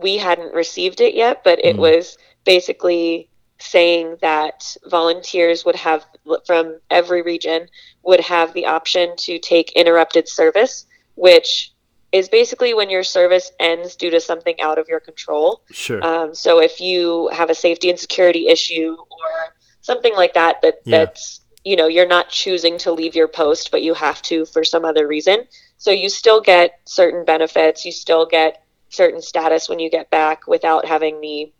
[0.01, 1.81] we hadn't received it yet, but it Mm.
[1.81, 3.29] was basically
[3.61, 6.05] saying that volunteers would have,
[6.47, 7.69] from every region,
[8.03, 11.73] would have the option to take interrupted service, which
[12.13, 15.63] is basically when your service ends due to something out of your control.
[15.71, 16.05] Sure.
[16.05, 20.81] Um, so if you have a safety and security issue or something like that, that
[20.85, 20.99] Yeah.
[20.99, 24.65] that's you know you're not choosing to leave your post, but you have to for
[24.65, 25.47] some other reason.
[25.77, 27.85] So you still get certain benefits.
[27.85, 31.53] You still get certain status when you get back without having the,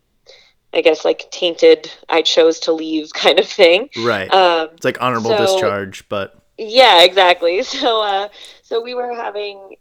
[0.73, 3.91] I guess like tainted "I chose to leave" kind of thing.
[3.99, 4.33] right.
[4.33, 7.63] Um, it's like honorable so- discharge, but yeah, exactly.
[7.65, 8.29] So, uh,
[8.63, 9.77] so we were having,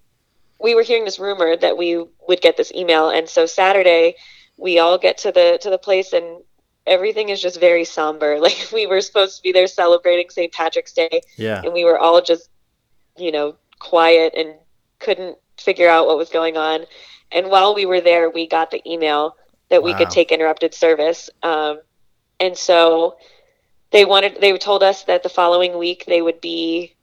[0.59, 4.15] we were hearing this rumor that we would get this email, and so Saturday,
[4.57, 6.41] we all get to the to the place, and
[6.87, 8.39] everything is just very somber.
[8.41, 10.51] Like we were supposed to be there celebrating St.
[10.51, 11.61] Patrick's Day, yeah.
[11.63, 12.49] and we were all just,
[13.17, 14.55] you know, quiet and
[14.99, 16.85] couldn't figure out what was going on.
[17.31, 19.35] And while we were there, we got the email
[19.69, 19.99] that we Wow.
[19.99, 21.29] could take interrupted service.
[21.43, 21.79] Um,
[22.39, 23.17] and so
[23.91, 26.95] they wanted, they told us that the following week they would be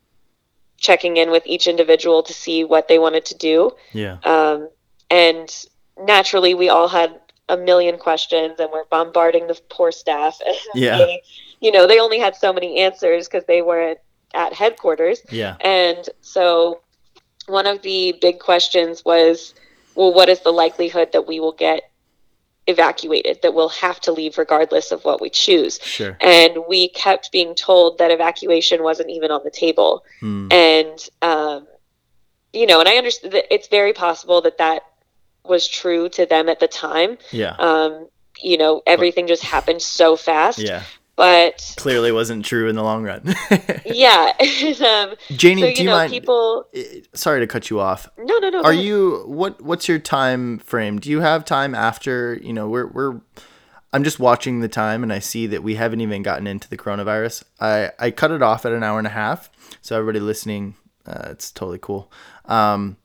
[0.78, 3.72] checking in with each individual to see what they wanted to do.
[3.92, 4.18] Yeah.
[4.24, 4.68] Um,
[5.10, 5.52] and
[5.98, 10.38] naturally, we all had a million questions and we're bombarding the poor staff.
[10.74, 10.98] Yeah.
[10.98, 11.22] They,
[11.60, 13.98] you know, they only had so many answers because they weren't
[14.34, 15.20] at headquarters.
[15.30, 15.56] Yeah.
[15.60, 16.80] And so
[17.46, 19.54] one of the big questions was,
[19.94, 21.90] well, what is the likelihood that we will get
[22.66, 25.78] evacuated, that we'll have to leave regardless of what we choose?
[25.82, 26.16] Sure.
[26.20, 30.04] And we kept being told that evacuation wasn't even on the table.
[30.20, 30.48] Hmm.
[30.50, 31.66] And, um,
[32.52, 34.82] you know, and I understand that it's very possible that that
[35.44, 37.18] was true to them at the time.
[37.30, 37.54] Yeah.
[37.58, 38.08] Um,
[38.40, 40.58] you know, everything just happened so fast.
[40.58, 40.82] Yeah.
[41.16, 43.34] But Clearly wasn't true in the long run.
[43.86, 46.12] yeah, um, Janie, so do you you know, mind?
[46.12, 46.66] people.
[47.14, 48.06] Sorry to cut you off.
[48.18, 48.62] No, no, no.
[48.62, 49.62] Are you what?
[49.62, 50.98] What's your time frame?
[51.00, 52.38] Do you have time after?
[52.42, 53.20] You know, we're we're.
[53.94, 56.76] I'm just watching the time, and I see that we haven't even gotten into the
[56.76, 57.44] coronavirus.
[57.60, 59.48] I I cut it off at an hour and a half,
[59.80, 60.74] so everybody listening,
[61.06, 62.12] uh, it's totally cool.
[62.44, 62.98] Um,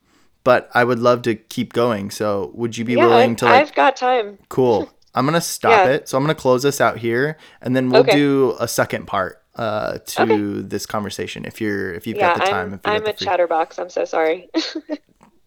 [0.44, 2.12] but I would love to keep going.
[2.12, 3.54] So would you be Yeah, willing I- to like?
[3.70, 4.38] I've got time.
[4.50, 4.92] Cool.
[5.16, 5.92] I'm gonna stop Yeah.
[5.94, 6.10] it.
[6.10, 8.16] So I'm gonna close this out here, and then we'll Okay.
[8.16, 10.68] do a second part uh, to Okay.
[10.68, 12.80] this conversation if you're if you've yeah, got the time.
[12.86, 13.78] I'm, I'm a free- chatterbox.
[13.80, 14.50] I'm so sorry.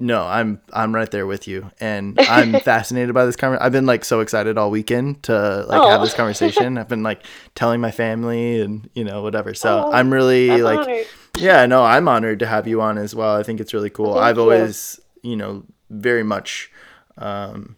[0.01, 3.65] No, I'm I'm right there with you, and I'm fascinated by this conversation.
[3.65, 6.05] I've been like so excited all weekend to like have Oh.
[6.05, 6.77] this conversation.
[6.79, 7.23] I've been like
[7.55, 9.55] telling my family and you know whatever.
[9.55, 11.07] So Oh, I'm really I'm like honored.
[11.39, 13.37] yeah, no, I'm honored to have you on as well.
[13.37, 14.15] I think it's really cool.
[14.15, 14.43] Thank I've you.
[14.43, 16.73] always, you know, very much,
[17.17, 17.77] um,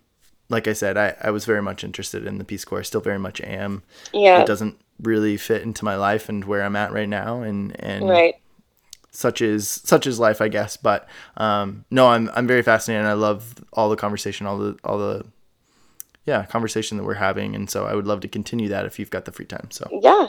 [0.48, 2.80] like I said, I, I was very much interested in the Peace Corps.
[2.80, 3.82] I Still very much am.
[4.12, 4.40] Yeah.
[4.42, 8.08] It doesn't really fit into my life and where I'm at right now, and and
[8.08, 8.34] Right.
[9.10, 10.76] such is such is life, I guess.
[10.76, 13.00] But um, no, I'm I'm very fascinated.
[13.00, 15.24] and I love all the conversation, all the all the
[16.24, 19.10] yeah conversation that we're having, and so I would love to continue that if you've
[19.10, 19.70] got the free time.
[19.70, 20.28] So Yeah.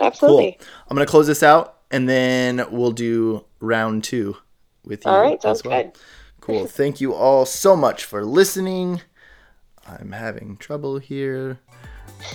[0.00, 0.56] Absolutely.
[0.58, 0.66] Cool.
[0.90, 4.36] I'm gonna close this out, and then we'll do round two
[4.84, 5.10] with you.
[5.10, 5.40] All right.
[5.40, 5.82] Sounds well.
[5.82, 5.92] good.
[6.40, 6.66] Cool.
[6.66, 9.00] Thank you all so much for listening.
[9.88, 11.58] I'm having trouble here.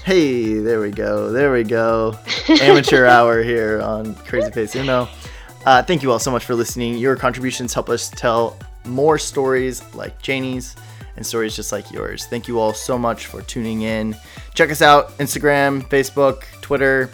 [0.04, 1.32] Hey, there we go.
[1.32, 2.18] There we go.
[2.50, 5.10] Amateur hour here on CrazyFaceUno.
[5.66, 6.98] Uh, thank you all so much for listening.
[6.98, 10.76] Your contributions help us tell more stories like Janie's
[11.16, 12.26] and stories just like yours.
[12.26, 14.16] Thank you all so much for tuning in.
[14.54, 17.10] Check us out Instagram, Facebook, Twitter,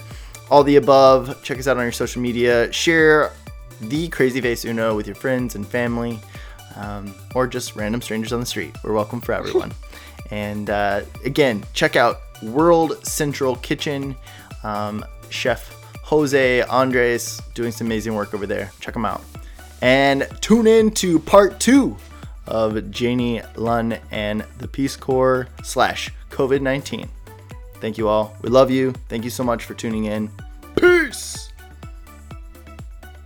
[0.49, 1.43] all the above.
[1.43, 2.71] Check us out on your social media.
[2.71, 3.31] Share
[3.81, 6.19] the CrazyFaceUno with your friends and family,
[6.75, 8.75] um, or just random strangers on the street.
[8.83, 9.73] We're welcome for everyone.
[10.31, 14.15] and uh, again, check out World Central Kitchen.
[14.63, 15.73] Um, Chef
[16.03, 18.71] Jose Andres doing some amazing work over there.
[18.79, 19.21] Check them out.
[19.81, 21.97] And tune in to part two
[22.47, 27.09] of Janie Lunn and the Peace Corps slash COVID 19.
[27.75, 28.35] Thank you all.
[28.41, 28.93] We love you.
[29.09, 30.31] Thank you so much for tuning in.
[30.75, 31.46] Peace.